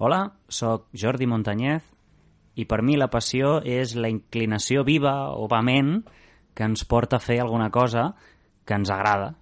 Hola, 0.00 0.30
sóc 0.46 0.84
Jordi 0.94 1.26
Montañez 1.26 1.82
i 2.54 2.68
per 2.70 2.84
mi 2.86 2.94
la 2.94 3.08
passió 3.10 3.56
és 3.66 3.96
la 3.98 4.06
inclinació 4.12 4.84
viva 4.86 5.32
o 5.34 5.48
vehement 5.50 6.04
que 6.54 6.68
ens 6.70 6.84
porta 6.86 7.18
a 7.18 7.24
fer 7.24 7.40
alguna 7.42 7.66
cosa 7.74 8.12
que 8.62 8.78
ens 8.78 8.92
agrada. 8.94 9.32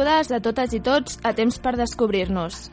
Benvingudes 0.00 0.32
a 0.32 0.40
totes 0.40 0.72
i 0.72 0.78
tots 0.80 1.18
a 1.28 1.30
Temps 1.36 1.58
per 1.60 1.74
Descobrir-nos. 1.76 2.70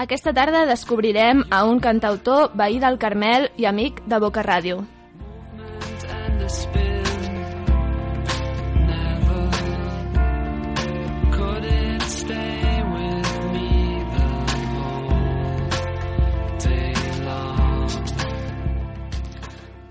Aquesta 0.00 0.32
tarda 0.32 0.64
descobrirem 0.64 1.44
a 1.50 1.66
un 1.68 1.76
cantautor 1.76 2.56
veí 2.56 2.80
del 2.80 2.96
Carmel 2.96 3.50
i 3.60 3.68
amic 3.68 4.00
de 4.08 4.18
Boca 4.18 4.40
Ràdio. 4.40 4.80
and 6.06 6.93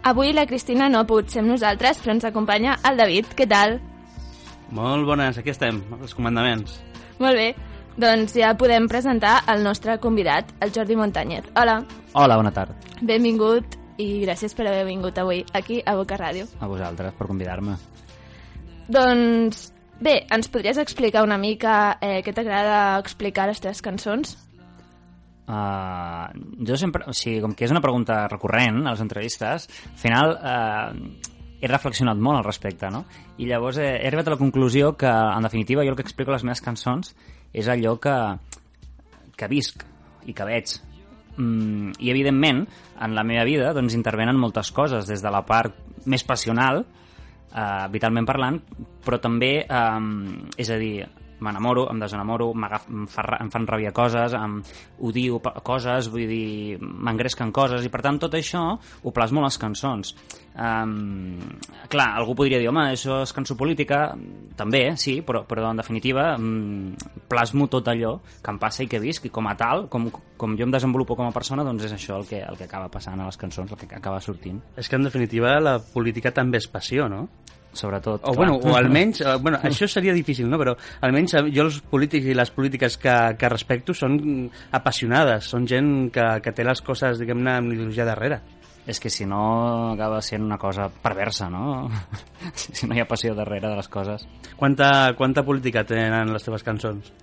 Avui 0.03 0.33
la 0.33 0.45
Cristina 0.45 0.89
no 0.91 0.99
ha 0.99 1.07
pogut 1.07 1.29
ser 1.31 1.39
amb 1.43 1.53
nosaltres, 1.53 2.01
però 2.03 2.11
ens 2.15 2.25
acompanya 2.27 2.75
el 2.89 2.97
David. 2.99 3.29
Què 3.37 3.47
tal? 3.47 3.77
Molt 4.75 5.05
bones, 5.07 5.37
aquí 5.39 5.51
estem, 5.53 5.79
els 6.01 6.15
comandaments. 6.17 6.79
Molt 7.23 7.37
bé. 7.39 7.53
Doncs 7.95 8.33
ja 8.35 8.55
podem 8.57 8.87
presentar 8.89 9.43
el 9.53 9.61
nostre 9.63 9.99
convidat, 10.01 10.49
el 10.65 10.71
Jordi 10.73 10.95
Montañez. 10.97 11.45
Hola, 11.55 11.83
Hola, 12.13 12.35
bona 12.39 12.51
tarda. 12.51 12.73
benvingut 13.01 13.77
i 14.01 14.25
gràcies 14.25 14.55
per 14.57 14.65
haver 14.67 14.85
vingut 14.87 15.17
avui 15.21 15.43
aquí 15.53 15.81
a 15.85 15.93
Boca 15.95 16.17
Ràdio. 16.17 16.47
A 16.59 16.67
vosaltres 16.67 17.13
per 17.13 17.27
convidar-me. 17.27 17.75
Doncs 18.89 19.69
bé, 20.01 20.25
ens 20.31 20.49
podries 20.49 20.77
explicar 20.81 21.23
una 21.23 21.37
mica 21.37 21.97
eh, 22.01 22.21
què 22.25 22.33
t'agrada 22.33 22.97
explicar 22.99 23.45
a 23.45 23.51
les 23.53 23.61
teves 23.61 23.81
cançons? 23.81 24.35
Uh, 25.43 26.31
jo 26.63 26.77
sempre, 26.79 27.03
o 27.09 27.13
sigui, 27.15 27.41
com 27.43 27.51
que 27.51 27.65
és 27.67 27.73
una 27.73 27.81
pregunta 27.83 28.21
recurrent 28.31 28.85
a 28.85 28.93
les 28.93 29.03
entrevistes, 29.03 29.67
al 29.89 29.99
final 29.99 30.37
uh, 30.39 31.33
he 31.59 31.67
reflexionat 31.67 32.19
molt 32.19 32.39
al 32.39 32.47
respecte, 32.47 32.89
no? 32.91 33.03
I 33.39 33.49
llavors 33.49 33.79
he, 33.79 33.89
he 33.97 34.07
arribat 34.07 34.27
a 34.27 34.35
la 34.35 34.39
conclusió 34.39 34.93
que, 34.99 35.09
en 35.09 35.47
definitiva, 35.47 35.83
jo 35.83 35.93
el 35.93 35.99
que 35.99 36.05
explico 36.07 36.31
a 36.31 36.37
les 36.37 36.43
meves 36.47 36.63
cançons 36.63 37.13
és 37.53 37.69
allò 37.71 37.97
que, 38.03 38.15
que 39.39 39.47
visc 39.51 39.85
i 40.27 40.35
que 40.35 40.47
veig. 40.47 40.73
Mm, 41.37 41.95
I, 41.99 42.11
evidentment, 42.11 42.65
en 43.01 43.15
la 43.15 43.23
meva 43.27 43.45
vida 43.47 43.71
doncs, 43.75 43.95
intervenen 43.97 44.39
moltes 44.39 44.71
coses, 44.71 45.07
des 45.09 45.23
de 45.23 45.31
la 45.33 45.43
part 45.47 45.75
més 46.09 46.23
passional, 46.27 46.83
eh, 46.83 47.87
vitalment 47.93 48.27
parlant, 48.27 48.59
però 49.05 49.19
també, 49.21 49.53
eh, 49.63 50.55
és 50.57 50.69
a 50.69 50.79
dir, 50.81 51.07
m'enamoro, 51.43 51.85
em 51.91 51.99
desenamoro, 52.01 52.51
em, 52.55 53.05
fa, 53.11 53.25
em 53.39 53.51
fan 53.53 53.67
ràbia 53.69 53.93
coses, 53.95 54.35
em 54.37 54.59
odio 55.03 55.41
coses, 55.63 56.09
vull 56.13 56.27
dir, 56.29 56.79
m'engresquen 56.79 57.51
coses, 57.55 57.85
i 57.85 57.91
per 57.93 58.03
tant 58.05 58.21
tot 58.23 58.37
això 58.39 58.63
ho 58.77 59.13
plasmo 59.15 59.41
a 59.43 59.47
les 59.47 59.59
cançons. 59.61 60.13
Um, 60.53 61.39
clar, 61.89 62.11
algú 62.19 62.35
podria 62.37 62.59
dir, 62.61 62.69
home, 62.69 62.85
això 62.93 63.23
és 63.25 63.33
cançó 63.33 63.57
política, 63.57 64.03
també, 64.57 64.83
sí, 65.01 65.19
però, 65.25 65.43
però 65.49 65.71
en 65.71 65.81
definitiva 65.81 66.33
um, 66.37 66.93
plasmo 67.29 67.67
tot 67.73 67.89
allò 67.89 68.19
que 68.43 68.53
em 68.53 68.59
passa 68.61 68.85
i 68.85 68.89
que 68.91 69.01
visc, 69.01 69.25
i 69.25 69.33
com 69.33 69.49
a 69.49 69.55
tal, 69.57 69.87
com, 69.89 70.11
com 70.37 70.57
jo 70.59 70.67
em 70.67 70.75
desenvolupo 70.75 71.17
com 71.17 71.29
a 71.29 71.33
persona, 71.33 71.65
doncs 71.65 71.89
és 71.89 71.97
això 71.97 72.19
el 72.21 72.29
que, 72.29 72.43
el 72.43 72.59
que 72.59 72.69
acaba 72.69 72.91
passant 72.93 73.19
a 73.19 73.27
les 73.29 73.39
cançons, 73.41 73.73
el 73.73 73.81
que 73.81 73.89
acaba 73.97 74.21
sortint, 74.21 74.61
És 74.77 74.89
que, 74.89 74.97
en 74.97 75.07
definitiva, 75.07 75.57
la 75.61 75.77
política 75.79 76.31
també 76.33 76.61
és 76.61 76.69
passió, 76.69 77.07
no? 77.09 77.27
Sobretot. 77.73 78.21
O, 78.21 78.31
clar. 78.31 78.35
bueno, 78.37 78.55
o 78.57 78.75
almenys, 78.77 79.21
eh, 79.25 79.35
bueno, 79.41 79.59
això 79.63 79.87
seria 79.89 80.13
difícil, 80.13 80.49
no? 80.49 80.59
Però 80.61 80.75
almenys 81.01 81.35
eh, 81.39 81.45
jo 81.53 81.67
els 81.67 81.81
polítics 81.89 82.29
i 82.29 82.37
les 82.37 82.53
polítiques 82.53 82.97
que, 83.01 83.15
que 83.39 83.51
respecto 83.51 83.95
són 83.97 84.19
apassionades, 84.71 85.49
són 85.51 85.67
gent 85.69 85.93
que, 86.13 86.27
que 86.43 86.55
té 86.55 86.65
les 86.67 86.83
coses, 86.85 87.19
diguem-ne, 87.21 87.57
amb 87.59 87.75
ideologia 87.75 88.07
darrere. 88.07 88.41
És 88.83 88.99
que 88.99 89.09
si 89.09 89.23
no 89.23 89.93
acaba 89.93 90.19
sent 90.21 90.43
una 90.43 90.57
cosa 90.59 90.89
perversa, 90.91 91.49
no? 91.49 91.89
si 92.55 92.87
no 92.87 92.95
hi 92.95 93.03
ha 93.03 93.07
passió 93.07 93.35
darrere 93.35 93.69
de 93.69 93.77
les 93.79 93.87
coses. 93.87 94.27
Quanta, 94.59 95.13
quanta 95.17 95.45
política 95.47 95.85
tenen 95.87 96.33
les 96.35 96.43
teves 96.43 96.65
cançons? 96.67 97.13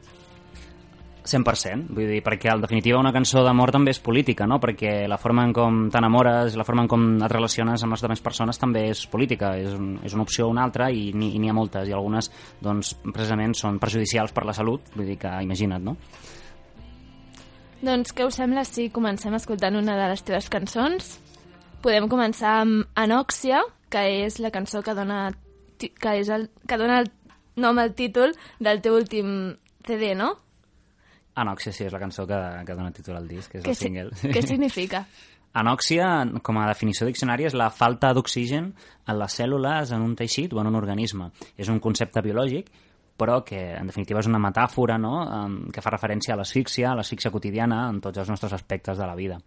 100%, 1.30 1.94
vull 1.94 2.08
dir, 2.10 2.20
perquè 2.26 2.50
en 2.52 2.64
definitiva 2.64 2.98
una 3.00 3.12
cançó 3.14 3.44
d'amor 3.46 3.72
també 3.74 3.94
és 3.94 4.02
política, 4.02 4.46
no? 4.50 4.58
Perquè 4.62 5.06
la 5.08 5.18
forma 5.20 5.44
en 5.46 5.54
com 5.56 5.80
t'enamores, 5.92 6.56
la 6.58 6.66
forma 6.66 6.84
en 6.84 6.90
com 6.90 7.06
et 7.20 7.32
relaciones 7.32 7.84
amb 7.84 7.94
les 7.94 8.04
altres 8.04 8.24
persones 8.24 8.60
també 8.60 8.88
és 8.90 9.04
política, 9.10 9.54
és, 9.58 9.72
un, 9.76 9.94
és 10.04 10.16
una 10.16 10.26
opció 10.26 10.48
o 10.48 10.52
una 10.52 10.64
altra 10.66 10.90
i 10.90 11.10
n'hi 11.14 11.48
ha 11.50 11.56
moltes, 11.56 11.88
i 11.88 11.96
algunes, 11.96 12.30
doncs, 12.60 12.96
precisament 13.06 13.54
són 13.58 13.80
perjudicials 13.82 14.34
per 14.36 14.44
la 14.48 14.56
salut, 14.56 14.92
vull 14.96 15.08
dir 15.08 15.18
que 15.20 15.32
imagina't, 15.46 15.86
no? 15.86 15.96
Doncs 17.80 18.12
què 18.12 18.26
us 18.28 18.36
sembla 18.36 18.66
si 18.68 18.90
comencem 18.92 19.32
escoltant 19.38 19.78
una 19.78 19.94
de 19.96 20.10
les 20.10 20.22
teves 20.26 20.50
cançons? 20.52 21.14
Podem 21.80 22.10
començar 22.12 22.58
amb 22.60 22.90
Anòxia, 23.00 23.62
que 23.88 24.02
és 24.26 24.36
la 24.44 24.50
cançó 24.52 24.82
que 24.84 24.92
dona, 24.94 25.30
que 25.80 26.12
és 26.20 26.28
el, 26.28 26.50
que 26.68 26.76
dona 26.76 27.00
el 27.00 27.08
nom 27.56 27.80
al 27.80 27.94
títol 27.96 28.34
del 28.60 28.82
teu 28.84 28.98
últim 28.98 29.56
CD, 29.88 30.12
no? 30.14 30.34
Anòxia, 31.36 31.72
sí, 31.72 31.84
és 31.86 31.92
la 31.92 32.00
cançó 32.02 32.26
que, 32.26 32.38
que 32.66 32.74
dona 32.74 32.90
títol 32.92 33.16
al 33.16 33.28
disc, 33.28 33.54
és 33.54 33.62
Què, 33.64 33.70
el 33.70 33.76
si- 33.76 33.84
single. 33.86 34.10
què 34.34 34.42
significa? 34.52 35.04
Anòxia, 35.52 36.06
com 36.46 36.58
a 36.58 36.66
definició 36.68 37.06
diccionària, 37.08 37.48
és 37.50 37.54
la 37.58 37.70
falta 37.74 38.12
d'oxigen 38.14 38.68
en 39.06 39.18
les 39.18 39.34
cèl·lules, 39.40 39.90
en 39.94 40.02
un 40.02 40.14
teixit 40.18 40.52
o 40.54 40.60
en 40.60 40.68
un 40.70 40.76
organisme. 40.78 41.30
És 41.56 41.68
un 41.68 41.80
concepte 41.82 42.22
biològic, 42.22 42.68
però 43.18 43.40
que 43.44 43.58
en 43.76 43.86
definitiva 43.90 44.20
és 44.22 44.28
una 44.30 44.38
metàfora 44.40 44.96
no? 44.98 45.24
Que 45.74 45.82
fa 45.82 45.90
referència 45.90 46.34
a 46.34 46.38
l'asfíxia, 46.38 46.92
a 46.92 46.94
l'asfíxia 46.96 47.30
quotidiana 47.34 47.88
en 47.90 47.98
tots 48.00 48.18
els 48.22 48.30
nostres 48.30 48.52
aspectes 48.56 48.96
de 48.98 49.06
la 49.06 49.14
vida. 49.18 49.40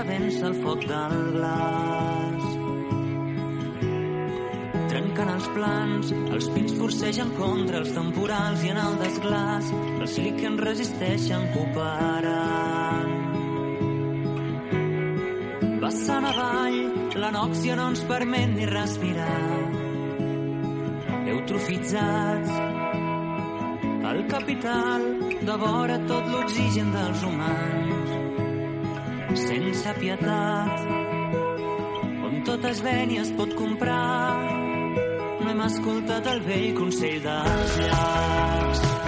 Comença 0.00 0.04
a 0.04 0.04
vèncer 0.04 0.46
el 0.48 0.54
foc 0.62 0.84
del 0.88 1.14
glaç. 1.34 2.44
Trenquen 4.90 5.28
els 5.28 5.48
plans, 5.54 6.12
els 6.32 6.48
pins 6.54 6.72
forcegen 6.78 7.30
contra 7.36 7.78
els 7.80 7.92
temporals 7.92 8.64
i 8.64 8.70
en 8.72 8.78
el 8.80 8.96
desglàs 9.00 9.68
els 10.00 10.16
líquens 10.18 10.60
resisteixen 10.64 11.46
cooperant. 11.54 13.12
Passant 15.80 16.26
avall, 16.30 16.80
l'anòxia 17.20 17.76
no 17.76 17.90
ens 17.92 18.04
permet 18.08 18.56
ni 18.56 18.66
respirar. 18.66 19.60
Eutrofitzats, 21.36 22.58
El 24.10 24.24
capital 24.26 25.04
devora 25.46 25.96
tot 26.08 26.26
l'oxigen 26.32 26.88
dels 26.90 27.22
humans 27.22 27.89
sense 29.38 29.94
pietat 29.98 30.86
on 32.26 32.40
tot 32.46 32.64
es 32.70 32.80
ven 32.86 33.12
i 33.14 33.20
es 33.22 33.30
pot 33.38 33.54
comprar. 33.58 34.38
No 35.40 35.50
hem 35.50 35.62
escoltat 35.66 36.26
el 36.34 36.42
vell 36.46 36.72
consell 36.78 37.20
dels 37.26 37.78
llacs 37.84 38.99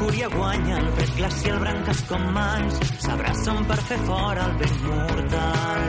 boscúria 0.00 0.28
guanya 0.28 0.78
el 0.78 0.88
fred 0.92 1.16
glacial 1.16 1.58
branques 1.60 2.00
com 2.08 2.22
mans 2.32 2.78
s'abracen 3.04 3.64
per 3.68 3.76
fer 3.88 3.98
fora 4.08 4.46
el 4.48 4.54
vent 4.60 4.78
mortal. 4.86 5.82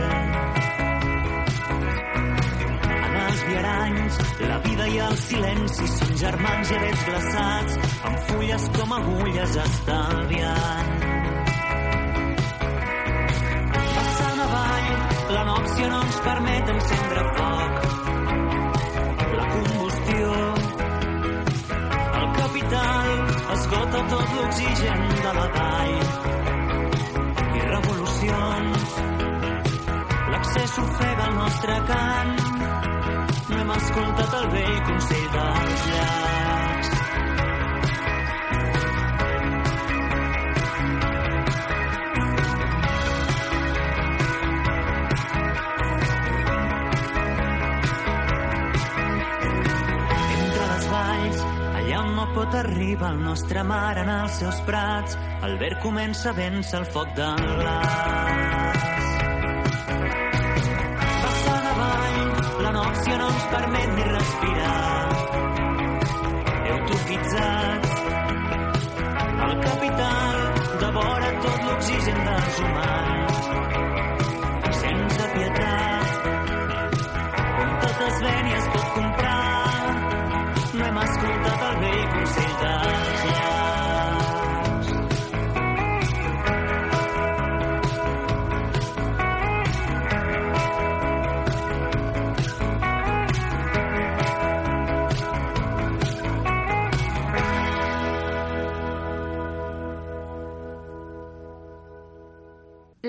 En 2.97 3.15
els 3.21 3.43
viaranys 3.47 4.19
la 4.49 4.57
vida 4.65 4.87
i 4.95 4.99
el 5.05 5.15
silenci 5.21 5.87
són 5.93 6.11
germans 6.23 6.73
i 6.73 6.79
avets 6.79 7.05
glaçats 7.07 7.79
amb 8.09 8.27
fulles 8.27 8.67
com 8.79 8.93
agulles 8.97 9.55
estalviant. 9.63 10.93
Passant 13.95 14.43
avall 14.49 14.91
la 15.37 15.47
nòpsia 15.53 15.95
no 15.95 16.03
ens 16.09 16.21
permet 16.27 16.75
encendre 16.75 17.27
foc 17.39 17.90
esgota 23.91 24.07
tot 24.09 24.33
l'oxigen 24.35 25.01
de 25.23 25.31
la 25.37 25.47
vall 25.55 25.95
i 27.55 27.63
revolucions. 27.71 28.93
L'accés 30.31 30.77
ofega 30.85 31.25
el 31.27 31.35
nostre 31.35 31.79
cant. 31.87 32.35
No 33.49 33.57
hem 33.57 33.73
escoltat 33.79 34.37
el 34.43 34.47
vell 34.55 34.79
consell 34.91 35.27
dels 35.35 35.89
llacs 35.95 36.40
pot 52.51 52.59
arribar 52.59 53.11
el 53.13 53.21
nostre 53.23 53.63
mar 53.63 53.97
en 53.97 54.09
els 54.11 54.39
seus 54.41 54.57
prats, 54.67 55.15
el 55.45 55.53
verd 55.59 55.79
comença 55.83 56.31
a 56.31 56.35
vèncer 56.35 56.79
el 56.81 56.87
foc 56.91 57.13
del 57.15 57.43
glaç. 57.61 58.87
Passant 61.21 61.69
la 62.65 62.73
nòpsia 62.75 63.19
no 63.21 63.29
ens 63.31 63.45
permet 63.53 63.89
ni 63.95 64.09
respirar. 64.09 64.81
Eutrofitzats, 66.73 67.90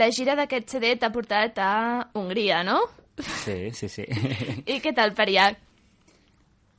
La 0.02 0.08
gira 0.10 0.34
d'aquest 0.34 0.72
CD 0.72 0.96
t'ha 0.98 1.12
portat 1.14 1.58
a 1.62 1.72
Hongria, 2.18 2.64
no? 2.66 2.80
Sí, 3.22 3.70
sí, 3.70 3.86
sí. 3.86 4.02
I 4.72 4.80
què 4.82 4.90
tal 4.96 5.12
per 5.14 5.28
allà? 5.28 5.44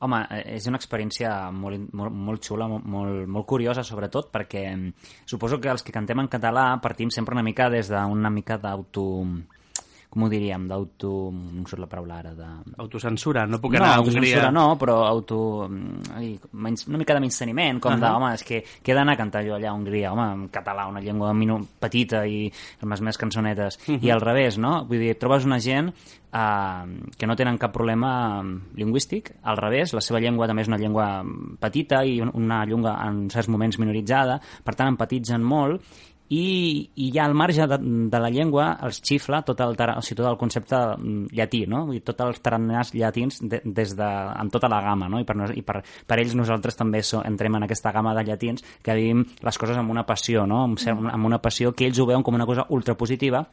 Home, 0.04 0.18
eh, 0.28 0.42
és 0.58 0.66
una 0.68 0.76
experiència 0.76 1.30
molt, 1.56 1.86
molt, 1.96 2.12
molt 2.12 2.44
xula, 2.44 2.66
molt, 2.68 2.84
molt, 2.84 3.22
molt 3.30 3.46
curiosa, 3.48 3.84
sobretot, 3.86 4.28
perquè 4.34 4.66
mm, 4.74 5.08
suposo 5.30 5.56
que 5.56 5.72
els 5.72 5.86
que 5.86 5.94
cantem 5.94 6.20
en 6.20 6.28
català 6.28 6.66
partim 6.84 7.08
sempre 7.14 7.38
una 7.38 7.46
mica 7.46 7.70
des 7.72 7.88
d'una 7.88 8.32
mica 8.34 8.58
d'auto... 8.60 9.06
Com 10.14 10.22
ho 10.22 10.28
diríem? 10.30 10.68
D'auto... 10.70 11.08
No 11.34 11.64
surt 11.66 11.80
la 11.82 11.88
paraula 11.90 12.20
ara, 12.22 12.30
de... 12.38 12.46
Autocensura, 12.78 13.46
no 13.50 13.58
puc 13.58 13.72
no, 13.74 13.80
anar 13.82 13.96
a 13.96 13.98
Hongria. 13.98 14.20
autocensura 14.20 14.50
no, 14.54 14.78
però 14.78 15.00
auto... 15.08 15.66
mm, 15.68 16.14
ai, 16.14 16.28
menys, 16.52 16.86
una 16.86 16.98
mica 17.02 17.14
de 17.14 17.20
menysteniment, 17.24 17.80
com 17.82 17.92
uh 17.92 17.98
-huh. 17.98 18.00
de, 18.00 18.12
home, 18.14 18.34
és 18.34 18.44
que 18.44 18.62
què 18.62 18.92
he 18.92 18.94
d'anar 18.94 19.14
a 19.14 19.16
cantar 19.16 19.42
jo 19.44 19.54
allà 19.56 19.70
a 19.70 19.74
Hongria, 19.74 20.12
home, 20.12 20.32
en 20.32 20.48
català, 20.50 20.86
una 20.88 21.00
llengua 21.00 21.34
minu 21.34 21.58
petita 21.80 22.24
i 22.26 22.46
amb 22.80 22.90
les 22.92 23.00
meves 23.00 23.18
cançonetes, 23.18 23.78
uh 23.88 23.94
-huh. 23.94 24.04
i 24.04 24.10
al 24.10 24.20
revés, 24.20 24.56
no? 24.58 24.84
Vull 24.86 24.98
dir, 25.00 25.18
trobes 25.18 25.44
una 25.44 25.58
gent 25.58 25.92
eh, 26.32 26.84
que 27.18 27.26
no 27.26 27.34
tenen 27.36 27.58
cap 27.58 27.72
problema 27.72 28.40
mm, 28.42 28.60
lingüístic, 28.76 29.34
al 29.42 29.56
revés, 29.56 29.92
la 29.94 30.00
seva 30.00 30.20
llengua 30.20 30.46
també 30.46 30.62
és 30.62 30.68
una 30.68 30.78
llengua 30.78 31.24
petita 31.58 32.04
i 32.04 32.20
un- 32.20 32.30
una 32.34 32.64
llengua 32.64 32.98
en 33.08 33.28
certs 33.30 33.48
moments 33.48 33.78
minoritzada, 33.80 34.40
per 34.62 34.74
tant 34.76 34.88
empatitzen 34.88 35.42
molt 35.42 35.82
i, 36.32 36.90
i 36.96 37.10
ja 37.12 37.26
al 37.28 37.34
marge 37.36 37.66
de, 37.68 37.76
de 38.10 38.20
la 38.20 38.30
llengua 38.32 38.70
els 38.86 39.00
xifla 39.04 39.42
tot 39.44 39.60
el, 39.60 39.74
o 39.76 40.00
sigui, 40.02 40.16
tot 40.22 40.28
el 40.30 40.38
concepte 40.40 40.78
mm, 40.96 41.26
llatí, 41.36 41.64
no? 41.68 41.82
I 41.92 42.00
tots 42.00 42.24
els 42.24 42.40
taraners 42.40 42.94
llatins 42.96 43.42
de, 43.44 43.60
des 43.64 43.92
de, 43.98 44.08
amb 44.08 44.52
tota 44.52 44.70
la 44.72 44.80
gamma, 44.82 45.08
no? 45.12 45.20
I, 45.20 45.26
per, 45.28 45.36
i 45.52 45.62
per, 45.62 45.82
per 46.08 46.18
ells 46.22 46.34
nosaltres 46.38 46.78
també 46.80 47.02
so, 47.04 47.20
entrem 47.28 47.58
en 47.60 47.66
aquesta 47.68 47.92
gamma 47.92 48.14
de 48.16 48.24
llatins 48.24 48.64
que 48.82 48.96
vivim 48.96 49.24
les 49.44 49.58
coses 49.60 49.76
amb 49.76 49.92
una 49.92 50.06
passió, 50.08 50.46
no? 50.48 50.62
Amb, 50.70 50.80
cer- 50.80 50.96
amb 50.96 51.28
una 51.28 51.42
passió 51.44 51.74
que 51.76 51.86
ells 51.90 52.00
ho 52.00 52.08
veuen 52.08 52.24
com 52.24 52.34
una 52.34 52.48
cosa 52.48 52.64
ultrapositiva 52.70 53.44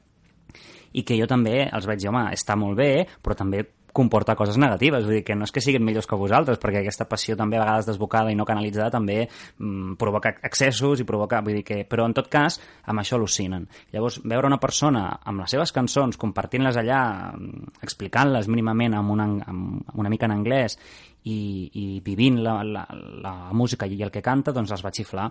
i 0.94 1.04
que 1.08 1.16
jo 1.16 1.28
també 1.28 1.70
els 1.72 1.86
vaig 1.88 2.02
dir, 2.02 2.10
home, 2.10 2.26
està 2.36 2.58
molt 2.60 2.76
bé, 2.76 3.06
però 3.24 3.36
també 3.40 3.62
comporta 3.94 4.36
coses 4.40 4.58
negatives, 4.58 5.06
vull 5.06 5.20
dir 5.20 5.26
que 5.28 5.36
no 5.36 5.46
és 5.48 5.54
que 5.54 5.64
siguin 5.64 5.84
millors 5.86 6.08
que 6.08 6.20
vosaltres, 6.20 6.60
perquè 6.62 6.82
aquesta 6.82 7.08
passió 7.10 7.36
també 7.40 7.60
a 7.60 7.64
vegades 7.66 7.90
desbocada 7.90 8.32
i 8.32 8.38
no 8.40 8.48
canalitzada 8.48 8.92
també 8.94 9.18
mm, 9.26 9.98
provoca 10.02 10.34
excessos 10.48 11.02
i 11.02 11.08
provoca, 11.08 11.42
vull 11.46 11.60
dir 11.60 11.66
que, 11.68 11.82
però 11.90 12.08
en 12.08 12.16
tot 12.18 12.30
cas 12.32 12.60
amb 12.92 13.04
això 13.04 13.20
al·lucinen. 13.20 13.68
Llavors, 13.94 14.22
veure 14.24 14.50
una 14.50 14.62
persona 14.62 15.06
amb 15.24 15.44
les 15.44 15.56
seves 15.56 15.76
cançons, 15.76 16.20
compartint-les 16.22 16.80
allà, 16.82 17.02
mm, 17.36 17.78
explicant-les 17.84 18.52
mínimament 18.52 18.98
amb 18.98 19.16
una, 19.18 19.30
amb 19.48 20.00
una 20.00 20.12
mica 20.14 20.30
en 20.30 20.38
anglès 20.40 20.78
i, 21.24 21.70
i 21.78 21.86
vivint 22.06 22.42
la, 22.42 22.62
la, 22.66 22.86
la 23.22 23.36
música 23.54 23.86
i 23.86 24.02
el 24.02 24.14
que 24.14 24.24
canta, 24.26 24.56
doncs 24.56 24.72
els 24.74 24.86
va 24.86 24.94
xiflar 24.96 25.30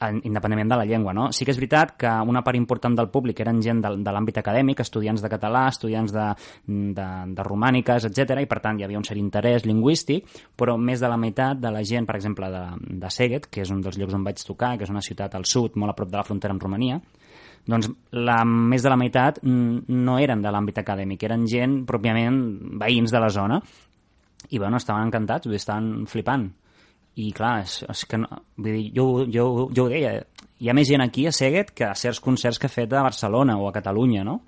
independentment 0.00 0.68
de 0.68 0.76
la 0.76 0.84
llengua, 0.84 1.14
no? 1.16 1.30
Sí 1.32 1.46
que 1.46 1.54
és 1.54 1.58
veritat 1.58 1.94
que 1.96 2.10
una 2.28 2.42
part 2.44 2.58
important 2.58 2.96
del 2.98 3.08
públic 3.08 3.40
eren 3.40 3.62
gent 3.64 3.80
de, 3.80 3.94
de 4.04 4.12
l'àmbit 4.12 4.40
acadèmic, 4.42 4.82
estudiants 4.84 5.22
de 5.24 5.30
català, 5.32 5.66
estudiants 5.72 6.12
de, 6.12 6.26
de, 6.66 7.06
de 7.32 7.46
romàniques, 7.46 8.08
etc 8.10 8.42
i 8.42 8.48
per 8.50 8.60
tant 8.64 8.78
hi 8.78 8.84
havia 8.84 9.00
un 9.00 9.06
cert 9.08 9.20
interès 9.20 9.64
lingüístic, 9.64 10.28
però 10.56 10.76
més 10.76 11.00
de 11.00 11.08
la 11.08 11.16
meitat 11.20 11.60
de 11.62 11.72
la 11.72 11.84
gent, 11.84 12.08
per 12.08 12.18
exemple, 12.18 12.50
de, 12.52 12.64
de 13.00 13.12
Seguet, 13.12 13.48
que 13.48 13.64
és 13.64 13.72
un 13.72 13.80
dels 13.84 13.96
llocs 13.96 14.18
on 14.18 14.26
vaig 14.26 14.42
tocar, 14.44 14.74
que 14.76 14.84
és 14.84 14.92
una 14.92 15.04
ciutat 15.04 15.34
al 15.34 15.48
sud, 15.48 15.80
molt 15.80 15.94
a 15.94 15.96
prop 15.96 16.12
de 16.12 16.20
la 16.20 16.26
frontera 16.26 16.52
amb 16.52 16.62
Romania, 16.62 17.00
doncs 17.66 17.88
la, 18.12 18.42
més 18.44 18.84
de 18.84 18.92
la 18.92 19.00
meitat 19.00 19.40
no 19.42 20.20
eren 20.22 20.44
de 20.44 20.52
l'àmbit 20.52 20.78
acadèmic, 20.84 21.24
eren 21.26 21.48
gent 21.50 21.80
pròpiament 21.88 22.38
veïns 22.78 23.10
de 23.10 23.22
la 23.22 23.32
zona 23.32 23.58
i 24.50 24.60
bueno, 24.60 24.76
estaven 24.76 25.08
encantats, 25.08 25.48
estaven 25.50 26.06
flipant 26.06 26.46
i 27.16 27.30
clar, 27.32 27.62
és, 27.64 27.80
és 27.88 28.04
que 28.08 28.20
no, 28.20 28.28
vull 28.60 28.76
dir, 28.76 28.90
jo, 28.96 29.06
jo, 29.32 29.46
jo 29.72 29.86
ho 29.86 29.92
deia 29.92 30.18
hi 30.60 30.70
ha 30.70 30.74
més 30.76 30.88
gent 30.88 31.04
aquí 31.04 31.26
a 31.28 31.32
Seguet 31.36 31.72
que 31.76 31.84
a 31.84 31.94
certs 31.96 32.20
concerts 32.24 32.58
que 32.60 32.68
he 32.68 32.72
fet 32.72 32.92
a 32.92 33.02
Barcelona 33.04 33.58
o 33.60 33.68
a 33.68 33.72
Catalunya, 33.74 34.24
no? 34.24 34.40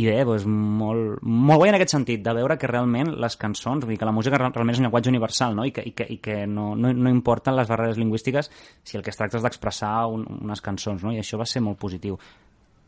I 0.00 0.06
bé, 0.08 0.14
doncs 0.24 0.46
molt, 0.48 1.18
molt 1.20 1.60
guai 1.60 1.68
en 1.68 1.76
aquest 1.76 1.92
sentit, 1.92 2.22
de 2.24 2.32
veure 2.32 2.56
que 2.56 2.68
realment 2.70 3.10
les 3.20 3.36
cançons, 3.36 3.84
vull 3.84 3.92
dir 3.92 3.98
que 4.00 4.08
la 4.08 4.14
música 4.16 4.38
real- 4.40 4.54
realment 4.54 4.72
és 4.72 4.80
un 4.80 4.86
llenguatge 4.86 5.12
universal, 5.12 5.56
no? 5.58 5.66
I 5.68 5.72
que, 5.76 5.84
i 5.84 5.92
que, 5.92 6.06
i 6.14 6.16
que 6.16 6.38
no, 6.48 6.70
no, 6.74 6.94
no 6.96 7.12
importen 7.12 7.58
les 7.58 7.68
barreres 7.68 8.00
lingüístiques 8.00 8.48
si 8.82 8.96
el 8.96 9.04
que 9.04 9.12
es 9.12 9.20
tracta 9.20 9.36
és 9.36 9.44
d'expressar 9.44 10.06
un, 10.08 10.24
unes 10.40 10.64
cançons, 10.64 11.04
no? 11.04 11.12
I 11.12 11.20
això 11.20 11.36
va 11.36 11.48
ser 11.48 11.60
molt 11.60 11.76
positiu. 11.82 12.16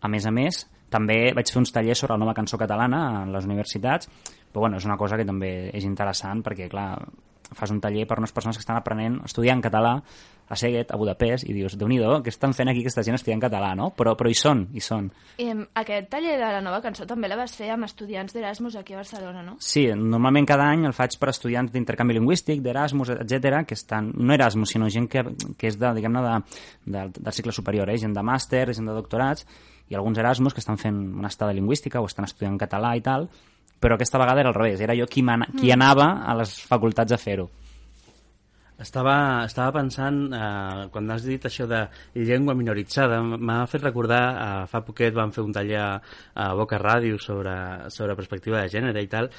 A 0.01 0.09
més 0.09 0.25
a 0.25 0.33
més, 0.33 0.63
també 0.89 1.19
vaig 1.37 1.53
fer 1.53 1.61
uns 1.61 1.73
tallers 1.77 2.01
sobre 2.01 2.17
la 2.17 2.23
nova 2.25 2.37
cançó 2.37 2.57
catalana 2.61 3.05
a 3.21 3.23
les 3.37 3.45
universitats, 3.45 4.09
però 4.49 4.65
bueno, 4.65 4.81
és 4.81 4.89
una 4.89 4.97
cosa 4.97 5.21
que 5.21 5.29
també 5.29 5.53
és 5.77 5.85
interessant 5.85 6.41
perquè, 6.45 6.71
clar, 6.73 6.89
fas 7.53 7.73
un 7.75 7.81
taller 7.81 8.07
per 8.09 8.19
a 8.19 8.23
unes 8.23 8.33
persones 8.33 8.57
que 8.57 8.65
estan 8.65 8.79
aprenent, 8.79 9.21
estudiant 9.27 9.61
català 9.65 9.99
a 10.49 10.57
Seguet, 10.57 10.91
a 10.93 10.97
Budapest, 11.01 11.47
i 11.49 11.55
dius, 11.57 11.77
déu 11.81 11.89
nhi 11.89 11.99
què 11.99 12.29
estan 12.29 12.53
fent 12.53 12.69
aquí 12.69 12.83
aquesta 12.83 13.03
gent 13.03 13.17
estudiant 13.17 13.41
català, 13.41 13.73
no? 13.77 13.91
Però, 13.97 14.13
però 14.17 14.29
hi 14.29 14.37
són, 14.37 14.67
hi 14.77 14.83
són. 14.85 15.09
I 15.41 15.49
aquest 15.81 16.11
taller 16.13 16.37
de 16.37 16.51
la 16.57 16.61
nova 16.65 16.83
cançó 16.85 17.07
també 17.09 17.29
la 17.29 17.39
vas 17.41 17.55
fer 17.57 17.71
amb 17.73 17.89
estudiants 17.89 18.35
d'Erasmus 18.35 18.77
aquí 18.77 18.93
a 18.93 19.01
Barcelona, 19.01 19.43
no? 19.43 19.57
Sí, 19.59 19.87
normalment 19.97 20.49
cada 20.49 20.69
any 20.69 20.85
el 20.85 20.97
faig 20.97 21.17
per 21.21 21.31
estudiants 21.33 21.73
d'intercanvi 21.73 22.19
lingüístic, 22.19 22.61
d'Erasmus, 22.65 23.15
etc 23.17 23.65
que 23.65 23.79
estan, 23.79 24.13
no 24.15 24.37
Erasmus, 24.37 24.75
sinó 24.77 24.91
gent 24.93 25.09
que, 25.09 25.25
que 25.57 25.71
és 25.73 25.81
de, 25.81 25.95
diguem-ne, 25.97 26.25
de, 26.27 26.61
de, 26.93 27.07
del 27.21 27.37
cicle 27.37 27.57
superior, 27.57 27.89
eh? 27.89 27.99
gent 28.01 28.13
de 28.17 28.25
màster, 28.27 28.67
gent 28.77 28.91
de 28.91 28.97
doctorats, 28.97 29.49
i 29.89 29.97
alguns 29.97 30.21
Erasmus 30.21 30.55
que 30.55 30.61
estan 30.61 30.79
fent 30.81 31.01
una 31.17 31.33
estada 31.33 31.57
lingüística 31.57 32.01
o 32.01 32.09
estan 32.09 32.29
estudiant 32.29 32.61
català 32.61 32.95
i 32.97 33.05
tal, 33.05 33.29
però 33.81 33.97
aquesta 33.97 34.19
vegada 34.21 34.41
era 34.41 34.51
al 34.51 34.57
revés, 34.57 34.81
era 34.81 34.97
jo 34.97 35.07
qui, 35.11 35.23
mana, 35.23 35.49
qui 35.59 35.73
anava 35.75 36.25
a 36.25 36.35
les 36.39 36.57
facultats 36.63 37.13
a 37.13 37.21
fer-ho. 37.21 37.49
Estava, 38.75 39.45
estava 39.47 39.71
pensant, 39.77 40.17
eh, 40.35 40.87
quan 40.91 41.11
has 41.15 41.23
dit 41.23 41.45
això 41.47 41.63
de 41.71 41.85
llengua 42.19 42.57
minoritzada, 42.59 43.21
m'ha 43.23 43.69
fet 43.71 43.85
recordar, 43.85 44.23
eh, 44.35 44.67
fa 44.67 44.81
poquet 44.83 45.15
vam 45.15 45.31
fer 45.31 45.45
un 45.45 45.53
taller 45.53 45.79
a, 45.79 46.01
Boca 46.59 46.79
Ràdio 46.79 47.17
sobre, 47.19 47.55
sobre 47.89 48.17
perspectiva 48.17 48.61
de 48.61 48.69
gènere 48.69 49.01
i 49.03 49.07
tal, 49.07 49.31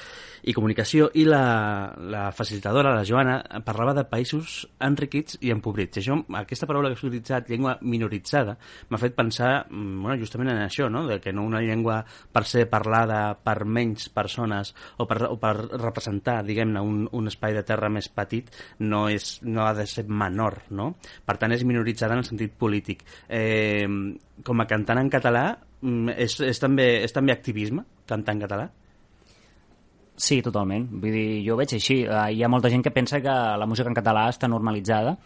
i 0.44 0.54
comunicació, 0.54 1.10
i 1.16 1.26
la, 1.26 1.92
la 2.00 2.32
facilitadora, 2.32 2.94
la 2.96 3.04
Joana, 3.04 3.42
parlava 3.66 3.94
de 3.94 4.06
països 4.08 4.70
enriquits 4.80 5.38
i 5.42 5.52
empobrits. 5.52 5.98
I 5.98 6.04
això, 6.06 6.18
aquesta 6.40 6.66
paraula 6.66 6.94
que 6.94 6.96
has 6.96 7.04
utilitzat, 7.04 7.52
llengua 7.52 7.76
minoritzada, 7.82 8.56
m'ha 8.88 9.02
fet 9.02 9.20
pensar 9.20 9.66
mm, 9.68 10.02
bueno, 10.02 10.18
justament 10.22 10.54
en 10.54 10.64
això, 10.64 10.88
no? 10.90 11.04
de 11.08 11.20
que 11.20 11.34
no 11.34 11.44
una 11.44 11.60
llengua 11.60 12.06
per 12.32 12.46
ser 12.48 12.70
parlada 12.72 13.36
per 13.36 13.66
menys 13.66 14.08
persones 14.08 14.72
o 14.96 15.10
per, 15.12 15.26
o 15.28 15.36
per 15.36 15.56
representar, 15.76 16.40
diguem-ne, 16.48 16.80
un, 16.80 17.04
un 17.12 17.28
espai 17.28 17.54
de 17.54 17.68
terra 17.68 17.92
més 17.92 18.08
petit 18.08 18.48
no 18.80 19.10
és 19.12 19.25
no 19.44 19.66
ha 19.66 19.74
de 19.78 19.86
ser 19.90 20.06
menor, 20.08 20.62
no? 20.76 20.92
Per 21.26 21.38
tant, 21.42 21.54
és 21.56 21.66
minoritzada 21.68 22.16
en 22.16 22.24
el 22.24 22.28
sentit 22.28 22.56
polític. 22.60 23.04
Eh, 23.28 23.88
com 24.46 24.62
a 24.62 24.68
cantant 24.70 25.02
en 25.02 25.12
català, 25.12 25.46
mm, 25.82 26.18
és, 26.18 26.40
és, 26.42 26.60
també, 26.62 26.90
és 27.04 27.14
també 27.16 27.36
activisme, 27.36 27.86
cantar 28.06 28.36
en 28.36 28.44
català? 28.48 28.68
Sí, 30.16 30.40
totalment. 30.42 30.88
Vull 30.92 31.12
dir, 31.12 31.26
jo 31.44 31.56
ho 31.56 31.60
veig 31.60 31.74
així. 31.76 31.98
Uh, 32.08 32.30
hi 32.32 32.44
ha 32.44 32.52
molta 32.52 32.72
gent 32.72 32.84
que 32.86 32.94
pensa 32.96 33.20
que 33.24 33.34
la 33.60 33.68
música 33.68 33.92
en 33.92 33.98
català 33.98 34.30
està 34.32 34.48
normalitzada, 34.48 35.18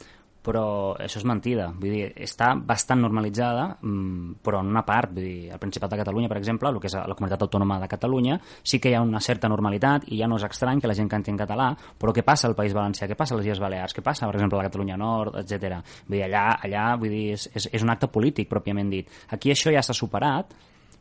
però 0.43 0.95
això 0.95 1.19
és 1.19 1.25
mentida. 1.27 1.67
Vull 1.75 1.93
dir, 1.93 2.05
està 2.23 2.53
bastant 2.55 3.01
normalitzada, 3.03 3.65
mm, 3.81 4.39
però 4.43 4.61
en 4.63 4.71
una 4.71 4.85
part. 4.85 5.11
Vull 5.13 5.23
dir, 5.23 5.51
al 5.51 5.59
Principat 5.59 5.91
de 5.91 5.97
Catalunya, 5.97 6.29
per 6.29 6.37
exemple, 6.37 6.69
el 6.69 6.79
que 6.79 6.87
és 6.87 6.95
la 6.95 7.15
comunitat 7.15 7.41
autònoma 7.41 7.79
de 7.79 7.87
Catalunya, 7.87 8.39
sí 8.63 8.79
que 8.79 8.89
hi 8.89 8.95
ha 8.95 9.01
una 9.01 9.19
certa 9.19 9.49
normalitat 9.49 10.07
i 10.07 10.19
ja 10.19 10.27
no 10.27 10.37
és 10.37 10.43
estrany 10.43 10.79
que 10.79 10.87
la 10.87 10.95
gent 10.95 11.09
canti 11.09 11.31
en 11.31 11.37
català, 11.37 11.75
però 11.99 12.13
què 12.13 12.23
passa 12.23 12.47
al 12.47 12.55
País 12.55 12.73
Valencià? 12.73 13.07
Què 13.07 13.15
passa 13.15 13.35
a 13.35 13.37
les 13.37 13.45
Illes 13.45 13.59
Balears? 13.59 13.93
Què 13.93 14.01
passa, 14.01 14.25
per 14.25 14.35
exemple, 14.35 14.57
a 14.57 14.63
la 14.63 14.69
Catalunya 14.69 14.97
Nord, 14.97 15.35
etc. 15.43 15.83
Vull 16.07 16.17
dir, 16.17 16.23
allà, 16.29 16.59
allà 16.63 16.95
vull 16.95 17.09
dir, 17.09 17.33
és, 17.33 17.49
és, 17.53 17.69
és 17.73 17.83
un 17.83 17.89
acte 17.89 18.07
polític, 18.07 18.49
pròpiament 18.49 18.89
dit. 18.89 19.09
Aquí 19.29 19.51
això 19.51 19.71
ja 19.71 19.83
s'ha 19.83 19.93
superat, 19.93 20.55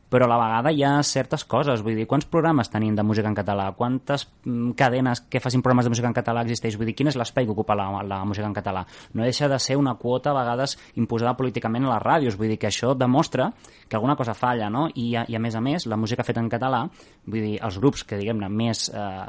però 0.09 0.25
a 0.25 0.29
la 0.31 0.39
vegada 0.41 0.71
hi 0.73 0.83
ha 0.87 0.93
certes 1.05 1.45
coses, 1.45 1.83
vull 1.85 1.95
dir, 1.99 2.07
quants 2.09 2.25
programes 2.27 2.71
tenim 2.73 2.95
de 2.97 3.03
música 3.05 3.29
en 3.29 3.35
català, 3.37 3.67
quantes 3.77 4.27
mm, 4.45 4.71
cadenes 4.79 5.21
que 5.29 5.41
facin 5.41 5.61
programes 5.63 5.85
de 5.85 5.91
música 5.93 6.09
en 6.09 6.15
català 6.17 6.43
existeix, 6.47 6.79
vull 6.81 6.89
dir, 6.89 6.95
quin 6.97 7.11
és 7.13 7.17
l'espai 7.21 7.45
que 7.45 7.53
ocupa 7.53 7.77
la, 7.77 7.91
la 8.03 8.23
música 8.25 8.47
en 8.49 8.55
català. 8.57 8.87
No 9.13 9.23
deixa 9.27 9.49
de 9.53 9.59
ser 9.61 9.77
una 9.77 9.95
quota 10.01 10.31
a 10.33 10.37
vegades 10.39 10.79
imposada 10.97 11.35
políticament 11.37 11.85
a 11.85 11.93
les 11.95 12.03
ràdios, 12.07 12.39
vull 12.41 12.49
dir 12.49 12.59
que 12.59 12.71
això 12.71 12.95
demostra 12.97 13.51
que 13.89 13.97
alguna 13.97 14.17
cosa 14.17 14.35
falla, 14.35 14.69
no? 14.71 14.87
I, 14.95 15.15
a- 15.17 15.27
i 15.29 15.37
a 15.37 15.41
més 15.41 15.55
a 15.57 15.61
més, 15.61 15.87
la 15.87 15.97
música 15.97 16.25
feta 16.25 16.41
en 16.41 16.49
català, 16.53 16.83
vull 17.27 17.41
dir, 17.45 17.59
els 17.65 17.79
grups 17.79 18.05
que, 18.05 18.17
diguem-ne, 18.21 18.49
més, 18.49 18.87
eh, 18.89 19.27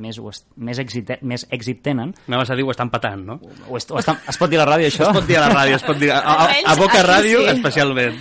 més, 0.00 0.18
ho 0.20 0.30
més, 0.56 0.78
èxit, 0.84 1.16
més 1.22 1.46
èxit 1.50 1.80
tenen, 1.84 2.12
Anaves 2.28 2.50
a 2.52 2.56
dir 2.60 2.64
ho 2.68 2.70
estan 2.72 2.90
patant, 2.92 3.24
no? 3.24 3.38
o, 3.68 3.76
est, 3.76 3.90
o 3.90 3.98
estan, 3.98 4.20
es 4.28 4.36
pot 4.40 4.50
dir 4.52 4.60
a 4.60 4.64
la 4.66 4.74
ràdio 4.74 4.88
això? 4.92 5.08
Es 5.10 5.16
pot 5.20 5.26
dir 5.28 5.36
a 5.40 5.46
la 5.48 5.54
ràdio, 5.54 5.80
es 5.80 5.84
pot 5.88 5.98
dir 6.00 6.12
a, 6.12 6.20
a, 6.20 6.34
a 6.34 6.44
Almenys 6.50 6.78
Boca 6.84 7.02
Ràdio 7.08 7.40
sí. 7.44 7.50
especialment. 7.56 8.20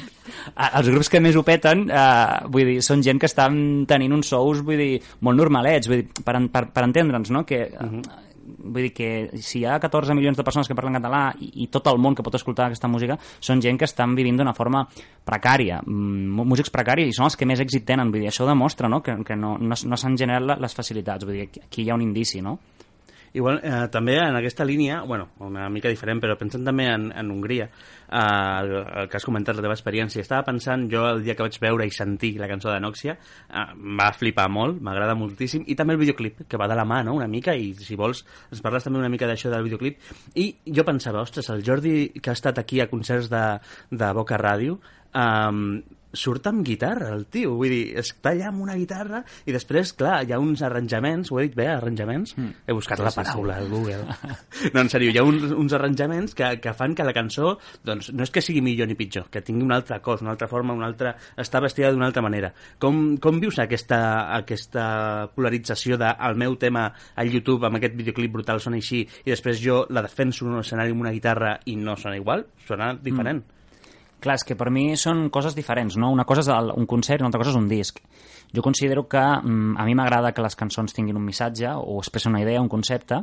Els 0.70 0.90
grups 0.94 1.12
que 1.12 1.22
més 1.24 1.38
ho 1.40 1.44
peten, 1.48 1.86
eh, 1.90 2.40
vull 2.52 2.74
dir, 2.74 2.80
són 2.86 3.04
gent 3.06 3.20
que 3.22 3.30
estan 3.30 3.86
tenint 3.90 4.16
uns 4.16 4.32
sous, 4.34 4.64
vull 4.66 4.80
dir, 4.80 4.96
molt 5.26 5.40
normalets, 5.40 5.90
vull 5.92 6.04
dir, 6.04 6.26
per, 6.26 6.38
per, 6.52 6.66
per 6.74 6.90
entendre'ns, 6.90 7.32
no?, 7.36 7.46
que... 7.50 7.68
Uh 7.80 8.26
Vull 8.60 8.88
dir 8.88 8.92
que 8.96 9.40
si 9.46 9.62
hi 9.62 9.66
ha 9.70 9.78
14 9.82 10.16
milions 10.18 10.38
de 10.38 10.44
persones 10.44 10.68
que 10.68 10.76
parlen 10.78 10.98
català 10.98 11.22
i, 11.40 11.50
i 11.64 11.68
tot 11.72 11.88
el 11.92 12.00
món 12.02 12.16
que 12.18 12.26
pot 12.26 12.36
escoltar 12.36 12.68
aquesta 12.68 12.90
música 12.92 13.18
són 13.46 13.62
gent 13.64 13.78
que 13.80 13.88
estan 13.88 14.16
vivint 14.18 14.40
d'una 14.40 14.56
forma 14.58 14.82
precària, 15.26 15.80
mm, 15.86 16.48
músics 16.50 16.74
precaris 16.74 17.12
i 17.12 17.16
són 17.16 17.30
els 17.30 17.38
que 17.40 17.48
més 17.50 17.62
èxit 17.62 17.86
tenen, 17.88 18.12
vull 18.12 18.26
dir, 18.26 18.32
això 18.32 18.48
demostra 18.50 18.90
no? 18.92 19.04
que, 19.06 19.20
que 19.26 19.38
no, 19.38 19.56
no, 19.62 19.78
no 19.78 20.02
s'han 20.02 20.18
generat 20.20 20.60
les 20.60 20.76
facilitats, 20.76 21.30
vull 21.30 21.38
dir, 21.38 21.48
aquí 21.64 21.86
hi 21.86 21.90
ha 21.92 21.98
un 22.00 22.06
indici, 22.06 22.42
no? 22.46 22.58
Igual, 23.34 23.60
eh, 23.64 23.88
també 23.92 24.18
en 24.18 24.36
aquesta 24.36 24.66
línia, 24.66 25.02
bueno, 25.04 25.30
una 25.46 25.70
mica 25.70 25.90
diferent, 25.92 26.22
però 26.22 26.36
pensant 26.40 26.66
també 26.66 26.88
en, 26.90 27.10
en 27.16 27.32
Hongria, 27.32 27.70
eh, 27.70 28.22
el, 28.22 28.74
el 29.04 29.10
que 29.10 29.20
has 29.20 29.28
comentat, 29.28 29.58
la 29.58 29.66
teva 29.66 29.76
experiència, 29.78 30.24
estava 30.24 30.48
pensant, 30.48 30.88
jo 30.92 31.06
el 31.12 31.24
dia 31.26 31.36
que 31.38 31.46
vaig 31.46 31.60
veure 31.62 31.88
i 31.88 31.94
sentir 31.94 32.34
la 32.42 32.50
cançó 32.50 32.72
de 32.74 32.80
Nòxia, 32.82 33.16
eh, 33.16 33.68
va 34.00 34.10
flipar 34.18 34.50
molt, 34.54 34.82
m'agrada 34.82 35.18
moltíssim, 35.20 35.68
i 35.68 35.78
també 35.80 35.98
el 35.98 36.02
videoclip, 36.02 36.46
que 36.50 36.60
va 36.60 36.70
de 36.72 36.80
la 36.80 36.88
mà, 36.90 37.04
no?, 37.06 37.16
una 37.20 37.30
mica, 37.30 37.54
i 37.56 37.74
si 37.78 38.00
vols 38.00 38.26
ens 38.50 38.64
parles 38.66 38.88
també 38.88 39.02
una 39.02 39.12
mica 39.14 39.30
d'això 39.30 39.54
del 39.54 39.68
videoclip, 39.68 40.02
i 40.42 40.50
jo 40.66 40.88
pensava, 40.88 41.22
ostres, 41.22 41.52
el 41.54 41.64
Jordi 41.66 42.10
que 42.20 42.34
ha 42.34 42.38
estat 42.38 42.60
aquí 42.62 42.82
a 42.82 42.90
concerts 42.90 43.30
de, 43.30 43.46
de 43.92 44.12
Boca 44.18 44.42
Ràdio, 44.42 44.80
eh, 45.14 45.98
surt 46.14 46.48
amb 46.50 46.64
guitarra, 46.66 47.12
el 47.16 47.26
tio. 47.32 47.54
Vull 47.60 47.74
dir, 47.74 47.84
està 48.02 48.34
allà 48.34 48.50
amb 48.50 48.64
una 48.64 48.76
guitarra 48.80 49.22
i 49.46 49.54
després, 49.56 49.94
clar, 49.98 50.20
hi 50.26 50.34
ha 50.34 50.40
uns 50.42 50.64
arranjaments, 50.66 51.32
ho 51.32 51.40
he 51.40 51.48
dit 51.48 51.58
bé, 51.58 51.68
arranjaments? 51.72 52.36
Mm. 52.38 52.66
He 52.68 52.76
buscat 52.78 53.02
sí, 53.02 53.06
la 53.06 53.14
paraula 53.16 53.58
al 53.62 53.70
Google. 53.72 54.02
no, 54.74 54.82
en 54.82 54.92
sèrio, 54.92 55.14
hi 55.14 55.20
ha 55.22 55.26
uns, 55.28 55.46
uns 55.54 55.76
arranjaments 55.78 56.36
que, 56.38 56.52
que 56.64 56.74
fan 56.78 56.96
que 56.98 57.06
la 57.06 57.14
cançó, 57.16 57.56
doncs, 57.86 58.12
no 58.16 58.26
és 58.26 58.34
que 58.34 58.44
sigui 58.46 58.64
millor 58.66 58.90
ni 58.90 58.98
pitjor, 59.00 59.30
que 59.34 59.44
tingui 59.46 59.68
una 59.68 59.80
altra 59.82 60.00
cosa, 60.06 60.26
una 60.26 60.34
altra 60.36 60.50
forma, 60.52 60.78
una 60.78 60.90
altra... 60.90 61.16
està 61.40 61.62
vestida 61.64 61.92
d'una 61.94 62.10
altra 62.10 62.24
manera. 62.26 62.52
Com, 62.82 63.18
com 63.22 63.40
vius 63.42 63.60
aquesta, 63.62 64.00
aquesta 64.40 65.30
polarització 65.36 66.00
de 66.00 66.10
el 66.30 66.40
meu 66.40 66.58
tema 66.60 66.90
al 67.20 67.32
YouTube 67.32 67.68
amb 67.68 67.80
aquest 67.80 67.96
videoclip 67.98 68.34
brutal 68.34 68.62
sona 68.64 68.80
així 68.80 69.04
i 69.06 69.30
després 69.30 69.62
jo 69.62 69.84
la 69.94 70.04
defenso 70.06 70.46
en 70.46 70.58
un 70.58 70.64
escenari 70.64 70.96
amb 70.96 71.06
una 71.06 71.14
guitarra 71.16 71.56
i 71.70 71.78
no 71.80 71.96
sona 72.00 72.18
igual? 72.20 72.48
Sona 72.66 72.94
diferent. 72.98 73.44
Mm. 73.46 73.59
Clar, 74.20 74.36
és 74.36 74.44
que 74.44 74.58
per 74.60 74.68
mi 74.74 74.98
són 75.00 75.30
coses 75.32 75.56
diferents, 75.56 75.96
no? 75.96 76.10
Una 76.12 76.26
cosa 76.28 76.44
és 76.44 76.50
el, 76.52 76.74
un 76.76 76.88
concert 76.90 77.22
i 77.22 77.24
una 77.24 77.30
altra 77.32 77.40
cosa 77.40 77.54
és 77.54 77.60
un 77.60 77.70
disc. 77.72 78.02
Jo 78.56 78.64
considero 78.66 79.06
que 79.08 79.22
mm, 79.22 79.78
a 79.80 79.86
mi 79.88 79.96
m'agrada 79.96 80.34
que 80.36 80.44
les 80.44 80.58
cançons 80.60 80.96
tinguin 80.96 81.18
un 81.20 81.24
missatge 81.24 81.72
o 81.78 82.00
expressen 82.02 82.34
una 82.34 82.42
idea, 82.44 82.62
un 82.62 82.72
concepte, 82.72 83.22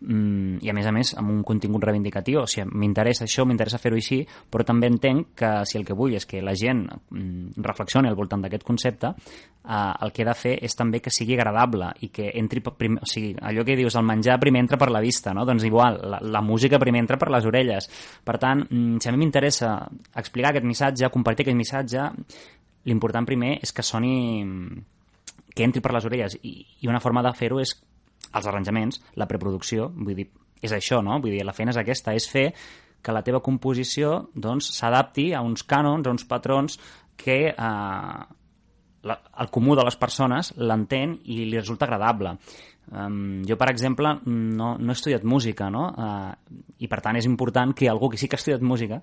mm, 0.00 0.62
i 0.62 0.70
a 0.70 0.74
més 0.76 0.86
a 0.86 0.92
més 0.94 1.12
amb 1.18 1.32
un 1.32 1.42
contingut 1.46 1.84
reivindicatiu. 1.84 2.42
O 2.42 2.46
sigui, 2.50 2.68
m'interessa 2.72 3.24
això, 3.26 3.46
m'interessa 3.46 3.80
fer-ho 3.82 3.98
així, 3.98 4.20
però 4.50 4.64
també 4.66 4.90
entenc 4.90 5.34
que 5.38 5.50
si 5.68 5.78
el 5.78 5.86
que 5.86 5.96
vull 5.96 6.16
és 6.18 6.26
que 6.28 6.42
la 6.44 6.54
gent 6.58 6.84
mm, 6.86 7.62
reflexioni 7.64 8.10
al 8.10 8.18
voltant 8.18 8.42
d'aquest 8.44 8.66
concepte, 8.66 9.12
eh, 9.12 9.92
el 10.00 10.12
que 10.12 10.24
he 10.24 10.28
de 10.28 10.36
fer 10.38 10.56
és 10.66 10.76
també 10.76 11.00
que 11.04 11.12
sigui 11.14 11.36
agradable 11.36 11.92
i 12.06 12.10
que 12.14 12.30
entri 12.34 12.62
primer, 12.66 13.02
o 13.02 13.10
sigui, 13.10 13.34
allò 13.40 13.64
que 13.64 13.78
dius, 13.78 13.96
el 13.96 14.06
menjar 14.08 14.38
primer 14.42 14.64
entra 14.64 14.80
per 14.80 14.90
la 14.90 15.02
vista, 15.04 15.34
no? 15.34 15.46
Doncs 15.48 15.64
igual, 15.68 16.00
la, 16.02 16.20
la 16.22 16.42
música 16.42 16.80
primer 16.82 17.04
entra 17.04 17.18
per 17.20 17.30
les 17.34 17.46
orelles. 17.46 17.90
Per 18.24 18.36
tant, 18.42 18.66
mm, 18.68 19.00
si 19.00 19.08
a 19.08 19.14
mi 19.14 19.24
m'interessa 19.24 19.78
explicar 20.14 20.52
aquest 20.52 20.66
missatge, 20.66 21.10
compartir 21.14 21.46
aquest 21.46 21.58
missatge, 21.58 22.10
l'important 22.86 23.26
primer 23.26 23.56
és 23.62 23.72
que 23.74 23.82
soni 23.82 24.14
que 25.56 25.64
entri 25.64 25.82
per 25.82 25.94
les 25.96 26.04
orelles 26.06 26.36
i, 26.44 26.60
i 26.84 26.88
una 26.90 27.00
forma 27.00 27.24
de 27.24 27.32
fer-ho 27.34 27.58
és 27.62 27.72
els 28.32 28.46
arranjaments, 28.46 29.00
la 29.16 29.28
preproducció, 29.30 29.90
vull 29.96 30.18
dir, 30.18 30.28
és 30.62 30.72
això, 30.72 31.02
no? 31.04 31.20
Vull 31.20 31.36
dir, 31.36 31.44
la 31.44 31.54
feina 31.56 31.74
és 31.74 31.80
aquesta, 31.80 32.14
és 32.16 32.28
fer 32.30 32.48
que 33.02 33.14
la 33.14 33.22
teva 33.22 33.42
composició 33.44 34.30
doncs 34.34 34.72
s'adapti 34.78 35.30
a 35.36 35.42
uns 35.44 35.62
cànons, 35.68 36.06
a 36.06 36.14
uns 36.14 36.24
patrons 36.26 36.78
que 37.16 37.38
eh, 37.52 38.22
la, 39.06 39.18
el 39.40 39.50
comú 39.54 39.76
de 39.78 39.84
les 39.86 39.96
persones 40.00 40.52
l'entén 40.58 41.14
i 41.24 41.44
li 41.44 41.58
resulta 41.58 41.86
agradable. 41.86 42.34
Um, 42.86 43.42
jo, 43.46 43.56
per 43.58 43.70
exemple, 43.72 44.12
no, 44.26 44.74
no 44.78 44.92
he 44.92 44.96
estudiat 44.96 45.24
música, 45.26 45.70
no? 45.74 45.88
Uh, 45.90 46.58
I, 46.78 46.90
per 46.90 47.00
tant, 47.02 47.18
és 47.18 47.26
important 47.26 47.74
que 47.74 47.88
algú 47.90 48.12
que 48.12 48.20
sí 48.20 48.28
que 48.30 48.38
ha 48.38 48.42
estudiat 48.42 48.62
música 48.62 49.00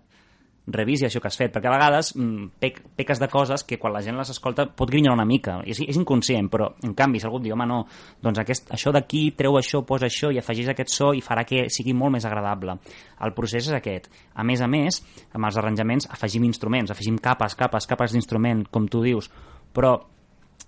revisi 0.67 1.05
això 1.05 1.19
que 1.19 1.27
has 1.27 1.37
fet, 1.37 1.51
perquè 1.51 1.67
a 1.67 1.73
vegades 1.73 2.13
mm, 2.15 2.45
pec, 2.61 2.79
peques 2.95 3.19
de 3.19 3.27
coses 3.31 3.65
que 3.67 3.77
quan 3.79 3.93
la 3.93 4.01
gent 4.05 4.15
les 4.15 4.31
escolta 4.31 4.65
pot 4.71 4.89
grinyar 4.89 5.13
una 5.15 5.25
mica, 5.27 5.57
és, 5.67 5.81
és 5.83 5.99
inconscient 5.99 6.47
però 6.51 6.69
en 6.87 6.93
canvi 6.95 7.19
si 7.19 7.27
algú 7.27 7.41
et 7.41 7.47
diu, 7.49 7.55
home 7.57 7.67
no 7.67 7.81
doncs 8.23 8.39
aquest, 8.43 8.71
això 8.75 8.93
d'aquí, 8.95 9.25
treu 9.37 9.57
això, 9.59 9.83
posa 9.87 10.07
això 10.07 10.31
i 10.31 10.39
afegeix 10.39 10.71
aquest 10.71 10.93
so 10.95 11.11
i 11.13 11.23
farà 11.25 11.43
que 11.47 11.67
sigui 11.73 11.95
molt 11.97 12.15
més 12.15 12.27
agradable. 12.29 12.77
El 13.23 13.35
procés 13.35 13.67
és 13.67 13.75
aquest. 13.75 14.09
A 14.35 14.43
més 14.47 14.61
a 14.63 14.69
més, 14.71 15.01
amb 15.33 15.49
els 15.49 15.59
arranjaments 15.59 16.07
afegim 16.11 16.47
instruments, 16.47 16.91
afegim 16.91 17.19
capes, 17.19 17.57
capes, 17.59 17.87
capes 17.89 18.15
d'instrument 18.15 18.63
com 18.71 18.87
tu 18.87 19.03
dius, 19.03 19.29
però 19.73 19.97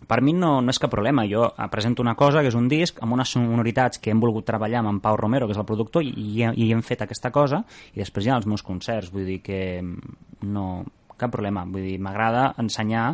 per 0.08 0.22
mi 0.22 0.34
no, 0.36 0.60
no 0.62 0.74
és 0.74 0.80
cap 0.82 0.92
problema. 0.92 1.26
Jo 1.30 1.48
presento 1.72 2.04
una 2.04 2.16
cosa, 2.16 2.42
que 2.44 2.52
és 2.52 2.58
un 2.58 2.68
disc, 2.72 3.00
amb 3.04 3.16
unes 3.16 3.32
sonoritats 3.36 4.02
que 4.02 4.12
hem 4.14 4.22
volgut 4.22 4.46
treballar 4.48 4.82
amb 4.82 4.94
en 4.94 5.00
Pau 5.04 5.18
Romero, 5.18 5.48
que 5.48 5.56
és 5.56 5.62
el 5.62 5.68
productor, 5.68 6.06
i, 6.06 6.12
i, 6.12 6.44
i 6.44 6.70
hem 6.74 6.84
fet 6.86 7.06
aquesta 7.06 7.32
cosa, 7.32 7.64
i 7.94 8.04
després 8.04 8.26
hi 8.26 8.34
ha 8.34 8.38
els 8.40 8.50
meus 8.50 8.66
concerts. 8.66 9.14
Vull 9.14 9.28
dir 9.30 9.42
que 9.46 9.64
mm, 9.82 10.20
no... 10.52 10.68
Cap 11.16 11.32
problema. 11.32 11.62
Vull 11.64 11.86
dir, 11.86 11.94
m'agrada 12.04 12.50
ensenyar 12.60 13.06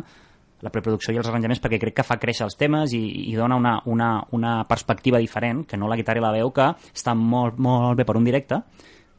la 0.62 0.70
preproducció 0.74 1.12
i 1.14 1.18
els 1.20 1.28
arranjaments 1.30 1.60
perquè 1.62 1.78
crec 1.78 1.94
que 2.00 2.04
fa 2.06 2.16
créixer 2.22 2.46
els 2.48 2.56
temes 2.58 2.94
i, 2.98 3.02
i 3.30 3.34
dona 3.38 3.54
una, 3.58 3.76
una, 3.86 4.08
una 4.34 4.54
perspectiva 4.66 5.20
diferent, 5.22 5.64
que 5.70 5.78
no 5.78 5.90
la 5.90 5.98
guitarra 5.98 6.18
i 6.18 6.24
la 6.24 6.32
veu, 6.34 6.50
que 6.54 6.66
està 6.90 7.14
molt, 7.18 7.58
molt 7.62 7.98
bé 7.98 8.06
per 8.08 8.16
un 8.18 8.26
directe, 8.26 8.58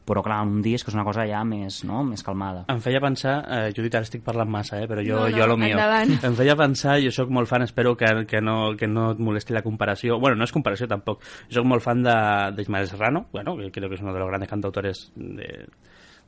però 0.04 0.22
clar, 0.22 0.42
un 0.44 0.60
disc 0.62 0.88
és 0.88 0.94
una 0.94 1.04
cosa 1.04 1.24
ja 1.26 1.40
més, 1.48 1.82
no? 1.88 2.02
més 2.04 2.22
calmada. 2.22 2.64
Em 2.68 2.80
feia 2.84 3.00
pensar, 3.00 3.38
eh, 3.48 3.72
Judit, 3.76 3.94
ara 3.94 4.04
estic 4.04 4.22
parlant 4.24 4.50
massa, 4.50 4.82
eh, 4.82 4.88
però 4.90 5.00
jo, 5.04 5.16
No, 5.22 5.28
no, 5.28 5.36
jo 5.38 5.46
lo 5.46 5.56
mío. 5.56 5.74
endavant. 5.78 6.12
Em 6.28 6.34
feia 6.36 6.56
pensar, 6.56 6.98
jo 7.00 7.10
sóc 7.14 7.30
molt 7.30 7.48
fan, 7.48 7.62
espero 7.62 7.96
que, 7.96 8.26
que, 8.28 8.40
no, 8.40 8.74
que 8.76 8.86
no 8.86 9.10
et 9.12 9.18
molesti 9.18 9.52
la 9.56 9.62
comparació. 9.62 10.18
Bueno, 10.20 10.36
no 10.36 10.44
és 10.44 10.52
comparació 10.52 10.86
tampoc. 10.90 11.22
Jo 11.48 11.60
sóc 11.62 11.66
molt 11.66 11.82
fan 11.82 12.02
de, 12.04 12.16
d'Ismael 12.56 12.88
Serrano, 12.88 13.26
bueno, 13.32 13.56
que 13.56 13.70
creo 13.72 13.88
que 13.88 13.94
es 13.96 14.02
uno 14.02 14.12
de 14.12 14.18
los 14.20 14.28
grandes 14.28 14.48
cantautores 14.50 15.10
de, 15.16 15.66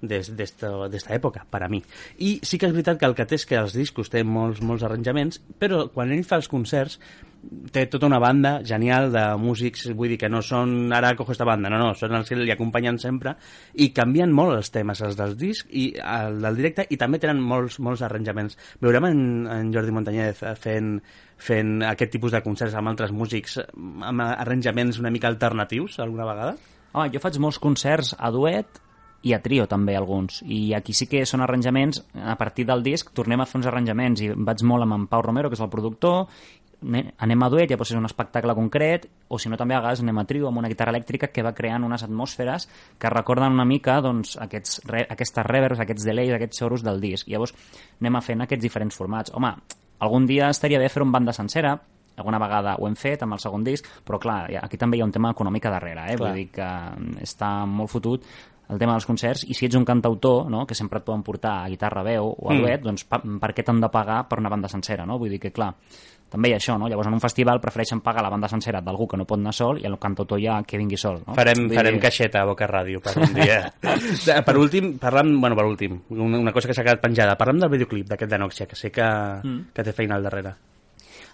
de, 0.00 0.20
de, 0.20 0.42
esta, 0.42 0.88
de 0.88 0.96
esta 0.96 1.14
època, 1.14 1.46
per 1.50 1.62
a 1.64 1.68
mi. 1.72 1.82
I 2.18 2.36
sí 2.42 2.58
que 2.58 2.68
és 2.68 2.74
veritat 2.74 3.00
que 3.00 3.08
el 3.08 3.16
que 3.16 3.26
té 3.28 3.38
és 3.38 3.46
que 3.48 3.58
els 3.60 3.76
discos 3.76 4.12
té 4.12 4.24
molts, 4.24 4.60
molts 4.64 4.84
arranjaments, 4.86 5.40
però 5.60 5.86
quan 5.92 6.12
ell 6.12 6.26
fa 6.26 6.40
els 6.40 6.50
concerts 6.52 7.00
té 7.72 7.84
tota 7.86 8.08
una 8.08 8.18
banda 8.18 8.60
genial 8.64 9.10
de 9.12 9.22
músics, 9.38 9.86
vull 9.94 10.10
dir 10.10 10.18
que 10.18 10.30
no 10.32 10.40
són 10.42 10.92
ara 10.94 11.12
cojo 11.18 11.34
esta 11.34 11.46
banda, 11.46 11.70
no, 11.70 11.78
no, 11.78 11.92
són 11.94 12.16
els 12.18 12.28
que 12.28 12.38
li 12.38 12.52
acompanyen 12.52 12.98
sempre 12.98 13.36
i 13.74 13.90
canvien 13.94 14.32
molt 14.34 14.56
els 14.56 14.72
temes, 14.74 15.02
els 15.04 15.18
dels 15.18 15.36
discs 15.38 15.68
i 15.70 15.88
el 16.00 16.40
del 16.42 16.58
directe 16.58 16.86
i 16.90 16.98
també 17.00 17.20
tenen 17.22 17.42
molts, 17.42 17.78
molts 17.78 18.02
arranjaments. 18.06 18.58
Veurem 18.82 19.08
en, 19.10 19.20
en 19.52 19.74
Jordi 19.74 19.94
Montañez 19.94 20.42
fent, 20.62 20.96
fent 21.36 21.76
aquest 21.86 22.16
tipus 22.16 22.34
de 22.34 22.42
concerts 22.44 22.74
amb 22.74 22.92
altres 22.92 23.14
músics 23.14 23.60
amb 23.60 24.26
arranjaments 24.26 24.98
una 25.02 25.12
mica 25.14 25.30
alternatius 25.30 26.00
alguna 26.02 26.26
vegada? 26.28 26.56
Home, 26.96 27.10
jo 27.12 27.22
faig 27.22 27.38
molts 27.42 27.60
concerts 27.62 28.14
a 28.18 28.32
duet 28.34 28.82
i 29.26 29.33
a 29.35 29.40
trio 29.42 29.66
també 29.71 29.97
alguns 29.99 30.42
i 30.47 30.75
aquí 30.76 30.95
sí 30.95 31.09
que 31.11 31.25
són 31.26 31.42
arranjaments 31.42 32.02
a 32.14 32.37
partir 32.38 32.66
del 32.68 32.85
disc 32.87 33.11
tornem 33.16 33.42
a 33.42 33.47
fer 33.49 33.59
uns 33.61 33.66
arranjaments 33.71 34.23
i 34.23 34.30
vaig 34.37 34.62
molt 34.62 34.87
amb 34.87 34.97
en 35.00 35.09
Pau 35.11 35.25
Romero 35.25 35.50
que 35.50 35.59
és 35.59 35.64
el 35.64 35.73
productor 35.73 36.26
ne- 36.83 37.14
anem 37.18 37.42
a 37.42 37.49
duet, 37.50 37.71
llavors 37.71 37.90
és 37.90 37.99
un 37.99 38.06
espectacle 38.06 38.54
concret 38.54 39.09
o 39.28 39.38
si 39.38 39.50
no 39.50 39.56
també 39.56 39.75
a 39.75 39.80
vegades 39.80 40.04
anem 40.04 40.21
a 40.23 40.26
trio 40.28 40.49
amb 40.49 40.61
una 40.62 40.71
guitarra 40.71 40.95
elèctrica 40.95 41.33
que 41.33 41.42
va 41.42 41.54
creant 41.56 41.85
unes 41.85 42.04
atmosferes 42.06 42.68
que 42.99 43.11
recorden 43.11 43.56
una 43.56 43.64
mica 43.64 43.99
doncs, 44.04 44.37
aquests, 44.40 44.83
re, 44.87 45.06
aquestes 45.11 45.47
reverbs, 45.47 45.80
aquests 45.83 46.06
delays, 46.06 46.35
aquests 46.37 46.62
xoros 46.62 46.87
del 46.87 47.00
disc 47.00 47.28
llavors 47.28 47.54
anem 48.00 48.16
a 48.16 48.23
fent 48.23 48.47
aquests 48.47 48.62
diferents 48.62 48.97
formats 48.97 49.35
home, 49.35 49.54
algun 49.99 50.26
dia 50.26 50.50
estaria 50.52 50.78
bé 50.78 50.88
fer 50.92 51.02
un 51.02 51.12
banda 51.12 51.33
sencera 51.33 51.78
alguna 52.16 52.38
vegada 52.40 52.76
ho 52.80 52.87
hem 52.88 52.97
fet 52.97 53.23
amb 53.23 53.37
el 53.37 53.40
segon 53.42 53.64
disc, 53.64 53.87
però 54.04 54.18
clar, 54.21 54.38
aquí 54.62 54.78
també 54.80 54.97
hi 54.97 55.02
ha 55.04 55.09
un 55.09 55.12
tema 55.12 55.35
econòmic 55.35 55.68
darrere, 55.68 56.06
eh? 56.12 56.16
Clar. 56.16 56.30
vull 56.30 56.38
dir 56.40 56.47
que 56.54 56.66
mm, 56.66 57.18
està 57.26 57.50
molt 57.68 57.92
fotut 57.92 58.25
el 58.68 58.78
tema 58.78 58.92
dels 58.92 59.06
concerts, 59.06 59.44
i 59.46 59.54
si 59.54 59.66
ets 59.66 59.76
un 59.76 59.85
cantautor, 59.85 60.50
no? 60.50 60.66
que 60.66 60.75
sempre 60.75 60.99
et 60.99 61.04
poden 61.04 61.23
portar 61.23 61.64
a 61.64 61.68
guitarra, 61.68 62.02
veu 62.02 62.26
o 62.37 62.50
a 62.50 62.54
Mm. 62.54 62.61
duet, 62.61 62.82
doncs 62.82 63.04
pa, 63.04 63.20
per 63.23 63.54
què 63.54 63.62
t'han 63.64 63.80
de 63.80 63.88
pagar 63.88 64.26
per 64.28 64.38
una 64.40 64.49
banda 64.49 64.68
sencera, 64.68 65.06
no? 65.06 65.18
Vull 65.18 65.30
dir 65.30 65.38
que, 65.40 65.52
clar, 65.52 65.73
també 66.28 66.49
hi 66.49 66.54
ha 66.54 66.56
això, 66.56 66.75
no? 66.76 66.88
Llavors 66.88 67.06
en 67.06 67.14
un 67.14 67.20
festival 67.20 67.61
prefereixen 67.61 68.00
pagar 68.00 68.23
la 68.25 68.28
banda 68.28 68.49
sencera 68.49 68.80
d'algú 68.82 69.06
que 69.06 69.16
no 69.16 69.25
pot 69.25 69.38
anar 69.38 69.52
sol 69.54 69.78
i 69.78 69.87
el 69.87 69.96
cantautor 69.99 70.40
ja 70.42 70.61
que 70.66 70.76
vingui 70.76 70.96
sol, 70.96 71.23
no? 71.25 71.35
Farem, 71.35 71.68
Vull 71.68 71.76
farem 71.76 71.94
dir- 71.94 72.02
caixeta 72.02 72.42
a 72.42 72.44
Boca 72.44 72.66
Ràdio 72.66 73.00
per 73.00 73.16
un 73.23 73.32
dia. 73.35 73.73
Per 74.44 74.56
últim, 74.58 74.99
parlant, 74.99 75.30
bueno, 75.40 75.54
per 75.54 75.64
últim, 75.64 76.00
una, 76.11 76.38
una 76.38 76.52
cosa 76.52 76.66
que 76.66 76.75
s'ha 76.75 76.82
quedat 76.82 77.00
penjada. 77.00 77.37
Parlem 77.38 77.61
del 77.61 77.70
videoclip 77.70 78.08
d'aquest 78.08 78.30
d'Anòxia, 78.32 78.66
que 78.66 78.75
sé 78.75 78.90
que, 78.90 79.06
Mm. 79.44 79.68
que 79.73 79.85
té 79.85 79.92
feina 79.92 80.16
al 80.16 80.25
darrere. 80.25 80.54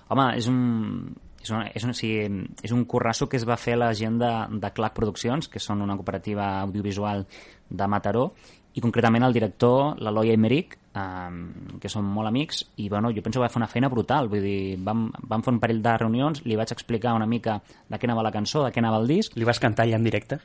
Home, 0.08 0.36
és 0.36 0.46
un, 0.48 1.14
és, 1.42 1.50
una, 1.50 1.66
és, 1.74 1.84
un, 1.84 1.90
o 1.90 1.96
sigui, 1.96 2.46
és 2.62 2.72
un 2.74 2.84
currasso 2.88 3.28
que 3.28 3.38
es 3.40 3.46
va 3.48 3.58
fer 3.58 3.76
la 3.78 3.92
gent 3.98 4.18
de, 4.22 4.32
de 4.62 4.72
Clac 4.74 4.94
Produccions, 4.96 5.50
que 5.50 5.62
són 5.62 5.82
una 5.82 5.96
cooperativa 5.98 6.54
audiovisual 6.62 7.26
de 7.68 7.88
Mataró, 7.88 8.28
i 8.72 8.80
concretament 8.80 9.26
el 9.26 9.34
director, 9.36 9.98
l'Eloi 10.00 10.32
Aymeric, 10.32 10.78
eh, 10.96 11.76
que 11.82 11.90
són 11.92 12.06
molt 12.08 12.30
amics, 12.30 12.62
i 12.80 12.88
bueno, 12.88 13.10
jo 13.12 13.24
penso 13.24 13.40
que 13.40 13.44
va 13.44 13.52
fer 13.52 13.60
una 13.60 13.68
feina 13.68 13.90
brutal, 13.92 14.30
vull 14.32 14.44
dir, 14.44 14.78
vam, 14.80 15.08
vam 15.28 15.44
fer 15.44 15.52
un 15.52 15.60
parell 15.60 15.82
de 15.84 15.98
reunions, 16.00 16.44
li 16.46 16.56
vaig 16.56 16.72
explicar 16.72 17.16
una 17.18 17.28
mica 17.28 17.58
de 17.66 17.98
què 17.98 18.08
anava 18.08 18.24
la 18.24 18.32
cançó, 18.32 18.64
de 18.64 18.72
què 18.72 18.80
anava 18.80 19.02
el 19.02 19.10
disc, 19.10 19.36
Li 19.36 19.48
vas 19.48 19.60
cantar 19.60 19.84
allà 19.84 19.98
en 20.00 20.08
directe? 20.08 20.40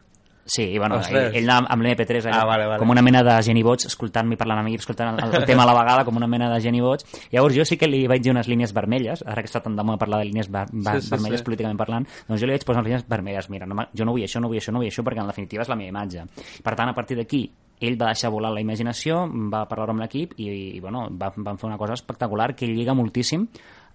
Sí, 0.48 0.78
bueno, 0.80 0.96
Ostres. 1.02 1.34
ell, 1.34 1.44
ell 1.44 1.50
anava 1.50 1.68
amb 1.76 1.84
l'MP3 1.84 2.26
allà, 2.30 2.42
Ah, 2.42 2.46
vale, 2.46 2.66
vale. 2.66 2.80
com 2.80 2.90
una 2.90 3.02
mena 3.04 3.22
de 3.22 3.36
Jenny 3.44 3.62
Boig, 3.64 3.84
escoltant-me 3.86 4.34
i 4.34 4.38
parlant 4.40 4.60
amb 4.62 4.70
mi, 4.70 4.76
escoltant 4.80 5.20
el, 5.20 5.36
el 5.42 5.46
tema 5.50 5.64
a 5.64 5.66
la 5.68 5.74
vegada, 5.76 6.06
com 6.08 6.16
una 6.16 6.28
mena 6.28 6.50
de 6.54 6.62
Jenny 6.64 6.80
Boig. 6.82 7.04
Llavors 7.34 7.56
jo 7.58 7.66
sí 7.68 7.76
que 7.78 7.88
li 7.88 8.06
vaig 8.08 8.24
dir 8.24 8.32
unes 8.32 8.48
línies 8.48 8.72
vermelles, 8.74 9.24
ara 9.28 9.44
que 9.44 9.50
està 9.52 9.62
tan 9.62 9.76
de 9.76 9.84
moda 9.84 9.98
parlar 10.00 10.20
de 10.24 10.30
línies 10.32 10.50
ver, 10.50 10.66
ver, 10.72 11.02
Sí, 11.02 11.08
sí, 11.08 11.12
vermelles 11.12 11.42
sí. 11.42 11.46
políticament 11.46 11.78
parlant, 11.78 12.08
doncs 12.28 12.42
jo 12.42 12.48
li 12.48 12.56
vaig 12.56 12.64
posar 12.66 12.82
unes 12.82 12.90
línies 12.94 13.08
vermelles, 13.08 13.50
mira, 13.50 13.66
no, 13.68 13.90
jo 13.94 14.06
no 14.08 14.12
vull 14.16 14.24
això, 14.24 14.40
no 14.40 14.48
vull 14.48 14.58
això, 14.58 14.72
no 14.72 14.80
vull 14.80 14.88
això, 14.88 15.04
perquè 15.04 15.20
en 15.22 15.28
definitiva 15.28 15.62
és 15.68 15.70
la 15.70 15.76
meva 15.76 15.90
imatge. 15.90 16.24
Per 16.64 16.76
tant, 16.76 16.90
a 16.90 16.96
partir 16.96 17.18
d'aquí, 17.20 17.44
ell 17.80 17.94
va 18.02 18.08
deixar 18.10 18.32
volar 18.34 18.50
la 18.56 18.62
imaginació, 18.64 19.28
va 19.54 19.68
parlar 19.70 19.92
amb 19.92 20.00
l'equip 20.02 20.32
i, 20.42 20.48
i 20.78 20.80
bueno, 20.82 21.10
va, 21.12 21.30
van 21.36 21.60
fer 21.60 21.68
una 21.68 21.78
cosa 21.78 21.94
espectacular 21.94 22.56
que 22.56 22.66
lliga 22.66 22.96
moltíssim 22.98 23.44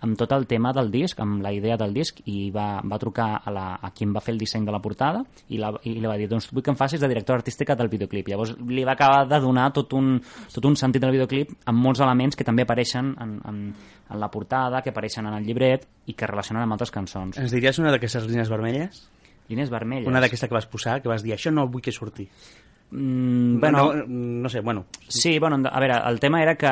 amb 0.02 0.18
tot 0.18 0.32
el 0.34 0.46
tema 0.50 0.72
del 0.74 0.90
disc, 0.90 1.18
amb 1.22 1.42
la 1.42 1.52
idea 1.54 1.76
del 1.78 1.94
disc 1.94 2.18
i 2.26 2.50
va, 2.54 2.80
va 2.82 2.98
trucar 2.98 3.28
a, 3.38 3.52
la, 3.54 3.66
a 3.78 3.92
qui 3.94 4.06
em 4.06 4.14
va 4.14 4.22
fer 4.24 4.34
el 4.34 4.40
disseny 4.40 4.66
de 4.66 4.74
la 4.74 4.80
portada 4.82 5.22
i, 5.48 5.60
la, 5.62 5.70
i 5.86 5.94
li 5.94 6.08
va 6.10 6.16
dir, 6.18 6.28
doncs 6.30 6.50
vull 6.52 6.64
que 6.64 6.72
em 6.74 6.78
facis 6.78 7.00
de 7.00 7.10
directora 7.10 7.38
artística 7.38 7.76
del 7.78 7.90
videoclip. 7.92 8.32
Llavors 8.32 8.56
li 8.68 8.84
va 8.88 8.96
acabar 8.96 9.24
de 9.30 9.40
donar 9.40 9.70
tot 9.76 9.94
un, 9.98 10.16
tot 10.52 10.68
un 10.68 10.76
sentit 10.78 11.02
del 11.02 11.14
videoclip 11.14 11.54
amb 11.70 11.86
molts 11.86 12.02
elements 12.02 12.38
que 12.38 12.46
també 12.46 12.66
apareixen 12.66 13.14
en, 13.22 13.38
en, 13.48 13.64
en 14.10 14.20
la 14.20 14.30
portada, 14.30 14.82
que 14.82 14.90
apareixen 14.90 15.30
en 15.30 15.38
el 15.38 15.46
llibret 15.46 15.86
i 16.10 16.18
que 16.18 16.28
relacionen 16.28 16.66
amb 16.66 16.76
altres 16.78 16.92
cançons. 16.94 17.38
Ens 17.38 17.54
diries 17.54 17.78
una 17.82 17.94
d'aquestes 17.94 18.26
línies 18.26 18.50
vermelles? 18.50 19.04
Línies 19.52 19.70
vermelles. 19.70 20.08
Una 20.08 20.20
d'aquesta 20.22 20.48
que 20.48 20.54
vas 20.54 20.66
posar, 20.70 21.00
que 21.02 21.10
vas 21.10 21.22
dir, 21.22 21.34
això 21.34 21.50
no 21.54 21.66
vull 21.70 21.82
que 21.82 21.92
surti. 21.94 22.28
Mm, 22.94 23.58
bueno, 23.58 23.94
no, 23.94 24.04
no 24.06 24.48
sé, 24.50 24.60
bueno. 24.60 24.84
Sí, 25.08 25.38
bueno, 25.38 25.56
a 25.70 25.80
veure, 25.80 25.94
el 26.10 26.20
tema 26.20 26.42
era 26.42 26.54
que 26.56 26.68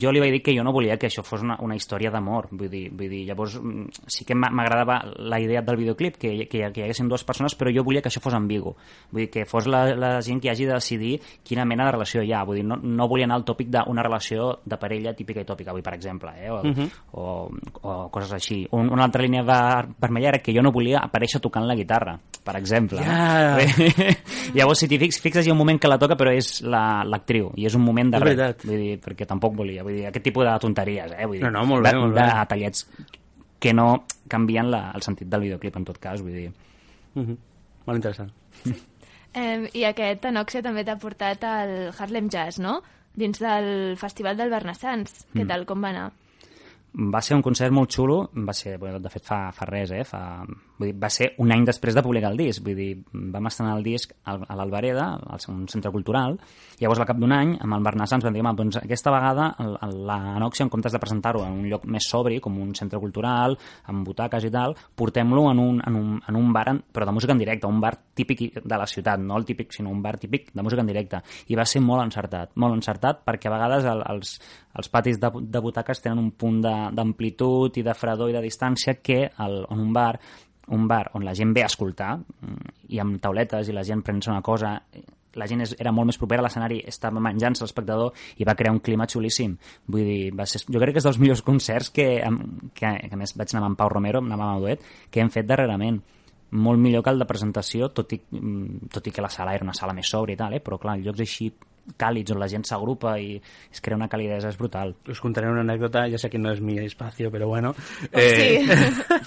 jo 0.00 0.12
li 0.12 0.20
vaig 0.22 0.30
dir 0.36 0.42
que 0.42 0.54
jo 0.56 0.62
no 0.62 0.70
volia 0.72 0.94
que 0.96 1.08
això 1.08 1.24
fos 1.26 1.42
una, 1.42 1.56
una 1.60 1.74
història 1.74 2.10
d'amor, 2.14 2.46
vull 2.52 2.70
dir, 2.70 2.84
vull 2.94 3.10
dir, 3.10 3.24
llavors 3.26 3.56
mm, 3.58 4.06
sí 4.06 4.24
que 4.24 4.36
m'a- 4.38 4.50
m'agradava 4.54 5.00
la 5.18 5.40
idea 5.42 5.62
del 5.66 5.76
videoclip, 5.80 6.16
que, 6.22 6.46
que, 6.46 6.60
que 6.70 6.80
hi 6.80 6.84
haguessin 6.84 7.08
dues 7.10 7.24
persones, 7.26 7.56
però 7.58 7.72
jo 7.74 7.82
volia 7.82 8.00
que 8.00 8.08
això 8.12 8.22
fos 8.22 8.34
ambigu, 8.38 8.76
vull 9.10 9.24
dir, 9.24 9.30
que 9.30 9.44
fos 9.44 9.66
la, 9.66 9.82
la 9.98 10.12
gent 10.22 10.40
que 10.40 10.50
hagi 10.50 10.66
de 10.70 10.74
decidir 10.78 11.16
quina 11.42 11.64
mena 11.66 11.86
de 11.90 11.96
relació 11.96 12.22
hi 12.22 12.30
ha, 12.32 12.44
vull 12.46 12.60
dir, 12.60 12.64
no, 12.64 12.76
no 12.78 13.08
volia 13.10 13.26
anar 13.26 13.40
al 13.40 13.44
tòpic 13.48 13.66
d'una 13.74 14.06
relació 14.06 14.60
de 14.64 14.78
parella 14.78 15.14
típica 15.18 15.42
i 15.42 15.48
tòpica, 15.50 15.72
vull 15.74 15.82
dir, 15.82 15.88
per 15.90 15.96
exemple, 15.98 16.30
eh, 16.38 16.50
o, 16.50 16.62
Mhm. 16.62 16.88
o, 17.12 17.50
o 17.82 18.08
coses 18.10 18.32
així. 18.38 18.62
Un, 18.70 18.88
una 18.92 19.04
altra 19.04 19.22
línia 19.22 19.42
ver, 19.42 19.88
vermella 19.98 20.28
era 20.28 20.38
que 20.38 20.54
jo 20.54 20.62
no 20.62 20.70
volia 20.70 21.02
aparèixer 21.02 21.40
tocant 21.42 21.66
la 21.66 21.74
guitarra, 21.74 22.18
per 22.44 22.56
exemple. 22.56 23.02
Ja. 23.02 23.58
Llavors, 24.54 24.78
si 24.78 24.88
t'hi 24.88 24.98
fix, 25.02 25.18
fixes, 25.22 25.46
hi 25.46 25.50
ha 25.50 25.55
un 25.56 25.60
moment 25.62 25.80
que 25.80 25.88
la 25.88 25.96
toca, 25.98 26.14
però 26.20 26.34
és 26.36 26.60
la- 26.62 27.02
l'actriu, 27.08 27.48
i 27.56 27.64
és 27.66 27.74
un 27.74 27.82
moment 27.82 28.12
de 28.12 28.20
res. 28.20 28.36
veritat. 28.36 28.64
Vull 28.68 28.82
dir, 28.84 28.98
perquè 29.00 29.26
tampoc 29.26 29.56
volia. 29.56 29.82
Vull 29.82 29.96
dir, 29.96 30.06
aquest 30.10 30.24
tipus 30.28 30.44
de 30.44 30.58
tonteries, 30.60 31.12
eh? 31.16 31.24
Vull 31.26 31.38
dir, 31.40 31.44
No, 31.48 31.50
no, 31.56 31.64
molt 31.66 31.82
bé, 31.86 31.92
de, 31.94 31.98
molt 32.04 32.14
bé. 32.14 32.26
De 32.28 32.46
tallets 32.52 32.84
que 33.58 33.72
no 33.72 34.04
canvien 34.28 34.70
la, 34.70 34.90
el 34.94 35.02
sentit 35.02 35.28
del 35.32 35.40
videoclip, 35.48 35.76
en 35.80 35.84
tot 35.88 35.98
cas, 35.98 36.20
vull 36.22 36.32
dir. 36.36 36.50
Mhm. 37.14 37.36
Molt 37.86 37.96
interessant. 38.04 38.30
Eh, 39.36 39.68
I 39.76 39.82
aquest 39.84 40.24
Anòxia 40.24 40.62
també 40.64 40.80
t'ha 40.82 40.94
portat 40.96 41.42
al 41.44 41.92
Harlem 41.98 42.30
Jazz, 42.32 42.56
no? 42.58 42.78
Dins 43.12 43.36
del 43.38 43.96
Festival 44.00 44.34
del 44.38 44.48
Bernassans. 44.48 45.26
Què 45.34 45.42
Mm. 45.44 45.48
tal, 45.50 45.66
com 45.66 45.82
va 45.84 45.90
anar? 45.90 46.06
Va 47.12 47.20
ser 47.20 47.36
un 47.36 47.42
concert 47.44 47.70
molt 47.70 47.90
xulo, 47.92 48.30
va 48.32 48.54
ser, 48.54 48.78
bueno, 48.78 48.98
de 48.98 49.10
fet 49.12 49.22
fa, 49.28 49.52
fa 49.52 49.66
res, 49.68 49.90
eh? 49.90 50.04
Fa, 50.08 50.40
vull 50.78 50.90
dir, 50.90 50.96
va 51.00 51.10
ser 51.12 51.32
un 51.42 51.52
any 51.52 51.64
després 51.66 51.96
de 51.96 52.02
publicar 52.04 52.30
el 52.32 52.40
disc, 52.40 52.62
vull 52.64 52.76
dir, 52.78 52.90
vam 53.12 53.48
estrenar 53.50 53.76
el 53.78 53.84
disc 53.86 54.12
a 54.24 54.36
l'Albereda, 54.56 55.08
al 55.16 55.44
un 55.52 55.66
centre 55.70 55.92
cultural, 55.94 56.38
llavors 56.80 57.00
al 57.00 57.08
cap 57.08 57.18
d'un 57.20 57.32
any, 57.32 57.54
amb 57.62 57.76
el 57.76 57.84
Bernat 57.84 58.10
Sans 58.10 58.24
vam 58.24 58.34
dir, 58.34 58.42
"Home, 58.42 58.54
doncs 58.56 58.76
aquesta 58.82 59.10
vegada 59.10 59.54
l'Anòxia, 59.58 60.64
en 60.64 60.70
comptes 60.70 60.92
de 60.92 60.98
presentar-ho 60.98 61.44
en 61.44 61.52
un 61.52 61.68
lloc 61.68 61.86
més 61.86 62.08
sobri, 62.08 62.40
com 62.40 62.58
un 62.58 62.74
centre 62.74 62.98
cultural, 63.00 63.56
amb 63.84 64.06
butaques 64.06 64.44
i 64.44 64.50
tal, 64.50 64.76
portem-lo 64.94 65.50
en 65.50 65.58
un, 65.58 65.82
en 65.86 65.96
un, 65.96 66.20
en 66.26 66.36
un 66.36 66.52
bar, 66.52 66.68
en, 66.68 66.82
però 66.92 67.06
de 67.06 67.12
música 67.12 67.32
en 67.32 67.38
directe, 67.38 67.66
un 67.66 67.80
bar 67.80 67.96
típic 68.14 68.62
de 68.62 68.76
la 68.76 68.86
ciutat, 68.86 69.18
no 69.20 69.36
el 69.36 69.44
típic, 69.44 69.72
sinó 69.72 69.90
un 69.90 70.02
bar 70.02 70.18
típic 70.18 70.52
de 70.52 70.62
música 70.62 70.80
en 70.80 70.86
directe. 70.86 71.22
I 71.48 71.54
va 71.56 71.64
ser 71.64 71.80
molt 71.80 72.02
encertat, 72.02 72.50
molt 72.56 72.74
encertat, 72.74 73.24
perquè 73.24 73.48
a 73.48 73.54
vegades 73.54 73.84
el, 73.84 74.02
els, 74.08 74.40
els 74.74 74.88
patis 74.88 75.20
de, 75.20 75.30
de 75.40 75.60
butaques 75.60 76.02
tenen 76.02 76.18
un 76.18 76.30
punt 76.32 76.60
d'amplitud 76.62 77.76
i 77.76 77.82
de 77.82 77.94
fredor 77.94 78.30
i 78.30 78.36
de 78.36 78.42
distància 78.44 78.96
que 79.02 79.30
el, 79.30 79.64
en 79.70 79.80
un 79.80 79.92
bar 79.92 80.18
un 80.74 80.88
bar 80.88 81.10
on 81.14 81.24
la 81.24 81.34
gent 81.34 81.52
ve 81.54 81.62
a 81.62 81.70
escoltar 81.70 82.16
mm, 82.16 82.72
i 82.94 83.00
amb 83.02 83.20
tauletes 83.22 83.68
i 83.68 83.76
la 83.76 83.84
gent 83.86 84.02
pren 84.06 84.20
una 84.26 84.42
cosa 84.42 84.80
la 85.36 85.46
gent 85.46 85.62
és, 85.62 85.74
era 85.78 85.92
molt 85.92 86.08
més 86.10 86.18
propera 86.18 86.42
a 86.42 86.46
l'escenari 86.46 86.80
estava 86.88 87.20
menjant-se 87.22 87.64
l'espectador 87.64 88.12
i 88.40 88.46
va 88.48 88.56
crear 88.56 88.72
un 88.74 88.80
clima 88.80 89.06
xulíssim 89.06 89.56
vull 89.86 90.04
dir, 90.08 90.32
va 90.34 90.46
ser, 90.48 90.62
jo 90.64 90.80
crec 90.82 90.96
que 90.96 91.02
és 91.02 91.08
dels 91.08 91.20
millors 91.22 91.44
concerts 91.46 91.92
que, 91.94 92.08
que, 92.74 92.92
que 92.96 93.14
a 93.14 93.20
més 93.20 93.36
vaig 93.36 93.54
anar 93.54 93.66
amb 93.68 93.78
Pau 93.78 93.92
Romero 93.92 94.24
amb 94.24 94.36
el 94.36 94.64
duet, 94.64 94.86
que 95.10 95.22
hem 95.22 95.32
fet 95.32 95.46
darrerament 95.46 96.00
molt 96.56 96.80
millor 96.80 97.02
que 97.02 97.12
el 97.12 97.20
de 97.20 97.28
presentació 97.28 97.90
tot 97.94 98.12
i, 98.14 98.20
mm, 98.30 98.90
tot 98.92 99.06
i 99.06 99.12
que 99.12 99.24
la 99.24 99.30
sala 99.32 99.54
era 99.54 99.66
una 99.66 99.74
sala 99.74 99.94
més 99.94 100.08
sobre 100.08 100.34
i 100.34 100.40
tal, 100.40 100.54
eh? 100.54 100.62
però 100.62 100.78
clar, 100.80 100.96
en 100.96 101.04
llocs 101.04 101.22
així 101.24 101.50
càlids 101.98 102.34
on 102.34 102.40
la 102.40 102.48
gent 102.50 102.64
s'agrupa 102.66 103.16
i 103.22 103.36
es 103.72 103.80
crea 103.80 103.96
una 103.96 104.08
calidesa, 104.10 104.50
és 104.50 104.58
brutal. 104.58 104.94
Us 105.10 105.20
contaré 105.22 105.48
una 105.50 105.62
anècdota, 105.62 106.06
ja 106.10 106.18
sé 106.18 106.30
que 106.32 106.40
no 106.40 106.50
és 106.52 106.60
mi 106.60 106.78
espacio, 106.82 107.30
però 107.30 107.46
bueno. 107.46 107.74
sí. 108.12 108.66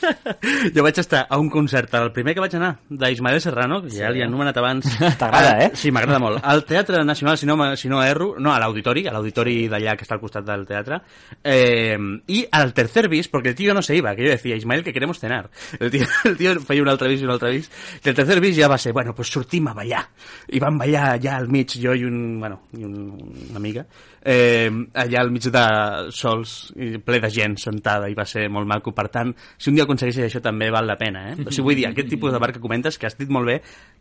jo 0.76 0.84
vaig 0.86 1.00
estar 1.00 1.26
a 1.30 1.40
un 1.40 1.50
concert, 1.50 1.94
el 2.00 2.12
primer 2.16 2.36
que 2.36 2.44
vaig 2.44 2.56
anar, 2.60 2.76
d'Ismael 2.90 3.40
Serrano, 3.42 3.82
que 3.84 3.94
ja 3.94 4.12
li 4.12 4.24
he 4.24 4.28
anomenat 4.28 4.60
abans. 4.60 4.90
T'agrada, 5.20 5.56
eh? 5.66 5.72
Sí, 5.80 5.94
m'agrada 5.96 6.20
molt. 6.22 6.44
Al 6.44 6.66
Teatre 6.68 7.04
Nacional, 7.06 7.38
si 7.38 7.48
no, 7.50 7.58
si 7.78 7.90
no 7.90 8.04
erro, 8.04 8.34
no, 8.40 8.54
a 8.54 8.60
l'auditori, 8.62 9.06
a 9.08 9.16
l'auditori 9.16 9.62
d'allà 9.72 9.96
que 9.98 10.06
està 10.08 10.18
al 10.18 10.24
costat 10.24 10.48
del 10.48 10.66
teatre, 10.70 11.02
eh, 11.44 11.98
i 12.28 12.44
al 12.52 12.74
tercer 12.74 13.08
bis, 13.10 13.30
porque 13.32 13.54
el 13.54 13.56
tío 13.56 13.74
no 13.74 13.82
se 13.82 13.96
iba, 13.96 14.16
que 14.16 14.26
yo 14.26 14.30
decía, 14.30 14.56
Ismael, 14.56 14.84
que 14.84 14.94
queremos 14.94 15.20
cenar. 15.20 15.50
El 15.80 15.92
tío, 15.92 16.06
el 16.26 16.38
tío 16.38 16.60
feia 16.60 16.84
un 16.84 16.90
altre 16.90 17.10
bis 17.10 17.22
i 17.22 17.28
un 17.28 17.34
altre 17.36 17.52
bis, 17.56 17.70
i 18.04 18.10
el 18.10 18.18
tercer 18.18 18.40
bis 18.44 18.58
ja 18.58 18.68
va 18.68 18.78
ser, 18.78 18.94
bueno, 18.94 19.16
pues 19.16 19.32
sortim 19.32 19.68
a 19.70 19.74
ballar. 19.74 20.06
I 20.48 20.60
vam 20.60 20.78
ballar 20.80 21.14
allà 21.16 21.38
al 21.38 21.50
mig, 21.50 21.76
jo 21.80 21.94
i 21.96 22.06
un, 22.08 22.40
bueno, 22.50 22.62
i 22.74 22.84
un, 22.84 22.96
una 23.50 23.58
amiga, 23.58 23.86
eh, 24.22 24.70
allà 24.94 25.22
al 25.22 25.32
mig 25.32 25.46
de 25.54 25.64
sols, 26.16 26.74
i 26.76 26.98
ple 27.04 27.20
de 27.22 27.30
gent 27.34 27.58
sentada, 27.62 28.10
i 28.10 28.18
va 28.18 28.26
ser 28.26 28.48
molt 28.50 28.68
maco. 28.68 28.94
Per 28.96 29.08
tant, 29.14 29.34
si 29.58 29.70
un 29.70 29.78
dia 29.78 29.86
aconsegueixes 29.86 30.26
això 30.26 30.42
també 30.42 30.72
val 30.74 30.90
la 30.90 30.98
pena, 30.98 31.30
eh? 31.32 31.38
O 31.46 31.52
sigui, 31.52 31.68
vull 31.70 31.80
dir, 31.80 31.88
aquest 31.90 32.10
tipus 32.16 32.34
de 32.34 32.42
bar 32.42 32.52
que 32.56 32.64
comentes, 32.64 32.98
que 32.98 33.08
has 33.10 33.18
dit 33.20 33.30
molt 33.30 33.50
bé, 33.50 33.60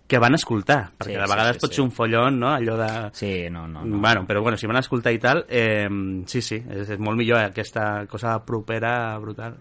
que 0.08 0.20
van 0.22 0.38
escoltar, 0.38 0.80
perquè 0.96 1.12
Sí, 1.12 1.18
de 1.18 1.26
sí, 1.26 1.32
vegades 1.34 1.58
sí, 1.58 1.62
pot 1.66 1.74
sí. 1.74 1.76
ser 1.76 1.84
un 1.84 1.92
follon, 1.92 2.40
no?, 2.40 2.52
allò 2.54 2.78
de... 2.80 2.90
Sí, 3.18 3.32
no, 3.52 3.66
no, 3.68 3.84
no. 3.84 4.00
Bueno, 4.00 4.24
però 4.26 4.42
bueno, 4.42 4.56
si 4.56 4.70
van 4.70 4.80
escoltar 4.80 5.12
i 5.12 5.20
tal, 5.20 5.44
eh, 5.48 5.88
sí, 6.26 6.40
sí, 6.40 6.62
és, 6.64 6.94
és 6.96 6.98
molt 7.02 7.20
millor 7.20 7.42
eh, 7.42 7.50
aquesta 7.52 8.06
cosa 8.08 8.38
propera 8.46 9.18
brutal. 9.20 9.58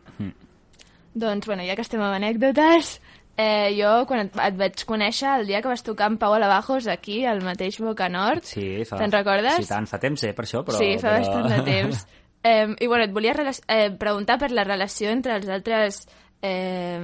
Doncs, 1.17 1.47
bueno, 1.49 1.65
ja 1.65 1.75
que 1.75 1.83
estem 1.83 1.99
amb 1.99 2.15
anècdotes, 2.15 2.99
eh, 3.37 3.71
jo 3.77 3.93
quan 4.09 4.25
et, 4.25 4.37
et 4.43 4.59
vaig 4.59 4.83
conèixer 4.89 5.29
el 5.39 5.47
dia 5.49 5.61
que 5.61 5.71
vas 5.71 5.85
tocar 5.85 6.09
amb 6.09 6.19
Pau 6.21 6.35
Alabajos 6.35 6.89
aquí, 6.91 7.21
al 7.25 7.43
mateix 7.45 7.79
Boca 7.79 8.09
Nord, 8.09 8.45
Sí, 8.47 8.83
fa... 8.89 8.99
Te'n 9.01 9.13
recordes? 9.13 9.61
Sí, 9.61 9.69
tant, 9.69 9.87
fa 9.89 10.01
temps, 10.01 10.25
eh, 10.25 10.33
per 10.35 10.47
això, 10.47 10.63
però... 10.67 10.79
sí, 10.81 10.95
fa 11.01 11.15
però... 11.15 11.23
bastant 11.23 11.51
de 11.55 11.65
temps. 11.71 12.07
Eh, 12.47 12.67
I 12.79 12.87
bueno, 12.87 13.03
et 13.03 13.11
volia 13.11 13.33
eh, 13.67 13.89
preguntar 13.99 14.37
per 14.39 14.51
la 14.53 14.63
relació 14.63 15.09
entre 15.11 15.33
els 15.35 15.49
altres 15.51 15.97
eh, 16.45 17.01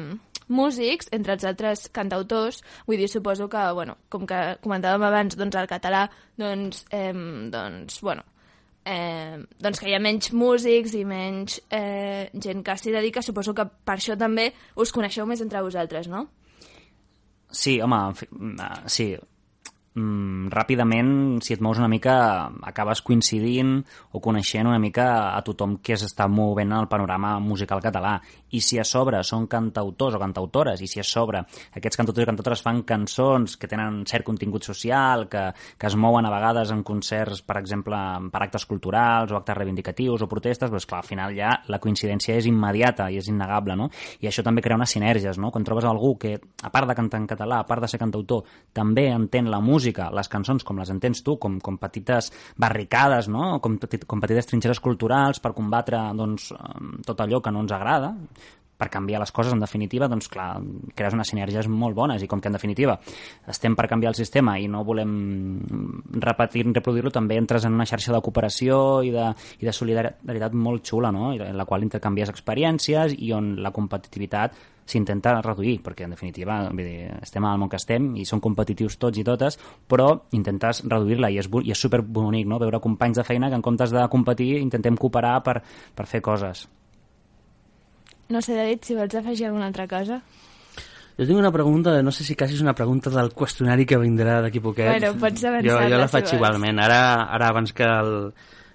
músics, 0.48 1.10
entre 1.12 1.34
els 1.36 1.44
altres 1.50 1.88
cantautors. 1.92 2.62
Vull 2.88 3.02
dir, 3.02 3.10
suposo 3.12 3.50
que, 3.52 3.64
bueno, 3.76 3.98
com 4.14 4.28
que 4.30 4.40
comentàvem 4.64 5.04
abans, 5.10 5.36
doncs 5.36 5.58
el 5.60 5.68
català, 5.68 6.06
doncs, 6.40 6.86
eh, 6.96 7.12
doncs 7.52 8.00
bueno, 8.06 8.24
eh, 8.86 9.40
doncs 9.60 9.80
que 9.80 9.90
hi 9.90 9.96
ha 9.98 10.02
menys 10.04 10.32
músics 10.36 10.96
i 10.98 11.04
menys 11.08 11.60
eh, 11.70 12.30
gent 12.34 12.64
que 12.66 12.78
s'hi 12.78 12.94
dedica, 12.96 13.24
suposo 13.26 13.56
que 13.58 13.66
per 13.66 13.98
això 13.98 14.18
també 14.20 14.52
us 14.76 14.94
coneixeu 14.96 15.28
més 15.30 15.42
entre 15.42 15.64
vosaltres, 15.66 16.10
no? 16.12 16.28
Sí, 17.54 17.80
home, 17.82 18.02
ah, 18.60 18.74
sí. 18.90 19.14
Mm, 19.94 20.48
ràpidament, 20.50 21.10
si 21.46 21.54
et 21.54 21.62
mous 21.62 21.78
una 21.78 21.88
mica, 21.88 22.50
acabes 22.66 23.04
coincidint 23.06 23.76
o 24.18 24.22
coneixent 24.26 24.66
una 24.66 24.80
mica 24.82 25.36
a 25.38 25.42
tothom 25.46 25.76
que 25.86 25.94
s'està 26.02 26.26
movent 26.26 26.72
en 26.72 26.80
el 26.80 26.88
panorama 26.90 27.36
musical 27.38 27.82
català. 27.82 28.16
I 28.58 28.62
si 28.62 28.80
a 28.82 28.86
sobre 28.86 29.20
són 29.22 29.46
cantautors 29.50 30.18
o 30.18 30.22
cantautores, 30.22 30.82
i 30.82 30.90
si 30.90 31.02
a 31.02 31.06
sobre 31.06 31.44
aquests 31.78 32.00
cantautors 32.00 32.26
i 32.26 32.30
cantautores 32.32 32.64
fan 32.66 32.82
cançons 32.90 33.54
que 33.58 33.70
tenen 33.70 34.02
cert 34.10 34.26
contingut 34.26 34.66
social, 34.66 35.28
que, 35.30 35.44
que 35.78 35.88
es 35.90 35.96
mouen 35.96 36.26
a 36.26 36.34
vegades 36.34 36.74
en 36.74 36.82
concerts, 36.82 37.44
per 37.46 37.60
exemple, 37.62 38.02
per 38.34 38.42
actes 38.42 38.66
culturals 38.66 39.30
o 39.30 39.38
actes 39.38 39.58
reivindicatius 39.60 40.26
o 40.26 40.30
protestes, 40.30 40.74
doncs 40.74 40.90
clar, 40.90 41.04
al 41.04 41.10
final 41.10 41.38
ja 41.38 41.54
la 41.70 41.82
coincidència 41.82 42.40
és 42.40 42.50
immediata 42.50 43.12
i 43.14 43.22
és 43.22 43.30
innegable, 43.30 43.78
no? 43.78 43.92
I 44.26 44.32
això 44.32 44.42
també 44.42 44.66
crea 44.66 44.82
unes 44.82 44.98
sinergies, 44.98 45.38
no? 45.38 45.54
Quan 45.54 45.66
trobes 45.70 45.86
algú 45.86 46.16
que, 46.18 46.34
a 46.42 46.74
part 46.74 46.90
de 46.90 46.98
cantar 46.98 47.22
en 47.22 47.30
català, 47.30 47.62
a 47.62 47.70
part 47.70 47.86
de 47.86 47.94
ser 47.94 48.02
cantautor, 48.02 48.42
també 48.74 49.10
entén 49.14 49.54
la 49.54 49.62
música, 49.62 49.83
les 49.92 50.32
cançons 50.32 50.64
com 50.64 50.80
les 50.80 50.90
entens 50.90 51.24
tu, 51.24 51.38
com, 51.38 51.60
com 51.60 51.78
petites 51.78 52.32
barricades, 52.58 53.28
no? 53.28 53.60
com, 53.60 53.78
petit, 53.78 54.06
com 54.06 54.24
petites 54.24 54.48
trinxeres 54.48 54.80
culturals 54.80 55.40
per 55.44 55.54
combatre 55.54 56.00
doncs, 56.16 56.52
tot 57.06 57.22
allò 57.22 57.42
que 57.44 57.52
no 57.52 57.64
ens 57.66 57.76
agrada, 57.76 58.14
per 58.84 58.90
canviar 58.92 59.22
les 59.22 59.32
coses, 59.32 59.54
en 59.54 59.62
definitiva, 59.62 60.10
doncs 60.12 60.28
clar, 60.32 60.58
crees 60.98 61.16
unes 61.16 61.30
sinergies 61.30 61.70
molt 61.72 61.96
bones 61.96 62.24
i 62.24 62.28
com 62.28 62.42
que 62.42 62.50
en 62.50 62.58
definitiva 62.58 62.98
estem 63.50 63.78
per 63.78 63.88
canviar 63.92 64.12
el 64.12 64.18
sistema 64.18 64.58
i 64.60 64.68
no 64.72 64.84
volem 64.84 65.14
repetir, 66.26 66.66
reproduir-lo, 66.72 67.14
també 67.14 67.38
entres 67.40 67.68
en 67.68 67.78
una 67.78 67.88
xarxa 67.90 68.16
de 68.16 68.22
cooperació 68.26 68.78
i 69.06 69.14
de, 69.14 69.30
i 69.62 69.70
de 69.70 69.76
solidaritat 69.76 70.58
molt 70.58 70.84
xula, 70.90 71.14
no? 71.16 71.32
En 71.38 71.58
la 71.58 71.68
qual 71.70 71.86
intercanvies 71.86 72.34
experiències 72.34 73.16
i 73.18 73.32
on 73.36 73.56
la 73.64 73.72
competitivitat 73.76 74.58
s'intenta 74.86 75.38
reduir, 75.42 75.78
perquè 75.84 76.08
en 76.08 76.16
definitiva 76.16 76.60
vull 76.70 76.84
dir, 76.84 77.10
estem 77.22 77.46
al 77.48 77.60
món 77.60 77.72
que 77.72 77.80
estem 77.80 78.14
i 78.20 78.26
som 78.28 78.42
competitius 78.44 78.98
tots 79.02 79.20
i 79.20 79.26
totes, 79.28 79.58
però 79.88 80.10
intentes 80.36 80.84
reduir-la 80.86 81.32
i 81.32 81.40
és, 81.42 81.50
i 81.64 81.74
és 81.74 81.84
superbonic 81.88 82.48
no? 82.50 82.60
veure 82.62 82.82
companys 82.84 83.22
de 83.22 83.28
feina 83.28 83.50
que 83.50 83.60
en 83.60 83.66
comptes 83.66 83.94
de 83.96 84.06
competir 84.12 84.56
intentem 84.60 84.98
cooperar 85.00 85.38
per, 85.44 85.60
per 85.96 86.08
fer 86.10 86.22
coses. 86.22 86.68
No 88.34 88.42
sé, 88.42 88.56
David, 88.56 88.84
si 88.84 88.96
vols 88.98 89.16
afegir 89.16 89.48
alguna 89.50 89.68
altra 89.70 89.88
cosa. 89.88 90.22
Jo 91.14 91.28
tinc 91.30 91.38
una 91.38 91.52
pregunta, 91.54 91.94
no 92.02 92.12
sé 92.12 92.24
si 92.26 92.34
quasi 92.36 92.56
és 92.58 92.64
una 92.64 92.74
pregunta 92.74 93.12
del 93.14 93.30
qüestionari 93.38 93.86
que 93.86 94.00
vindrà 94.02 94.40
d'aquí 94.42 94.64
poquet. 94.64 94.90
Bueno, 94.90 95.12
pots 95.22 95.44
jo, 95.44 95.52
avançar-la, 95.52 95.90
jo 95.92 96.00
la 96.02 96.10
faig 96.10 96.34
igualment. 96.40 96.82
Ara, 96.82 97.02
ara 97.36 97.52
abans 97.54 97.76
que 97.78 97.86
el, 97.86 98.16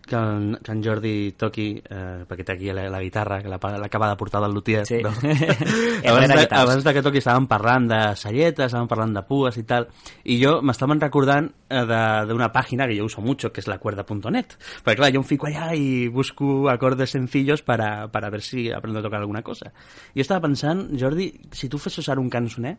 que, 0.09 0.17
el, 0.17 0.59
que 0.65 0.73
en 0.73 0.81
Jordi 0.85 1.13
toqui, 1.39 1.67
eh, 1.85 2.25
perquè 2.29 2.45
té 2.49 2.55
aquí 2.57 2.73
la, 2.75 2.89
la 2.91 3.01
guitarra, 3.03 3.39
que 3.45 3.49
la- 3.53 3.61
l'acaba 3.79 4.09
de 4.11 4.17
portar 4.17 4.41
del 4.43 4.55
luthier. 4.57 4.87
Sí. 4.89 4.99
No? 5.05 5.11
Abans, 6.09 6.29
de 6.35 6.47
abans 6.51 6.85
de 6.85 6.95
que 6.97 7.03
toqui 7.05 7.21
estàvem 7.23 7.47
parlant 7.51 7.87
de 7.91 8.01
salletes, 8.17 8.67
estàvem 8.73 8.89
parlant 8.91 9.15
de 9.17 9.23
pues 9.29 9.59
i 9.61 9.65
tal, 9.69 9.89
i 10.25 10.39
jo 10.43 10.59
m'estaven 10.63 11.01
recordant 11.01 11.51
eh, 11.69 11.85
de- 11.87 12.27
d'una 12.31 12.51
pàgina 12.55 12.87
que 12.89 12.97
jo 12.99 13.07
uso 13.07 13.21
mucho, 13.23 13.53
que 13.53 13.61
és 13.63 13.69
la 13.71 13.79
cuerda.net, 13.79 14.57
perquè 14.85 14.97
clar, 15.03 15.13
jo 15.15 15.21
em 15.23 15.29
fico 15.29 15.47
allà 15.51 15.73
i 15.77 16.09
busco 16.09 16.69
acordes 16.73 17.11
sencillos 17.15 17.63
para, 17.63 18.09
para 18.09 18.31
ver 18.31 18.43
si 18.43 18.71
aprendo 18.73 19.01
a 19.01 19.03
tocar 19.03 19.21
alguna 19.21 19.43
cosa. 19.43 19.73
I 20.15 20.21
estava 20.25 20.41
pensant, 20.49 20.89
Jordi, 20.99 21.33
si 21.53 21.69
tu 21.69 21.79
fessis 21.79 22.09
ara 22.09 22.21
un 22.21 22.31
cançoner, 22.31 22.77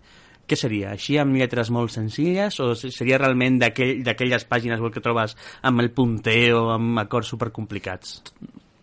què 0.50 0.58
seria? 0.58 0.92
Així 0.98 1.18
amb 1.22 1.38
lletres 1.38 1.70
molt 1.72 1.94
senzilles 1.94 2.60
o 2.60 2.74
se- 2.76 2.92
seria 2.92 3.20
realment 3.22 3.60
d'aquell- 3.62 4.02
d'aquelles 4.04 4.48
pàgines 4.50 4.82
que 4.92 5.02
trobes 5.06 5.38
amb 5.62 5.80
el 5.86 5.92
punteo, 5.92 6.70
amb 6.74 6.98
acords 7.06 7.30
supercomplicats? 7.36 8.18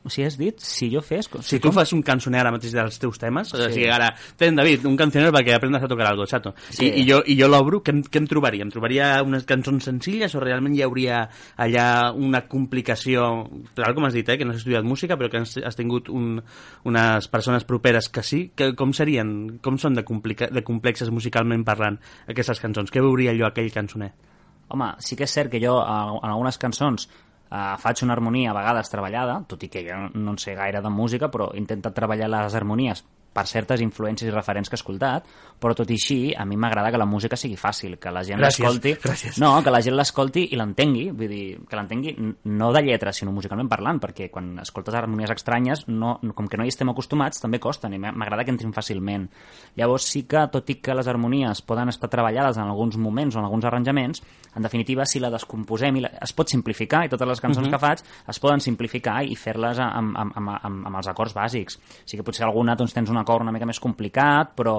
O 0.07 0.11
sigui, 0.13 0.29
has 0.29 0.37
dit, 0.39 0.61
si 0.63 0.87
jo 0.93 1.01
fes... 1.03 1.27
Si 1.43 1.59
tu 1.59 1.73
fas 1.75 1.91
un 1.97 2.01
cançoner 2.07 2.39
ara 2.39 2.53
mateix 2.55 2.71
dels 2.77 3.01
teus 3.03 3.19
temes, 3.19 3.49
sí. 3.51 3.57
o 3.59 3.71
sigui, 3.75 3.89
ara, 3.91 4.13
ten, 4.39 4.55
David, 4.55 4.85
un 4.87 4.95
cancioner 4.97 5.33
perquè 5.35 5.57
aprendes 5.57 5.83
a 5.83 5.89
tocar 5.91 6.07
algo, 6.13 6.23
chato. 6.31 6.53
Sí. 6.71 6.87
I, 6.87 7.03
i 7.03 7.07
jo, 7.09 7.19
i 7.27 7.35
jo 7.41 7.49
l'obro, 7.51 7.81
què, 7.83 7.91
què 8.07 8.21
em 8.23 8.29
trobaria? 8.31 8.63
Em 8.63 8.71
trobaria 8.71 9.09
unes 9.27 9.43
cançons 9.49 9.89
senzilles 9.91 10.37
o 10.39 10.43
realment 10.45 10.77
hi 10.79 10.85
hauria 10.87 11.25
allà 11.59 11.89
una 12.15 12.45
complicació, 12.47 13.27
tal 13.75 13.97
com 13.99 14.07
has 14.07 14.15
dit, 14.15 14.29
eh, 14.31 14.39
que 14.39 14.47
no 14.47 14.55
has 14.55 14.63
estudiat 14.63 14.87
música, 14.87 15.19
però 15.19 15.27
que 15.33 15.43
has, 15.43 15.57
has 15.59 15.75
tingut 15.79 16.09
un, 16.15 16.39
unes 16.87 17.27
persones 17.33 17.67
properes 17.67 18.09
que 18.09 18.23
sí, 18.23 18.45
que, 18.55 18.71
com 18.79 18.95
serien, 18.95 19.59
com 19.63 19.75
són 19.83 19.99
de, 19.99 20.07
complica, 20.07 20.47
de 20.55 20.63
complexes 20.63 21.11
musicalment 21.11 21.67
parlant 21.67 21.99
aquestes 22.31 22.63
cançons? 22.63 22.95
Què 22.95 23.03
veuria 23.03 23.35
jo 23.35 23.51
aquell 23.51 23.73
cançoner? 23.75 24.13
Home, 24.71 24.93
sí 24.99 25.15
que 25.19 25.27
és 25.27 25.31
cert 25.35 25.51
que 25.53 25.61
jo 25.63 25.77
a- 25.79 26.15
en 26.23 26.31
algunes 26.31 26.57
cançons 26.59 27.09
eh, 27.51 27.77
faig 27.83 28.03
una 28.05 28.17
harmonia 28.17 28.51
a 28.53 28.57
vegades 28.57 28.91
treballada, 28.93 29.41
tot 29.49 29.63
i 29.63 29.71
que 29.73 29.85
jo 29.87 30.01
no 30.15 30.35
en 30.35 30.41
sé 30.43 30.57
gaire 30.59 30.83
de 30.83 30.91
música, 30.91 31.31
però 31.31 31.53
he 31.53 31.63
intentat 31.63 31.95
treballar 31.97 32.31
les 32.33 32.55
harmonies 32.55 33.05
per 33.37 33.45
certes 33.47 33.83
influències 33.85 34.31
i 34.31 34.33
referents 34.35 34.71
que 34.73 34.79
he 34.79 34.81
escoltat, 34.81 35.27
però 35.61 35.75
tot 35.77 35.91
i 35.93 35.99
així, 36.01 36.17
a 36.33 36.47
mi 36.49 36.57
m'agrada 36.57 36.89
que 36.95 36.99
la 37.01 37.05
música 37.09 37.37
sigui 37.37 37.57
fàcil, 37.61 37.99
que 38.01 38.11
la 38.13 38.23
gent 38.25 38.41
l'escolti... 38.65 38.95
No, 39.43 39.51
que 39.63 39.73
la 39.75 39.83
gent 39.85 39.97
l'escolti 39.99 40.47
i 40.55 40.57
l'entengui, 40.57 41.11
vull 41.13 41.29
dir, 41.29 41.43
que 41.69 41.77
l'entengui 41.77 42.15
no 42.57 42.71
de 42.73 42.83
lletres, 42.87 43.21
sinó 43.21 43.35
musicalment 43.37 43.69
parlant, 43.69 44.01
perquè 44.01 44.31
quan 44.33 44.55
escoltes 44.65 44.97
harmonies 44.97 45.35
estranyes, 45.37 45.85
no, 45.93 46.17
com 46.35 46.49
que 46.49 46.57
no 46.57 46.65
hi 46.65 46.73
estem 46.73 46.89
acostumats, 46.93 47.41
també 47.45 47.61
costen, 47.61 47.93
i 47.93 48.01
m'a- 48.01 48.15
m'agrada 48.17 48.45
que 48.49 48.55
entrin 48.57 48.73
fàcilment. 48.73 49.29
Llavors 49.77 50.09
sí 50.09 50.25
que, 50.25 50.47
tot 50.53 50.71
i 50.73 50.79
que 50.81 50.95
les 50.97 51.07
harmonies 51.13 51.61
poden 51.67 51.93
estar 51.93 52.09
treballades 52.13 52.57
en 52.57 52.65
alguns 52.71 52.97
moments 52.97 53.37
o 53.37 53.41
en 53.41 53.45
alguns 53.51 53.65
arranjaments, 53.69 54.23
en 54.57 54.63
definitiva, 54.65 55.05
si 55.05 55.21
la 55.21 55.29
descomposem, 55.31 55.97
i 56.01 56.05
la, 56.07 56.11
es 56.25 56.33
pot 56.33 56.49
simplificar, 56.49 57.05
i 57.05 57.11
totes 57.13 57.29
les 57.29 57.41
cançons 57.45 57.69
que 57.69 57.81
faig 57.83 58.01
es 58.33 58.39
poden 58.41 58.63
simplificar 58.65 59.19
i 59.29 59.37
fer-les 59.37 59.79
amb, 59.85 60.17
amb, 60.17 60.33
amb, 60.41 60.53
amb, 60.57 60.87
amb 60.89 60.97
els 61.03 61.09
acords 61.13 61.35
bàsics. 61.37 61.77
O 61.77 62.07
sigui 62.09 62.23
que 62.23 62.27
potser 62.31 62.47
alguna 62.47 62.75
doncs, 62.79 62.95
tens 62.97 63.11
un 63.13 63.21
acord 63.27 63.43
una 63.45 63.53
mica 63.53 63.67
més 63.69 63.83
complicat, 63.83 64.55
però 64.57 64.79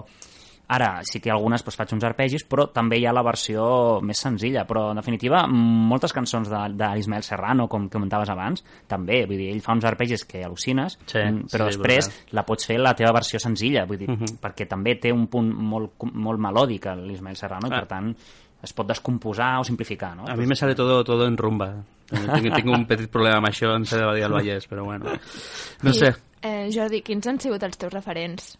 Ara, 0.69 0.99
sí 1.07 1.21
que 1.23 1.31
algunes 1.31 1.61
doncs, 1.63 1.77
faig 1.79 1.93
uns 1.95 2.03
arpegis, 2.03 2.43
però 2.43 2.65
també 2.75 2.97
hi 2.99 3.05
ha 3.07 3.13
la 3.15 3.21
versió 3.23 4.01
més 4.03 4.19
senzilla. 4.19 4.65
Però, 4.67 4.89
en 4.91 4.97
definitiva, 4.99 5.45
moltes 5.47 6.11
cançons 6.11 6.49
de- 6.51 6.73
d'Ismael 6.75 7.23
Serrano, 7.23 7.69
com 7.71 7.85
comentaves 7.87 8.27
abans, 8.33 8.65
també. 8.85 9.21
Vull 9.25 9.37
dir, 9.39 9.47
ell 9.53 9.61
fa 9.63 9.71
uns 9.77 9.85
arpegis 9.87 10.25
que 10.27 10.41
al·lucines, 10.43 10.97
Sí, 11.05 11.19
mm, 11.23 11.45
però 11.47 11.69
sí, 11.71 11.77
després 11.77 12.09
brutal. 12.09 12.35
la 12.35 12.43
pots 12.45 12.67
fer 12.67 12.77
la 12.81 12.93
teva 12.99 13.13
versió 13.13 13.39
senzilla, 13.39 13.85
vull 13.85 13.97
dir, 13.97 14.09
perquè 14.43 14.67
també 14.67 14.97
té 14.99 15.13
un 15.13 15.27
punt 15.27 15.53
molt, 15.55 16.03
molt 16.11 16.37
melòdic, 16.49 16.91
l'Ismael 16.97 17.37
Serrano, 17.37 17.69
i 17.69 17.71
Ah. 17.71 17.79
per 17.79 17.87
tant 17.87 18.13
es 18.61 18.73
pot 18.73 18.85
descomposar 18.87 19.61
o 19.61 19.63
simplificar, 19.63 20.17
no? 20.17 20.25
A 20.27 20.35
mi 20.35 20.45
me 20.45 20.55
sale 20.57 20.75
todo, 20.75 21.01
todo 21.01 21.25
en 21.27 21.37
rumba. 21.37 21.75
Tinc, 22.09 22.53
tinc 22.53 22.67
un 22.67 22.85
petit 22.85 23.09
problema 23.09 23.37
amb 23.37 23.47
això 23.47 23.73
en 23.73 23.85
ser 23.85 23.99
de 23.99 24.05
Badia 24.05 24.23
del 24.27 24.33
Vallès, 24.33 24.67
però 24.67 24.83
bueno. 24.83 25.05
No 25.83 25.93
sé. 25.93 26.13
Eh, 26.47 26.69
Jordi, 26.73 27.01
quins 27.03 27.27
han 27.27 27.39
sigut 27.43 27.63
els 27.67 27.77
teus 27.81 27.93
referents? 27.93 28.53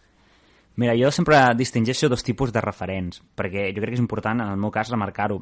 Mira, 0.78 0.94
jo 0.94 1.08
sempre 1.10 1.40
distingeixo 1.58 2.08
dos 2.12 2.22
tipus 2.22 2.52
de 2.54 2.60
referents, 2.62 3.22
perquè 3.34 3.68
jo 3.74 3.80
crec 3.82 3.94
que 3.94 3.98
és 3.98 4.02
important, 4.04 4.38
en 4.44 4.52
el 4.54 4.60
meu 4.62 4.70
cas, 4.74 4.90
remarcar-ho. 4.92 5.40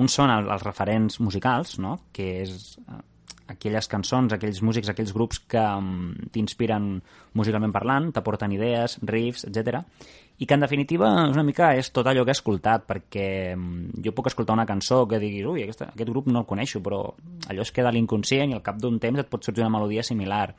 Un 0.00 0.08
són 0.08 0.30
el- 0.32 0.48
els 0.48 0.62
referents 0.64 1.18
musicals, 1.20 1.74
no? 1.78 1.98
que 2.12 2.28
és 2.44 2.78
eh, 2.78 3.02
aquelles 3.52 3.88
cançons, 3.88 4.32
aquells 4.32 4.62
músics, 4.64 4.88
aquells 4.88 5.12
grups 5.12 5.40
que 5.40 5.60
mm, 5.60 6.30
t'inspiren 6.32 6.88
musicalment 7.36 7.72
parlant, 7.74 8.08
t'aporten 8.16 8.52
idees, 8.56 8.96
riffs, 9.02 9.44
etc. 9.50 9.82
I 10.38 10.46
que, 10.46 10.54
en 10.54 10.60
definitiva, 10.64 11.10
és 11.26 11.34
una 11.36 11.44
mica 11.44 11.74
és 11.76 11.90
tot 11.92 12.06
allò 12.06 12.24
que 12.24 12.32
he 12.32 12.38
escoltat, 12.38 12.86
perquè 12.88 13.28
mm, 13.56 14.00
jo 14.06 14.14
puc 14.16 14.30
escoltar 14.32 14.56
una 14.56 14.66
cançó 14.68 15.02
que 15.10 15.18
diguis, 15.20 15.44
ui, 15.52 15.66
aquesta, 15.66 15.90
aquest 15.92 16.08
grup 16.14 16.28
no 16.32 16.44
el 16.44 16.48
coneixo, 16.48 16.80
però 16.80 17.02
allò 17.50 17.60
es 17.66 17.72
queda 17.76 17.90
a 17.92 17.96
l'inconscient 17.96 18.54
i 18.54 18.56
al 18.56 18.64
cap 18.64 18.80
d'un 18.80 18.96
temps 19.02 19.20
et 19.20 19.28
pot 19.28 19.44
sortir 19.44 19.64
una 19.66 19.74
melodia 19.76 20.02
similar 20.06 20.54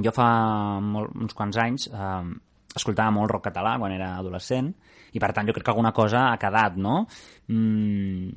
jo 0.00 0.12
fa 0.14 0.28
molt, 0.80 1.12
uns 1.18 1.36
quants 1.36 1.58
anys 1.60 1.88
eh, 1.92 2.24
escoltava 2.76 3.12
molt 3.12 3.30
rock 3.30 3.50
català 3.50 3.76
quan 3.80 3.92
era 3.92 4.14
adolescent 4.16 4.72
i 5.12 5.20
per 5.20 5.32
tant 5.36 5.48
jo 5.48 5.52
crec 5.52 5.66
que 5.66 5.72
alguna 5.74 5.92
cosa 5.92 6.30
ha 6.30 6.38
quedat, 6.40 6.78
no? 6.80 7.02
Mm, 7.52 8.30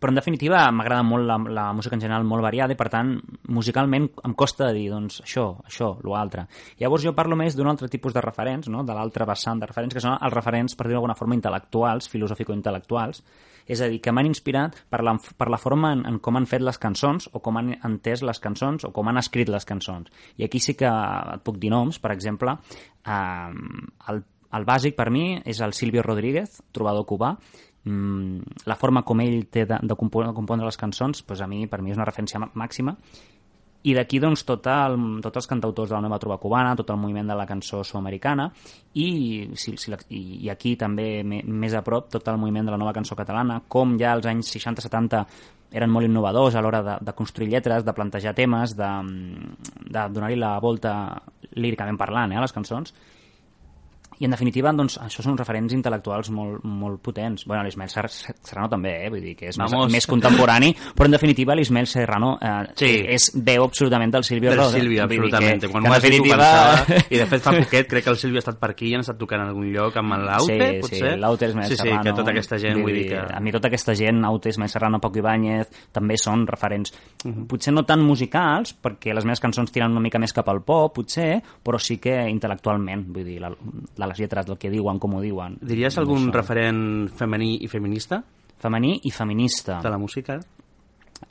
però 0.00 0.14
en 0.14 0.18
definitiva 0.18 0.62
m'agrada 0.72 1.04
molt 1.04 1.28
la, 1.28 1.36
la 1.52 1.66
música 1.76 1.96
en 1.96 2.02
general 2.02 2.24
molt 2.24 2.42
variada 2.46 2.74
i 2.74 2.78
per 2.78 2.88
tant 2.92 3.12
musicalment 3.52 4.08
em 4.24 4.34
costa 4.38 4.70
dir 4.76 4.88
doncs 4.92 5.20
això, 5.26 5.46
això, 5.68 5.92
l'altre. 6.08 6.46
Llavors 6.80 7.04
jo 7.04 7.14
parlo 7.16 7.36
més 7.36 7.56
d'un 7.56 7.68
altre 7.68 7.90
tipus 7.92 8.16
de 8.16 8.24
referents, 8.24 8.70
no? 8.72 8.82
de 8.86 8.96
l'altre 8.96 9.28
vessant 9.28 9.60
de 9.60 9.68
referents, 9.68 9.94
que 9.94 10.02
són 10.02 10.16
els 10.16 10.34
referents, 10.34 10.74
per 10.76 10.88
dir 10.88 10.96
d'alguna 10.96 11.18
forma, 11.18 11.36
intel·lectuals, 11.36 12.08
filosòfico-intel·lectuals, 12.10 13.22
és 13.70 13.80
a 13.84 13.86
dir, 13.92 14.00
que 14.02 14.10
m'han 14.10 14.26
inspirat 14.26 14.80
per 14.90 15.02
la, 15.06 15.14
per 15.38 15.50
la 15.52 15.60
forma 15.60 15.92
en, 15.94 16.02
en 16.08 16.18
com 16.24 16.38
han 16.40 16.48
fet 16.50 16.64
les 16.64 16.80
cançons 16.80 17.28
o 17.30 17.42
com 17.44 17.60
han 17.60 17.74
entès 17.76 18.24
les 18.26 18.42
cançons 18.42 18.88
o 18.88 18.90
com 18.96 19.08
han 19.10 19.20
escrit 19.20 19.52
les 19.52 19.68
cançons. 19.68 20.10
I 20.40 20.48
aquí 20.48 20.58
sí 20.64 20.74
que 20.78 20.90
et 20.90 21.44
puc 21.46 21.60
dir 21.60 21.70
noms, 21.70 22.00
per 22.02 22.14
exemple, 22.16 22.56
eh, 23.04 23.50
el, 24.10 24.22
el 24.58 24.66
bàsic 24.66 24.96
per 24.98 25.10
mi 25.14 25.36
és 25.46 25.60
el 25.62 25.76
Silvio 25.76 26.02
Rodríguez, 26.02 26.58
trobador 26.74 27.06
cubà, 27.06 27.36
mm, 27.84 28.64
la 28.66 28.76
forma 28.76 29.02
com 29.02 29.20
ell 29.24 29.44
té 29.50 29.66
de, 29.66 29.80
de 29.82 29.98
compondre, 29.98 30.34
compondre 30.36 30.68
les 30.68 30.80
cançons, 30.80 31.24
doncs 31.26 31.42
a 31.44 31.48
mi, 31.50 31.66
per 31.66 31.82
mi 31.82 31.94
és 31.94 32.00
una 32.00 32.08
referència 32.08 32.40
mà- 32.42 32.50
màxima, 32.54 32.96
i 33.82 33.94
d'aquí 33.96 34.18
doncs 34.20 34.42
tot 34.44 34.66
el, 34.68 34.96
tots 35.24 35.40
els 35.40 35.48
cantautors 35.48 35.88
de 35.88 35.96
la 35.96 36.02
nova 36.04 36.18
trova 36.20 36.36
cubana, 36.40 36.74
tot 36.76 36.90
el 36.92 36.98
moviment 37.00 37.30
de 37.30 37.36
la 37.38 37.46
cançó 37.48 37.80
sudamericana 37.84 38.50
i, 38.92 39.48
si, 39.56 39.72
si, 39.80 39.94
i, 40.12 40.20
i 40.44 40.50
aquí 40.52 40.74
també 40.76 41.22
me, 41.24 41.40
més 41.44 41.72
a 41.72 41.80
prop 41.86 42.10
tot 42.12 42.28
el 42.28 42.36
moviment 42.40 42.68
de 42.68 42.74
la 42.74 42.80
nova 42.80 42.92
cançó 42.92 43.16
catalana, 43.16 43.62
com 43.68 43.96
ja 44.00 44.12
als 44.12 44.28
anys 44.28 44.52
60-70 44.52 45.24
eren 45.72 45.92
molt 45.92 46.04
innovadors 46.04 46.58
a 46.58 46.60
l'hora 46.60 46.82
de, 46.84 46.98
de 47.06 47.14
construir 47.16 47.48
lletres, 47.54 47.86
de 47.86 47.94
plantejar 47.96 48.34
temes, 48.36 48.74
de, 48.76 48.90
de 49.88 50.04
donar-hi 50.12 50.36
la 50.36 50.58
volta 50.60 50.92
líricament 51.56 51.98
parlant 51.98 52.34
eh, 52.34 52.36
a 52.36 52.44
les 52.44 52.52
cançons 52.52 52.92
i 54.20 54.26
en 54.26 54.30
definitiva, 54.30 54.70
doncs, 54.76 54.98
això 55.00 55.22
són 55.24 55.32
uns 55.32 55.40
referents 55.40 55.72
intel·lectuals 55.74 56.28
molt, 56.30 56.62
molt 56.62 57.00
potents. 57.02 57.46
Bueno, 57.48 57.64
l'Ismael 57.64 57.88
Ser- 57.90 58.10
Serrano 58.10 58.68
també, 58.68 59.06
eh? 59.06 59.10
vull 59.10 59.22
dir 59.24 59.34
que 59.34 59.48
és 59.48 59.58
més, 59.58 59.72
Vamos. 59.72 59.90
més 59.90 60.06
contemporani, 60.06 60.74
però 60.94 61.06
en 61.06 61.12
definitiva 61.16 61.54
l'Ismael 61.56 61.86
Serrano 61.88 62.36
eh, 62.40 62.66
Sí. 62.76 62.90
és 63.08 63.30
veu 63.34 63.64
absolutament 63.64 64.12
del 64.12 64.24
Silvio 64.24 64.50
Del. 64.50 64.60
Silvio, 64.70 65.06
Vull 65.08 65.16
absolutament. 65.16 65.60
que- 65.62 65.68
Quan 65.70 65.82
que 65.84 65.88
ho 65.90 65.92
has 65.94 66.02
dit 66.02 66.20
ho. 66.20 67.04
I 67.10 67.16
de 67.16 67.26
fet 67.26 67.42
fa 67.42 67.52
poquet 67.52 67.88
crec 67.88 68.04
que 68.04 68.10
el 68.10 68.16
Silvio 68.16 68.38
ha 68.38 68.44
estat 68.44 68.58
per 68.60 68.70
aquí 68.70 68.88
i 68.90 68.94
han 68.94 69.00
estat 69.00 69.16
tocant 69.18 69.40
en 69.42 69.48
algun 69.48 69.72
lloc 69.72 69.96
amb 69.96 70.12
l'Aute, 70.12 70.58
sí, 70.58 70.80
potser? 70.80 71.12
Sí, 71.14 71.18
l'Aute 71.18 71.46
és 71.46 71.54
més 71.56 71.68
sí, 71.68 71.76
sí, 71.76 71.82
Serrano. 71.82 72.02
que 72.04 72.12
tota 72.12 72.30
aquesta 72.30 72.58
gent, 72.58 72.82
vull 72.82 72.92
dir 72.92 73.08
que... 73.08 73.16
A 73.18 73.40
mi 73.40 73.50
tota 73.52 73.68
aquesta 73.68 73.94
gent, 73.94 74.22
Aute, 74.24 74.50
Ismael 74.50 74.68
Serrano, 74.68 75.00
Paco 75.00 75.18
Ibáñez, 75.18 75.68
també 75.92 76.16
són 76.18 76.46
referents, 76.46 76.92
Mhm. 77.24 77.46
potser 77.46 77.72
no 77.72 77.84
tan 77.84 78.02
musicals, 78.04 78.74
perquè 78.82 79.14
les 79.14 79.24
meves 79.24 79.40
cançons 79.40 79.70
tiren 79.72 79.90
una 79.92 80.00
mica 80.00 80.18
més 80.18 80.32
cap 80.32 80.48
al 80.48 80.62
pop, 80.62 80.94
potser, 80.94 81.42
però 81.64 81.78
sí 81.78 81.96
que 81.98 82.14
intel·lectualment, 82.28 83.06
vull 83.08 83.24
dir, 83.24 83.40
la, 83.40 83.50
la, 83.96 84.09
les 84.10 84.18
lletres, 84.20 84.48
el 84.50 84.58
que 84.58 84.70
diuen, 84.70 84.98
com 84.98 85.14
ho 85.16 85.20
diuen. 85.24 85.56
Diries 85.62 85.96
algun 86.02 86.28
Això. 86.28 86.36
referent 86.42 87.08
femení 87.16 87.54
i 87.62 87.68
feminista 87.68 88.22
Femení 88.60 88.98
i 89.04 89.10
feminista. 89.10 89.80
de 89.80 89.88
la 89.90 89.98
música, 89.98 90.40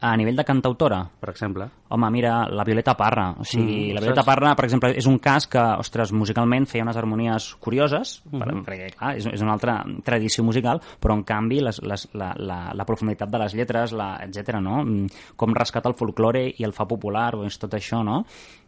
A 0.06 0.12
nivell 0.16 0.36
de 0.38 0.44
cantautora, 0.46 1.00
per 1.20 1.32
exemple? 1.32 1.66
Home, 1.90 2.12
mira, 2.14 2.46
la 2.48 2.64
Violeta 2.64 2.94
Parra. 2.96 3.32
O 3.40 3.44
sigui, 3.44 3.90
Mm, 3.90 3.96
la 3.96 4.02
Violeta 4.02 4.22
saps? 4.22 4.26
Parra, 4.28 4.56
per 4.56 4.66
exemple, 4.66 4.92
és 4.96 5.06
un 5.08 5.18
cas 5.18 5.48
que, 5.48 5.58
ostres, 5.58 6.12
musicalment 6.14 6.68
feia 6.68 6.84
unes 6.84 6.96
harmonies 6.96 7.56
curioses, 7.60 8.22
Mhm. 8.32 8.40
per, 8.40 8.48
perquè, 8.68 8.92
clar, 8.96 9.16
és, 9.18 9.26
és 9.26 9.42
una 9.42 9.54
altra 9.54 9.84
tradició 10.04 10.44
musical, 10.44 10.80
però, 11.02 11.16
en 11.16 11.24
canvi, 11.24 11.60
les, 11.60 11.82
les, 11.82 12.08
la, 12.14 12.36
la, 12.38 12.72
la 12.76 12.86
profunditat 12.86 13.32
de 13.32 13.40
les 13.40 13.56
lletres, 13.56 13.92
la, 13.92 14.20
etc 14.22 14.60
no? 14.62 14.84
Mm, 14.86 15.08
Com 15.36 15.56
rescata 15.56 15.90
el 15.90 15.96
folklore 15.96 16.54
i 16.56 16.64
el 16.64 16.72
fa 16.72 16.86
popular, 16.88 17.32
doncs 17.34 17.58
tot 17.58 17.74
això, 17.74 18.04
no? 18.06 18.24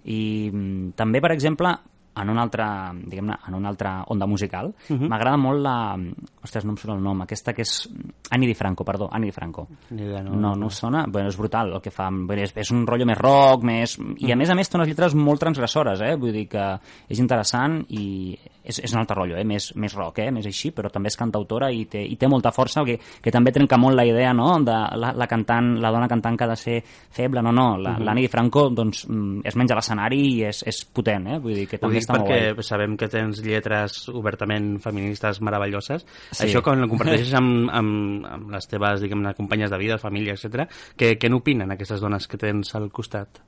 I 0.06 0.50
mm, 0.52 0.94
també, 0.96 1.22
per 1.22 1.32
exemple, 1.34 1.70
en 2.16 2.30
una 2.30 2.42
altra, 2.44 2.92
diguem-ne, 2.94 3.38
en 3.48 3.56
una 3.56 3.70
altra 3.70 4.04
onda 4.08 4.26
musical, 4.28 4.74
Mhm. 4.90 5.08
m'agrada 5.08 5.38
molt 5.38 5.62
la... 5.62 5.98
Ostres, 6.44 6.66
no 6.66 6.72
em 6.72 6.78
surt 6.78 6.96
el 6.96 7.04
nom. 7.04 7.22
Aquesta 7.22 7.54
que 7.54 7.62
és... 7.62 7.90
Annie 8.32 8.48
Di 8.48 8.56
Franco, 8.56 8.84
perdó, 8.84 9.08
Annie 9.12 9.28
Di 9.28 9.32
Franco. 9.32 9.68
Ni 9.92 10.02
idea, 10.04 10.22
no. 10.24 10.36
No, 10.36 10.56
no 10.56 10.68
us 10.68 10.76
sona? 10.76 11.06
Bueno, 11.08 11.30
és 11.30 11.38
brutal 11.38 11.72
el 11.74 11.82
que 11.82 11.92
fa. 11.92 12.10
Dir, 12.12 12.40
És, 12.42 12.54
és 12.58 12.72
un 12.72 12.86
rotllo 12.88 13.06
més 13.06 13.18
rock, 13.18 13.64
més... 13.64 13.98
I 14.18 14.32
a 14.32 14.36
més 14.36 14.50
a 14.50 14.56
més 14.56 14.70
té 14.70 14.78
unes 14.78 14.88
lletres 14.90 15.16
molt 15.16 15.40
transgressores, 15.40 16.02
eh? 16.02 16.16
Vull 16.16 16.34
dir 16.34 16.48
que 16.50 16.66
és 17.08 17.20
interessant 17.20 17.86
i 17.90 18.38
és, 18.64 18.80
és 18.80 18.94
un 18.94 19.00
altre 19.00 19.16
rotllo, 19.16 19.38
eh? 19.38 19.44
Més, 19.46 19.72
més 19.76 19.94
rock, 19.94 20.20
eh? 20.20 20.32
Més 20.32 20.46
així, 20.46 20.72
però 20.72 20.90
també 20.92 21.10
és 21.10 21.18
cantautora 21.18 21.72
i 21.72 21.86
té, 21.86 22.02
i 22.04 22.16
té 22.18 22.28
molta 22.28 22.52
força, 22.52 22.84
que, 22.86 22.98
que 23.22 23.32
també 23.34 23.52
trenca 23.52 23.78
molt 23.78 23.96
la 23.96 24.06
idea, 24.06 24.34
no?, 24.34 24.50
de 24.62 24.76
la, 24.98 25.14
la 25.18 25.28
cantant, 25.28 25.76
la 25.82 25.92
dona 25.92 26.08
cantant 26.10 26.38
que 26.38 26.46
ha 26.46 26.52
de 26.52 26.56
ser 26.60 26.84
feble. 27.12 27.42
No, 27.42 27.52
no, 27.52 27.78
la, 27.78 27.96
l'Annie 28.00 28.28
Di 28.28 28.32
Franco, 28.32 28.70
doncs, 28.70 29.06
mm, 29.08 29.42
es 29.46 29.56
menja 29.56 29.74
a 29.76 29.80
l'escenari 29.80 30.22
i 30.36 30.44
és, 30.50 30.64
és 30.68 30.84
potent, 30.86 31.28
eh? 31.28 31.40
Vull 31.40 31.56
dir 31.56 31.68
que 31.68 31.78
també 31.82 32.01
molt 32.10 32.24
perquè 32.24 32.54
guai. 32.54 32.66
sabem 32.66 32.98
que 32.98 33.10
tens 33.12 33.42
lletres 33.46 34.10
obertament 34.10 34.74
feministes 34.84 35.42
meravelloses. 35.42 36.06
Sí. 36.32 36.46
Això 36.48 36.62
quan 36.66 36.84
ho 36.84 36.90
comparteixes 36.92 37.34
amb, 37.38 37.70
amb, 37.70 38.28
amb 38.28 38.54
les 38.56 38.70
teves, 38.72 39.02
diguem-ne, 39.02 39.34
companyes 39.38 39.72
de 39.72 39.82
vida, 39.82 40.00
família, 40.02 40.36
etc. 40.38 40.68
Què, 40.98 41.16
què 41.22 41.32
n'opinen 41.32 41.72
aquestes 41.72 42.02
dones 42.02 42.28
que 42.28 42.40
tens 42.42 42.76
al 42.76 42.90
costat? 42.92 43.42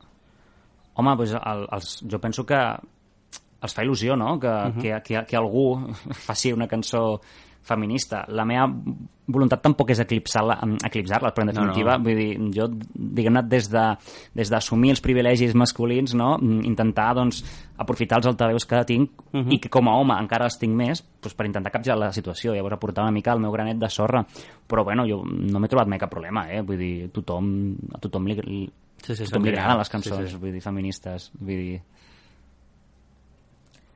Home, 1.00 1.16
doncs 1.18 1.38
el, 1.40 1.66
els, 1.74 1.96
jo 2.10 2.20
penso 2.22 2.46
que 2.46 2.60
els 3.64 3.74
fa 3.74 3.86
il·lusió, 3.86 4.18
no?, 4.20 4.36
que, 4.40 4.48
uh 4.48 4.70
-huh. 4.76 4.82
que, 4.82 5.02
que, 5.04 5.26
que 5.26 5.38
algú 5.38 5.80
faci 6.28 6.52
una 6.54 6.68
cançó 6.68 7.22
feminista. 7.64 8.26
La 8.28 8.44
meva 8.46 8.68
voluntat 9.26 9.62
tampoc 9.64 9.90
és 9.94 10.00
eclipsar-la, 10.04 10.58
eclipsar-la 10.84 11.30
però 11.32 11.46
en 11.46 11.48
No, 11.48 11.54
no. 11.54 11.60
definitiva, 11.72 11.98
vull 11.98 12.18
dir, 12.18 12.52
jo, 12.54 12.68
diguem-ne, 12.94 13.42
des 13.48 13.70
de- 13.72 13.96
des 14.36 14.50
d'assumir 14.52 14.92
els 14.92 15.02
privilegis 15.02 15.56
masculins, 15.56 16.14
no?, 16.14 16.38
intentar, 16.42 17.14
doncs, 17.16 17.40
aprofitar 17.78 18.18
els 18.20 18.28
altaveus 18.28 18.66
que 18.66 18.84
tinc 18.86 19.12
uh 19.34 19.40
-huh. 19.40 19.54
i 19.54 19.60
que 19.60 19.70
com 19.70 19.88
a 19.88 19.96
home 19.96 20.14
encara 20.20 20.46
els 20.46 20.60
tinc 20.60 20.76
més, 20.76 21.02
doncs, 21.22 21.34
per 21.36 21.46
intentar 21.46 21.72
capgirar 21.72 21.98
la 21.98 22.12
situació, 22.12 22.54
llavors 22.54 22.74
aportar 22.76 23.04
una 23.04 23.12
mica 23.14 23.32
el 23.34 23.40
meu 23.40 23.52
granet 23.52 23.78
de 23.78 23.90
sorra. 23.90 24.26
Però, 24.68 24.84
bueno, 24.84 25.04
jo 25.08 25.24
no 25.24 25.60
m'he 25.60 25.68
trobat 25.70 25.88
mai 25.88 26.00
cap 26.00 26.10
problema, 26.12 26.52
eh? 26.52 26.62
Vull 26.62 26.78
dir, 26.78 27.10
tothom, 27.12 27.76
a 27.94 28.00
tothom 28.00 28.26
li, 28.28 28.36
li, 28.36 28.70
Sí, 29.04 29.16
sí, 29.16 29.24
tothom 29.26 29.44
li 29.44 29.50
agraden 29.50 29.78
les 29.78 29.90
genials. 29.90 30.06
Sí, 30.06 30.10
cançons, 30.12 30.32
sí. 30.32 30.38
vull 30.38 30.52
dir, 30.52 30.62
feministes, 30.62 31.32
vull 31.40 31.48
dir... 31.58 31.82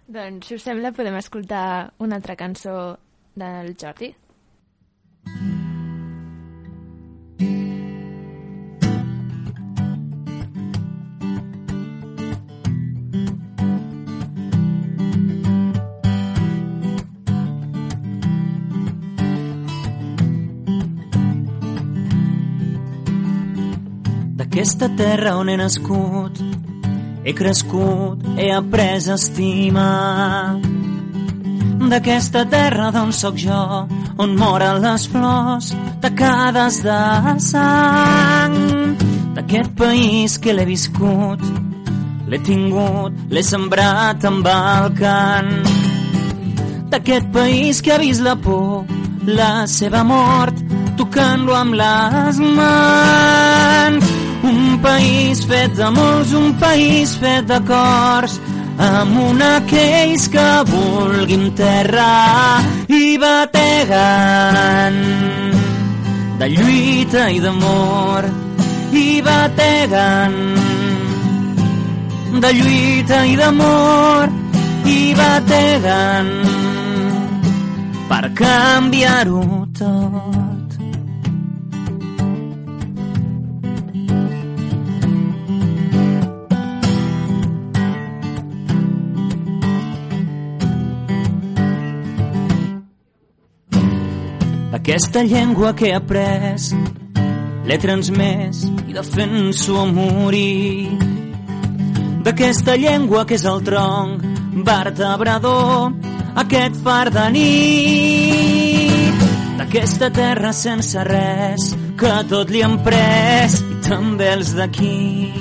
Doncs, 0.08 0.48
si 0.48 0.56
us 0.56 0.64
sembla, 0.64 0.94
podem 0.96 1.18
escoltar 1.20 1.92
una 2.00 2.16
altra 2.16 2.36
cançó 2.40 2.98
del 3.38 3.76
Jordi. 3.78 4.16
D'aquesta 24.38 24.90
terra 24.98 25.36
on 25.38 25.50
he 25.50 25.58
nascut, 25.58 26.42
he 27.24 27.34
crescut, 27.34 28.26
he 28.38 28.50
après 28.52 29.10
a 29.10 29.14
estimar. 29.14 30.77
D'aquesta 31.88 32.42
terra 32.52 32.90
d'on 32.92 33.14
sóc 33.16 33.38
jo, 33.40 33.88
on 34.20 34.34
moren 34.36 34.82
les 34.84 35.06
flors 35.08 35.70
tacades 36.04 36.82
de 36.84 37.00
sang. 37.40 38.56
D'aquest 39.38 39.72
país 39.80 40.36
que 40.38 40.52
l'he 40.52 40.66
viscut, 40.68 41.40
l'he 42.28 42.40
tingut, 42.44 43.16
l'he 43.32 43.44
sembrat 43.44 44.26
amb 44.28 44.50
el 44.52 44.92
cant. 45.00 45.54
D'aquest 46.92 47.32
país 47.32 47.80
que 47.82 47.96
ha 47.96 48.02
vist 48.04 48.26
la 48.26 48.36
por, 48.36 48.84
la 49.24 49.64
seva 49.68 50.04
mort, 50.04 50.60
tocant-lo 51.00 51.56
amb 51.56 51.80
les 51.80 52.44
mans. 52.60 54.12
Un 54.44 54.78
país 54.84 55.46
fet 55.48 55.72
d'amors, 55.80 56.36
un 56.36 56.52
país 56.60 57.16
fet 57.22 57.48
de 57.48 57.64
cors, 57.72 58.42
amb 58.78 59.18
una 59.18 59.48
aquells 59.58 60.28
que 60.30 60.48
vulguin 60.70 61.50
terra 61.58 62.62
i 62.88 63.18
bateguen 63.22 65.00
de 66.38 66.50
lluita 66.54 67.24
i 67.34 67.40
d'amor 67.42 68.28
i 68.94 69.08
bateguen 69.26 70.38
de 72.44 72.54
lluita 72.60 73.24
i 73.26 73.36
d'amor 73.40 74.30
i 74.86 75.02
bateguen 75.18 76.32
per 78.08 78.24
canviar-ho 78.38 79.44
tot. 79.80 80.67
Aquesta 94.88 95.22
llengua 95.22 95.76
que 95.76 95.90
he 95.90 95.94
après 95.94 96.56
l'he 97.68 97.78
transmès 97.78 98.62
i 98.88 98.94
defenso 98.96 99.82
a 99.82 99.86
morir. 99.92 100.88
D'aquesta 102.24 102.78
llengua 102.80 103.26
que 103.28 103.36
és 103.36 103.44
el 103.44 103.60
tronc 103.68 104.24
vertebrador, 104.64 105.92
aquest 106.40 106.80
far 106.86 107.12
de 107.12 107.26
nit. 107.36 109.26
D'aquesta 109.60 110.08
terra 110.16 110.54
sense 110.56 111.04
res, 111.04 111.76
que 112.00 112.14
tot 112.32 112.48
li 112.48 112.64
han 112.64 112.80
pres, 112.88 113.60
i 113.60 113.82
també 113.90 114.32
els 114.38 114.56
d'aquí. 114.56 115.34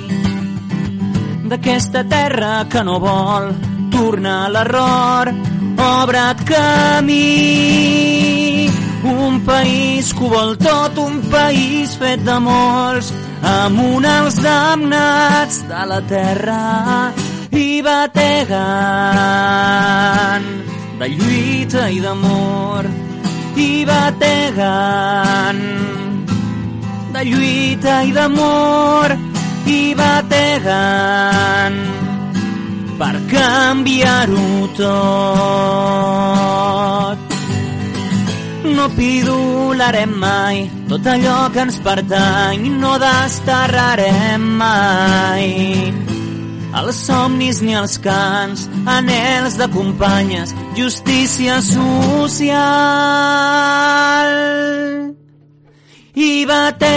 D'aquesta 1.47 2.03
terra 2.03 2.67
que 2.67 2.83
no 2.83 2.99
vol 2.99 3.55
tornar 3.95 4.41
a 4.49 4.51
l'error, 4.57 5.31
obre't 5.87 6.43
camí. 6.51 7.87
Un 9.03 9.41
país 9.45 10.13
que 10.13 10.23
ho 10.25 10.29
vol 10.29 10.57
tot, 10.57 10.97
un 10.97 11.21
país 11.29 11.95
fet 12.01 12.23
de 12.25 12.39
molts, 12.41 13.13
amunt 13.45 14.05
els 14.09 14.35
damnats 14.41 15.61
de 15.69 15.85
la 15.91 16.01
terra 16.09 17.13
i 17.53 17.81
bategant 17.85 18.87
de 20.97 21.07
lluita 21.13 21.89
i 21.93 21.99
d'amor 22.01 22.89
i 23.57 23.85
bategant 23.85 25.61
de 27.13 27.23
lluita 27.29 28.01
i 28.05 28.11
d'amor 28.17 29.13
i 29.69 29.93
bategant 29.97 31.79
per 32.97 33.15
canviar-ho 33.29 34.67
tot. 34.81 35.97
No 38.75 38.89
pidolarem 38.97 40.11
mai. 40.19 40.69
Tot 40.89 41.05
allò 41.07 41.49
que 41.53 41.59
ens 41.65 41.77
pertany, 41.85 42.67
no 42.81 42.97
desterrarem 42.99 44.43
mai. 44.59 45.47
Els 46.77 46.97
somnis 47.07 47.61
ni 47.63 47.73
els 47.79 47.97
cants, 48.03 48.67
anels 48.85 49.57
de 49.57 49.67
companyes, 49.73 50.53
justícia 50.77 51.61
social. 51.65 52.57
I 56.13 56.45
bategant 56.49 56.87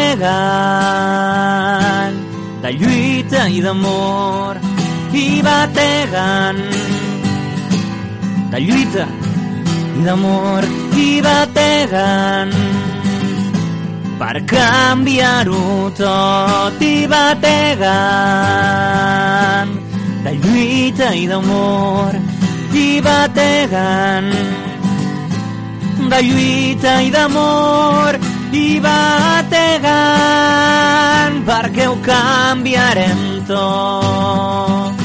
de 2.64 2.70
lluita 2.83 3.48
i 3.48 3.61
d'amor, 3.64 4.61
i 5.16 5.42
bategant 5.46 6.62
de 8.50 8.59
lluita 8.66 9.19
d'amor, 10.06 10.62
i 10.96 11.20
bategant 11.24 12.54
per 14.20 14.36
canviar-ho 14.44 15.90
tot 15.96 16.82
i 16.84 17.06
bategant 17.08 17.90
de 20.24 20.32
lluita 20.42 21.08
i 21.16 21.24
d'amor 21.30 22.12
i 22.76 23.00
bategant 23.06 24.30
de 26.12 26.20
lluita 26.28 26.92
i 27.06 27.10
d'amor 27.16 28.18
i 28.52 28.80
bategant 28.84 30.00
perquè 31.48 31.84
ho 31.88 31.96
canviarem 32.04 33.22
tot. 33.48 34.99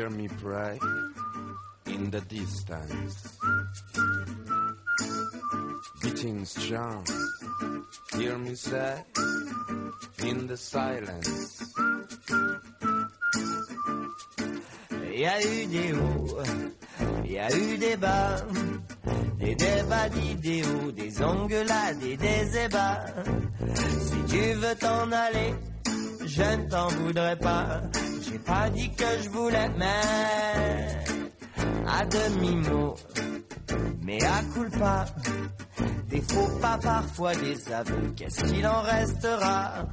Hear 0.00 0.08
me 0.08 0.28
pray 0.28 0.78
in 1.84 2.10
the 2.10 2.22
distance. 2.22 3.38
Beating 6.00 6.46
strong. 6.46 7.06
Hear 8.16 8.38
me 8.38 8.54
say 8.54 9.04
in 10.24 10.46
the 10.46 10.56
silence. 10.56 11.74
Il 15.12 15.20
y 15.20 15.26
a 15.26 15.36
eu 15.44 15.66
des 15.66 15.92
hauts, 15.92 16.38
il 17.26 17.32
y 17.32 17.38
a 17.38 17.54
eu 17.54 17.76
des 17.76 17.96
bas, 17.96 18.36
des 19.38 19.54
débats 19.54 20.08
d'idéaux, 20.08 20.92
des 20.92 21.22
engueulades 21.22 22.02
et 22.02 22.16
des 22.16 22.56
ébats. 22.56 23.04
Si 24.00 24.24
tu 24.32 24.54
veux 24.54 24.74
t'en 24.76 25.12
aller, 25.12 25.54
je 26.24 26.56
ne 26.56 26.70
t'en 26.70 26.88
voudrais 26.88 27.36
pas. 27.36 27.82
Pas 28.44 28.70
dit 28.70 28.90
que 28.90 29.04
je 29.22 29.28
voulais, 29.30 29.70
mais 29.76 30.00
à 31.86 32.04
demi-mot, 32.04 32.94
mais 34.02 34.18
à 34.24 34.42
culpa. 34.54 35.04
Des 36.08 36.22
faux 36.22 36.58
pas 36.60 36.78
parfois, 36.82 37.34
des 37.36 37.72
aveux, 37.72 38.12
qu'est-ce 38.16 38.44
qu'il 38.44 38.66
en 38.66 38.82
restera? 38.82 39.86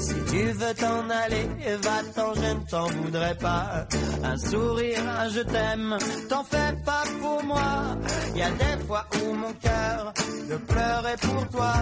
Si 0.00 0.14
tu 0.30 0.42
veux 0.52 0.74
t'en 0.74 1.08
aller, 1.08 1.48
va-t'en, 1.80 2.34
je 2.34 2.54
ne 2.54 2.68
t'en 2.68 2.86
voudrais 2.86 3.36
pas. 3.36 3.86
Un 4.24 4.36
sourire, 4.36 5.00
un 5.08 5.28
je 5.28 5.40
t'aime, 5.40 5.96
t'en 6.28 6.42
fais 6.42 6.74
pas 6.84 7.04
pour 7.20 7.44
moi. 7.44 7.96
Y 8.34 8.42
a 8.42 8.50
des 8.50 8.84
fois 8.84 9.06
où 9.22 9.34
mon 9.34 9.52
cœur 9.54 10.12
de 10.50 10.56
pleurer 10.56 11.16
pour 11.20 11.48
toi. 11.48 11.74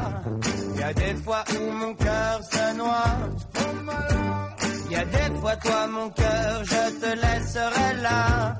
Y 0.78 0.82
a 0.82 0.92
des 0.92 1.14
fois 1.14 1.44
où 1.58 1.72
mon 1.72 1.94
cœur 1.94 2.40
se 2.52 2.76
noie. 2.76 4.55
Y 4.88 4.94
a 4.94 5.04
des 5.04 5.40
fois 5.40 5.56
toi 5.56 5.86
mon 5.88 6.10
cœur, 6.10 6.64
je 6.64 7.00
te 7.00 7.10
laisserai 7.24 8.02
là 8.02 8.58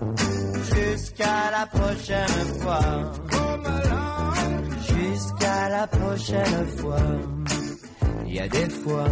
jusqu'à 0.75 1.51
la 1.51 1.67
prochaine 1.67 2.61
fois. 2.61 3.13
Jusqu'à 4.89 5.69
la 5.69 5.87
prochaine 5.87 6.67
fois. 6.79 7.07
Y 8.27 8.39
a 8.41 8.49
des 8.49 8.69
fois 8.71 9.09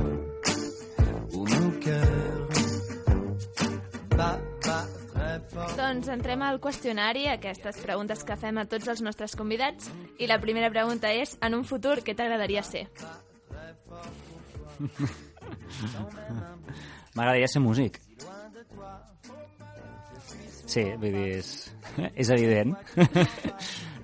où 1.33 1.46
mon 1.46 1.70
cœur 1.81 2.48
bat, 4.16 4.38
bat 4.66 4.87
très 5.14 5.40
fort. 5.50 5.77
Doncs 5.77 6.09
entrem 6.09 6.42
al 6.42 6.59
qüestionari, 6.61 7.29
aquestes 7.29 7.79
preguntes 7.79 8.24
que 8.27 8.37
fem 8.37 8.59
a 8.59 8.66
tots 8.66 8.88
els 8.88 9.03
nostres 9.07 9.37
convidats. 9.38 9.90
I 10.18 10.27
la 10.27 10.40
primera 10.42 10.70
pregunta 10.70 11.12
és, 11.14 11.38
en 11.40 11.55
un 11.55 11.64
futur, 11.64 12.00
què 12.03 12.14
t'agradaria 12.18 12.62
ser? 12.66 12.88
M'agradaria 17.14 17.48
ser 17.50 17.62
músic. 17.62 18.00
Sí, 20.66 20.83
vull 20.98 21.14
dir, 21.14 21.29
és, 21.38 21.50
és 22.24 22.35
evident. 22.35 22.74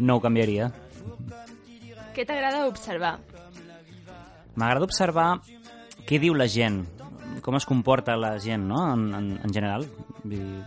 No 0.01 0.15
ho 0.17 0.21
canviaria. 0.25 0.71
Què 2.17 2.25
t'agrada 2.25 2.63
observar? 2.71 3.19
M'agrada 4.57 4.87
observar 4.87 5.27
què 6.09 6.17
diu 6.23 6.33
la 6.33 6.47
gent, 6.49 6.79
com 7.45 7.59
es 7.59 7.67
comporta 7.69 8.17
la 8.17 8.33
gent, 8.41 8.65
no?, 8.71 8.81
en, 8.95 9.03
en, 9.19 9.27
en 9.45 9.53
general. 9.53 9.85
Vull 10.23 10.33
dir, 10.33 10.63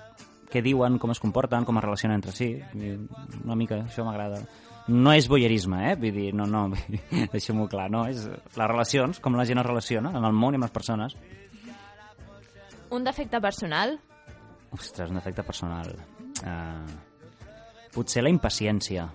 què 0.53 0.61
diuen, 0.61 0.99
com 1.01 1.09
es 1.09 1.21
comporten, 1.23 1.65
com 1.65 1.81
es 1.81 1.85
relacionen 1.87 2.19
entre 2.19 2.35
si. 2.37 2.51
Una 3.41 3.57
mica, 3.57 3.81
això 3.87 4.05
m'agrada. 4.05 4.43
No 4.93 5.15
és 5.15 5.25
boyerisme, 5.31 5.79
eh? 5.89 5.95
Vull 5.97 6.13
dir, 6.13 6.29
no, 6.37 6.45
no, 6.45 6.67
deixem-ho 7.33 7.65
clar, 7.71 7.89
no. 7.89 8.05
És 8.11 8.27
les 8.29 8.69
relacions, 8.69 9.17
com 9.23 9.39
la 9.39 9.47
gent 9.49 9.63
es 9.63 9.67
relaciona 9.67 10.13
en 10.13 10.29
el 10.29 10.37
món 10.37 10.53
i 10.53 10.61
amb 10.61 10.67
les 10.67 10.75
persones. 10.75 11.17
Un 12.93 13.03
defecte 13.03 13.39
personal? 13.41 13.95
Ostres, 14.71 15.09
un 15.09 15.17
defecte 15.17 15.43
personal. 15.43 15.89
Uh, 16.45 16.93
potser 17.93 18.21
la 18.23 18.29
impaciència. 18.29 19.07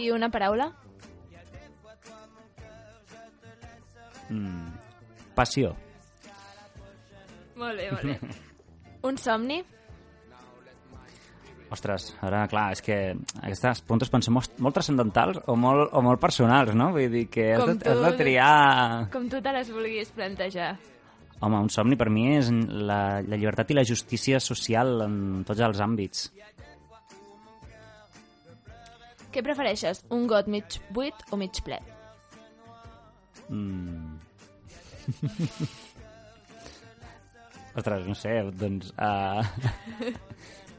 I 0.00 0.06
una 0.14 0.30
paraula? 0.32 0.70
Mm, 4.30 4.70
passió. 5.34 5.74
Molt 7.60 7.76
bé, 7.76 7.90
molt 7.92 8.06
bé. 8.08 8.32
un 9.10 9.18
somni? 9.18 9.60
Ostres, 11.70 12.08
ara, 12.26 12.48
clar, 12.50 12.72
és 12.74 12.80
que 12.82 12.94
aquestes 13.38 13.78
preguntes 13.84 14.08
poden 14.10 14.24
ser 14.26 14.32
molt, 14.34 14.56
molt 14.58 14.74
transcendentals 14.74 15.38
o 15.46 15.54
molt, 15.54 15.92
o 15.94 16.02
molt 16.02 16.18
personals, 16.22 16.74
no? 16.74 16.90
Vull 16.96 17.12
dir 17.12 17.28
que 17.30 17.52
has 17.54 17.62
Com 17.62 17.78
de, 17.78 17.90
has 17.92 18.00
de 18.02 18.10
triar... 18.18 19.06
Com 19.12 19.28
tu 19.30 19.38
te 19.44 19.52
les 19.54 19.70
vulguis 19.70 20.10
plantejar. 20.16 20.72
Home, 21.40 21.60
un 21.62 21.70
somni 21.70 21.96
per 21.96 22.10
mi 22.10 22.34
és 22.34 22.50
la, 22.50 23.22
la 23.22 23.38
llibertat 23.38 23.70
i 23.70 23.74
la 23.78 23.86
justícia 23.86 24.40
social 24.42 25.00
en 25.06 25.44
tots 25.46 25.62
els 25.62 25.78
àmbits. 25.80 26.32
Què 29.30 29.42
prefereixes, 29.46 30.02
un 30.10 30.26
got 30.26 30.50
mig 30.50 30.80
buit 30.90 31.14
o 31.30 31.38
mig 31.38 31.54
ple? 31.62 31.78
Mm. 33.46 34.18
Ostres, 37.78 38.10
no 38.10 38.18
sé, 38.18 38.42
doncs... 38.58 38.90
Uh... 38.98 39.46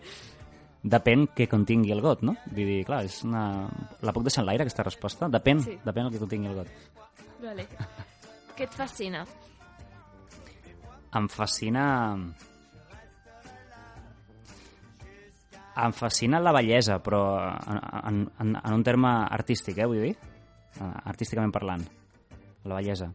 Depèn 0.83 1.27
què 1.37 1.45
contingui 1.47 1.91
el 1.93 2.01
got, 2.01 2.23
no? 2.25 2.33
Vull 2.49 2.65
dir, 2.65 2.79
clar, 2.87 3.03
és 3.05 3.19
una... 3.27 3.43
La 4.01 4.13
puc 4.15 4.23
deixar 4.25 4.41
en 4.41 4.47
l'aire, 4.49 4.63
aquesta 4.65 4.83
resposta? 4.87 5.27
Depèn, 5.29 5.61
Sí. 5.61 5.75
depèn 5.85 6.07
el 6.07 6.11
que 6.15 6.19
contingui 6.23 6.49
el 6.49 6.55
got. 6.55 6.71
Vale. 7.41 7.67
Què 8.57 8.65
et 8.65 8.73
fascina? 8.73 9.25
Em 11.13 11.27
fascina... 11.29 11.85
Em 15.81 15.93
fascina 15.95 16.39
la 16.43 16.51
bellesa, 16.51 16.97
però 16.99 17.21
en, 17.47 18.25
en, 18.43 18.55
en, 18.59 18.73
un 18.75 18.83
terme 18.83 19.07
artístic, 19.31 19.77
eh, 19.79 19.85
vull 19.87 20.01
dir? 20.03 20.15
Eh, 20.81 20.89
Artísticament 21.13 21.53
parlant. 21.55 21.85
La 22.65 22.75
bellesa. 22.81 23.07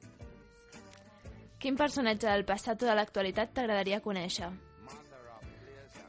Quin 1.61 1.77
personatge 1.77 2.31
del 2.31 2.47
passat 2.49 2.81
o 2.83 2.89
de 2.89 2.95
l'actualitat 2.97 3.53
t'agradaria 3.53 4.01
conèixer? 4.05 4.49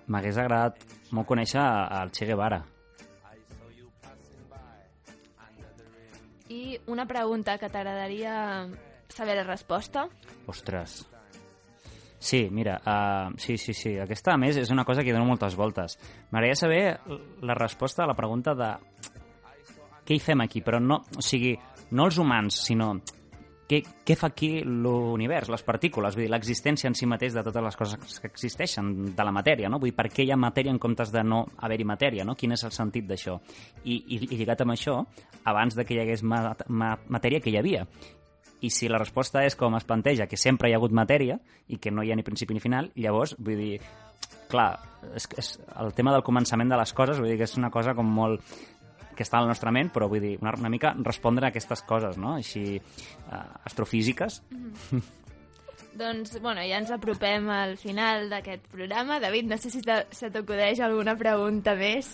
M'hagués 0.07 0.39
agradat 0.39 0.83
molt 1.11 1.27
conèixer 1.27 1.61
el 1.99 2.11
Che 2.15 2.27
Guevara. 2.29 2.61
I 6.47 6.79
una 6.87 7.03
pregunta 7.05 7.57
que 7.59 7.67
t'agradaria 7.67 8.67
saber 9.11 9.35
la 9.35 9.43
resposta? 9.43 10.07
Ostres. 10.47 11.01
Sí, 12.19 12.47
mira, 12.49 12.79
uh, 12.81 13.35
sí, 13.37 13.57
sí, 13.57 13.73
sí. 13.73 13.97
Aquesta, 13.99 14.33
a 14.33 14.39
més, 14.41 14.57
és 14.57 14.71
una 14.73 14.85
cosa 14.87 15.03
que 15.03 15.13
dono 15.13 15.27
moltes 15.27 15.55
voltes. 15.55 15.97
M'agradaria 16.31 16.57
saber 16.57 16.81
la 17.45 17.55
resposta 17.55 18.03
a 18.03 18.07
la 18.09 18.15
pregunta 18.17 18.55
de 18.57 18.71
què 20.07 20.15
hi 20.15 20.23
fem 20.23 20.41
aquí, 20.41 20.63
però 20.63 20.79
no, 20.81 21.03
o 21.19 21.23
sigui, 21.23 21.53
no 21.91 22.07
els 22.07 22.17
humans, 22.17 22.63
sinó 22.63 22.93
què, 23.67 23.81
què 24.07 24.15
fa 24.15 24.29
aquí 24.31 24.49
l'univers, 24.63 25.49
les 25.51 25.63
partícules, 25.67 26.15
vull 26.15 26.25
dir, 26.25 26.31
l'existència 26.31 26.89
en 26.89 26.95
si 26.97 27.07
mateix 27.09 27.35
de 27.35 27.43
totes 27.45 27.63
les 27.65 27.77
coses 27.79 28.19
que 28.23 28.29
existeixen, 28.31 28.93
de 29.15 29.27
la 29.27 29.33
matèria, 29.35 29.69
no? 29.69 29.79
Vull 29.81 29.91
dir, 29.91 29.97
per 29.97 30.07
què 30.13 30.25
hi 30.25 30.31
ha 30.31 30.39
matèria 30.39 30.73
en 30.73 30.79
comptes 30.79 31.11
de 31.13 31.23
no 31.23 31.43
haver-hi 31.57 31.87
matèria, 31.87 32.25
no? 32.27 32.37
Quin 32.39 32.55
és 32.55 32.63
el 32.67 32.73
sentit 32.75 33.07
d'això? 33.09 33.37
I, 33.83 33.97
i, 33.99 34.21
I 34.29 34.39
lligat 34.39 34.63
amb 34.63 34.75
això, 34.75 35.01
abans 35.43 35.75
de 35.75 35.85
que 35.85 35.97
hi 35.97 36.01
hagués 36.03 36.23
ma 36.23 36.55
ma 36.69 36.95
matèria, 37.11 37.43
que 37.43 37.51
hi 37.51 37.59
havia? 37.59 37.85
I 38.63 38.71
si 38.73 38.89
la 38.89 38.97
resposta 38.97 39.43
és 39.45 39.55
com 39.55 39.75
es 39.77 39.85
planteja, 39.85 40.25
que 40.25 40.39
sempre 40.39 40.69
hi 40.69 40.73
ha 40.73 40.79
hagut 40.79 40.95
matèria 40.95 41.37
i 41.67 41.77
que 41.77 41.91
no 41.91 42.03
hi 42.03 42.11
ha 42.11 42.17
ni 42.17 42.25
principi 42.25 42.55
ni 42.55 42.63
final, 42.63 42.89
llavors, 42.95 43.35
vull 43.37 43.59
dir, 43.59 43.81
clar, 44.49 44.71
és, 45.13 45.27
és 45.37 45.51
el 45.77 45.93
tema 45.93 46.15
del 46.15 46.25
començament 46.25 46.71
de 46.71 46.79
les 46.79 46.93
coses, 46.95 47.19
vull 47.19 47.29
dir 47.29 47.37
que 47.37 47.45
és 47.45 47.57
una 47.59 47.69
cosa 47.73 47.93
com 47.97 48.07
molt 48.07 48.41
que 49.17 49.25
està 49.25 49.41
al 49.41 49.49
nostre 49.49 49.73
ment, 49.73 49.89
però 49.93 50.07
vull 50.11 50.23
dir, 50.23 50.35
una, 50.41 50.53
una 50.59 50.71
mica 50.71 50.93
respondre 51.01 51.47
a 51.47 51.51
aquestes 51.51 51.81
coses, 51.89 52.19
no? 52.21 52.37
Així, 52.37 52.77
uh, 52.77 53.45
astrofísiques. 53.67 54.41
Doncs, 55.97 56.35
bueno, 56.43 56.61
ja 56.61 56.77
ens 56.77 56.91
apropem 56.93 57.47
al 57.49 57.73
final 57.81 58.27
d'aquest 58.29 58.67
programa. 58.69 59.17
David, 59.19 59.47
no 59.49 59.57
sé 59.57 59.71
si 59.73 59.81
se 59.81 60.29
t'acudeix 60.29 60.81
alguna 60.85 61.17
pregunta 61.17 61.73
més. 61.77 62.11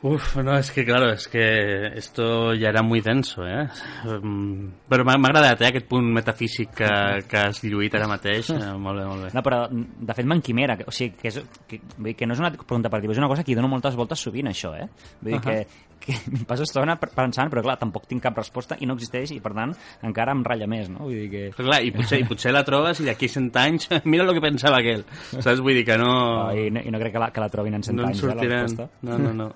Uf, 0.00 0.36
no, 0.36 0.56
es 0.56 0.70
que 0.70 0.84
claro, 0.84 1.10
es 1.10 1.26
que 1.26 1.88
esto 1.96 2.54
ya 2.54 2.68
era 2.68 2.82
muy 2.82 3.00
denso, 3.00 3.44
eh? 3.44 3.66
Um, 4.06 4.70
Però 4.86 5.02
m'ha 5.02 5.16
agradat, 5.18 5.64
eh, 5.64 5.70
aquest 5.72 5.88
punt 5.90 6.06
metafísic 6.14 6.70
que, 6.78 6.90
que 7.26 7.40
has 7.40 7.58
lluït 7.64 7.96
ara 7.98 8.06
mateix. 8.06 8.52
Eh, 8.58 8.76
molt 8.78 8.98
bé, 8.98 9.04
molt 9.06 9.26
bé. 9.26 9.32
No, 9.34 9.42
però, 9.42 9.58
de 9.70 10.14
fet, 10.14 10.26
m'enquimera. 10.26 10.76
O 10.86 10.94
sigui, 10.94 11.16
que, 11.18 11.32
és, 11.32 11.42
que, 11.66 11.80
vull 11.96 12.12
dir, 12.12 12.14
que 12.18 12.26
no 12.26 12.34
és 12.36 12.42
una 12.42 12.50
pregunta 12.54 12.90
per 12.90 13.00
dir, 13.02 13.10
és 13.10 13.20
una 13.20 13.28
cosa 13.30 13.42
que 13.42 13.52
hi 13.52 13.58
dono 13.58 13.70
moltes 13.70 13.98
voltes 13.98 14.22
sovint, 14.22 14.50
això, 14.50 14.72
eh? 14.78 14.86
Vull 15.20 15.34
dir 15.34 15.40
Ahà. 15.40 15.44
que, 15.46 15.84
que 16.04 16.16
em 16.30 16.46
passo 16.46 16.66
estona 16.66 16.94
pensant, 17.00 17.50
però 17.50 17.64
clar, 17.66 17.78
tampoc 17.80 18.06
tinc 18.10 18.22
cap 18.22 18.38
resposta 18.38 18.78
i 18.78 18.86
no 18.86 18.94
existeix 18.98 19.34
i, 19.34 19.40
per 19.42 19.54
tant, 19.56 19.74
encara 20.06 20.34
em 20.36 20.44
ratlla 20.46 20.70
més, 20.70 20.90
no? 20.92 21.08
Vull 21.08 21.24
dir 21.24 21.28
que... 21.32 21.44
Però 21.58 21.70
clar, 21.72 21.82
i 21.82 21.90
potser, 21.94 22.22
i 22.22 22.28
potser 22.28 22.54
la 22.54 22.62
trobes 22.66 23.02
i 23.02 23.08
d'aquí 23.10 23.30
100 23.34 23.50
anys, 23.64 23.90
mira 24.10 24.26
el 24.26 24.34
que 24.38 24.44
pensava 24.46 24.78
aquell. 24.82 25.02
Saps? 25.34 25.58
Vull 25.58 25.80
dir 25.80 25.86
que 25.88 25.98
no... 25.98 26.12
Oh, 26.46 26.50
i, 26.54 26.70
no 26.74 26.86
I 26.86 26.94
no 26.94 27.02
crec 27.02 27.18
que 27.18 27.24
la, 27.26 27.32
que 27.34 27.42
la 27.42 27.50
trobin 27.52 27.80
en 27.80 27.86
100 27.86 27.98
no 27.98 28.06
en 28.06 28.12
anys, 28.12 28.22
eh, 28.22 28.34
la 28.34 28.50
resposta. 28.52 28.90
No, 29.02 29.18
no, 29.18 29.34
no. 29.42 29.52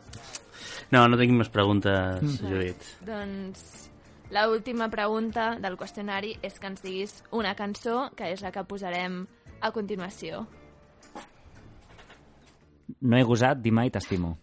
No, 0.93 1.07
no 1.09 1.17
tinc 1.17 1.33
més 1.33 1.49
preguntes, 1.49 2.21
Mm. 2.23 2.49
Judit. 2.51 2.89
Doncs 3.07 3.91
la 4.31 4.47
última 4.49 4.89
pregunta 4.91 5.57
del 5.61 5.77
qüestionari 5.77 6.37
és 6.43 6.59
que 6.59 6.67
ens 6.69 6.83
diguis 6.83 7.23
una 7.33 7.55
cançó, 7.55 8.11
que 8.17 8.31
és 8.33 8.43
la 8.43 8.53
que 8.53 8.65
posarem 8.65 9.27
a 9.61 9.71
continuació. 9.73 10.47
No 13.01 13.17
he 13.17 13.23
gosat 13.25 13.61
dir 13.63 13.73
mai 13.73 13.91
t'estimo. 13.91 14.37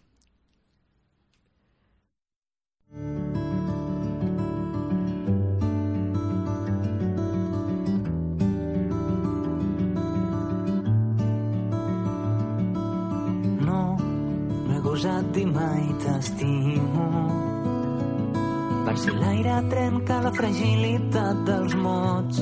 No, 2.91 3.28
gosat 14.99 15.31
dir 15.31 15.47
mai 15.47 15.95
t'estimo. 16.03 17.05
Per 18.83 18.95
si 18.99 19.11
l'aire 19.15 19.55
trenca 19.71 20.15
la 20.19 20.31
fragilitat 20.35 21.37
dels 21.47 21.75
mots 21.79 22.41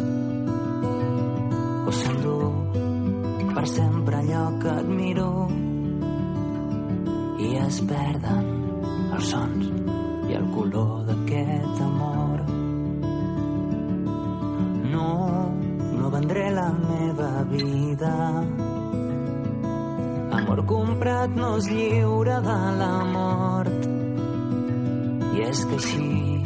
o 1.85 1.91
s'endú 1.99 2.39
per 3.53 3.65
sempre 3.69 4.17
allò 4.23 4.45
que 4.61 4.71
admiro 4.73 5.29
i 7.45 7.49
es 7.61 7.77
perden 7.91 8.49
els 9.13 9.29
sons 9.29 9.69
i 10.25 10.39
el 10.39 10.47
color 10.55 11.05
d'aquest 11.11 11.83
amor. 11.91 12.41
No, 14.95 15.11
no 15.99 16.09
vendré 16.09 16.49
la 16.57 16.71
meva 16.73 17.29
vida 17.53 18.15
Amor 20.47 20.61
comprat 20.63 21.33
no 21.35 21.47
és 21.59 21.65
lliure 21.67 22.35
de 22.45 22.53
la 22.79 22.91
mort. 23.11 23.87
I 25.35 25.43
és 25.43 25.63
que 25.67 25.75
així 25.75 26.37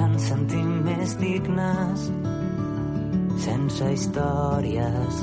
ens 0.00 0.30
sentim 0.30 0.70
més 0.86 1.12
dignes 1.20 2.08
sense 3.44 3.92
històries 3.98 5.22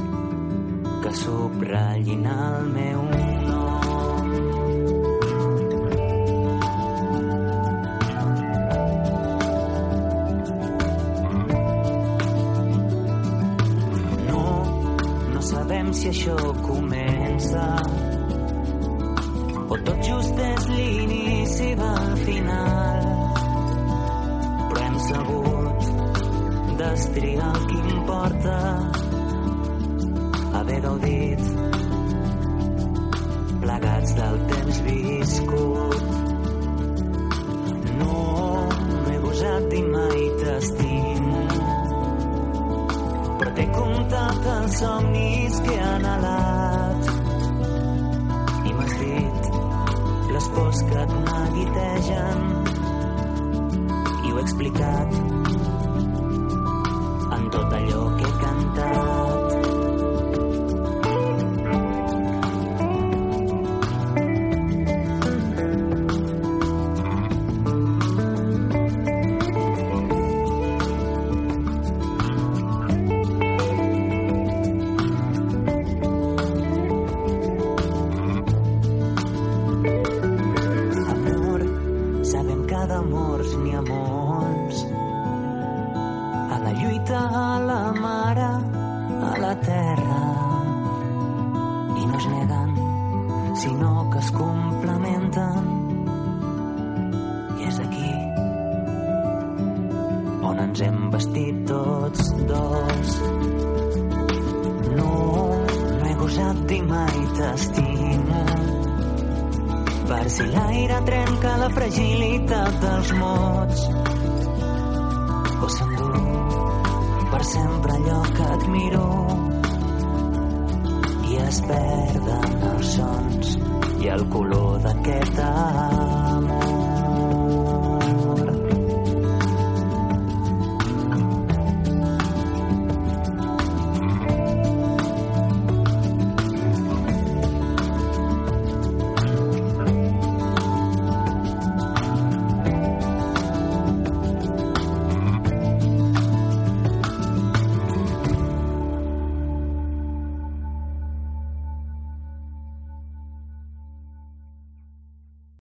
que 1.01 1.17
subratllin 1.23 2.29
el 2.37 2.73
meu 2.77 3.01
amor. 83.03 83.52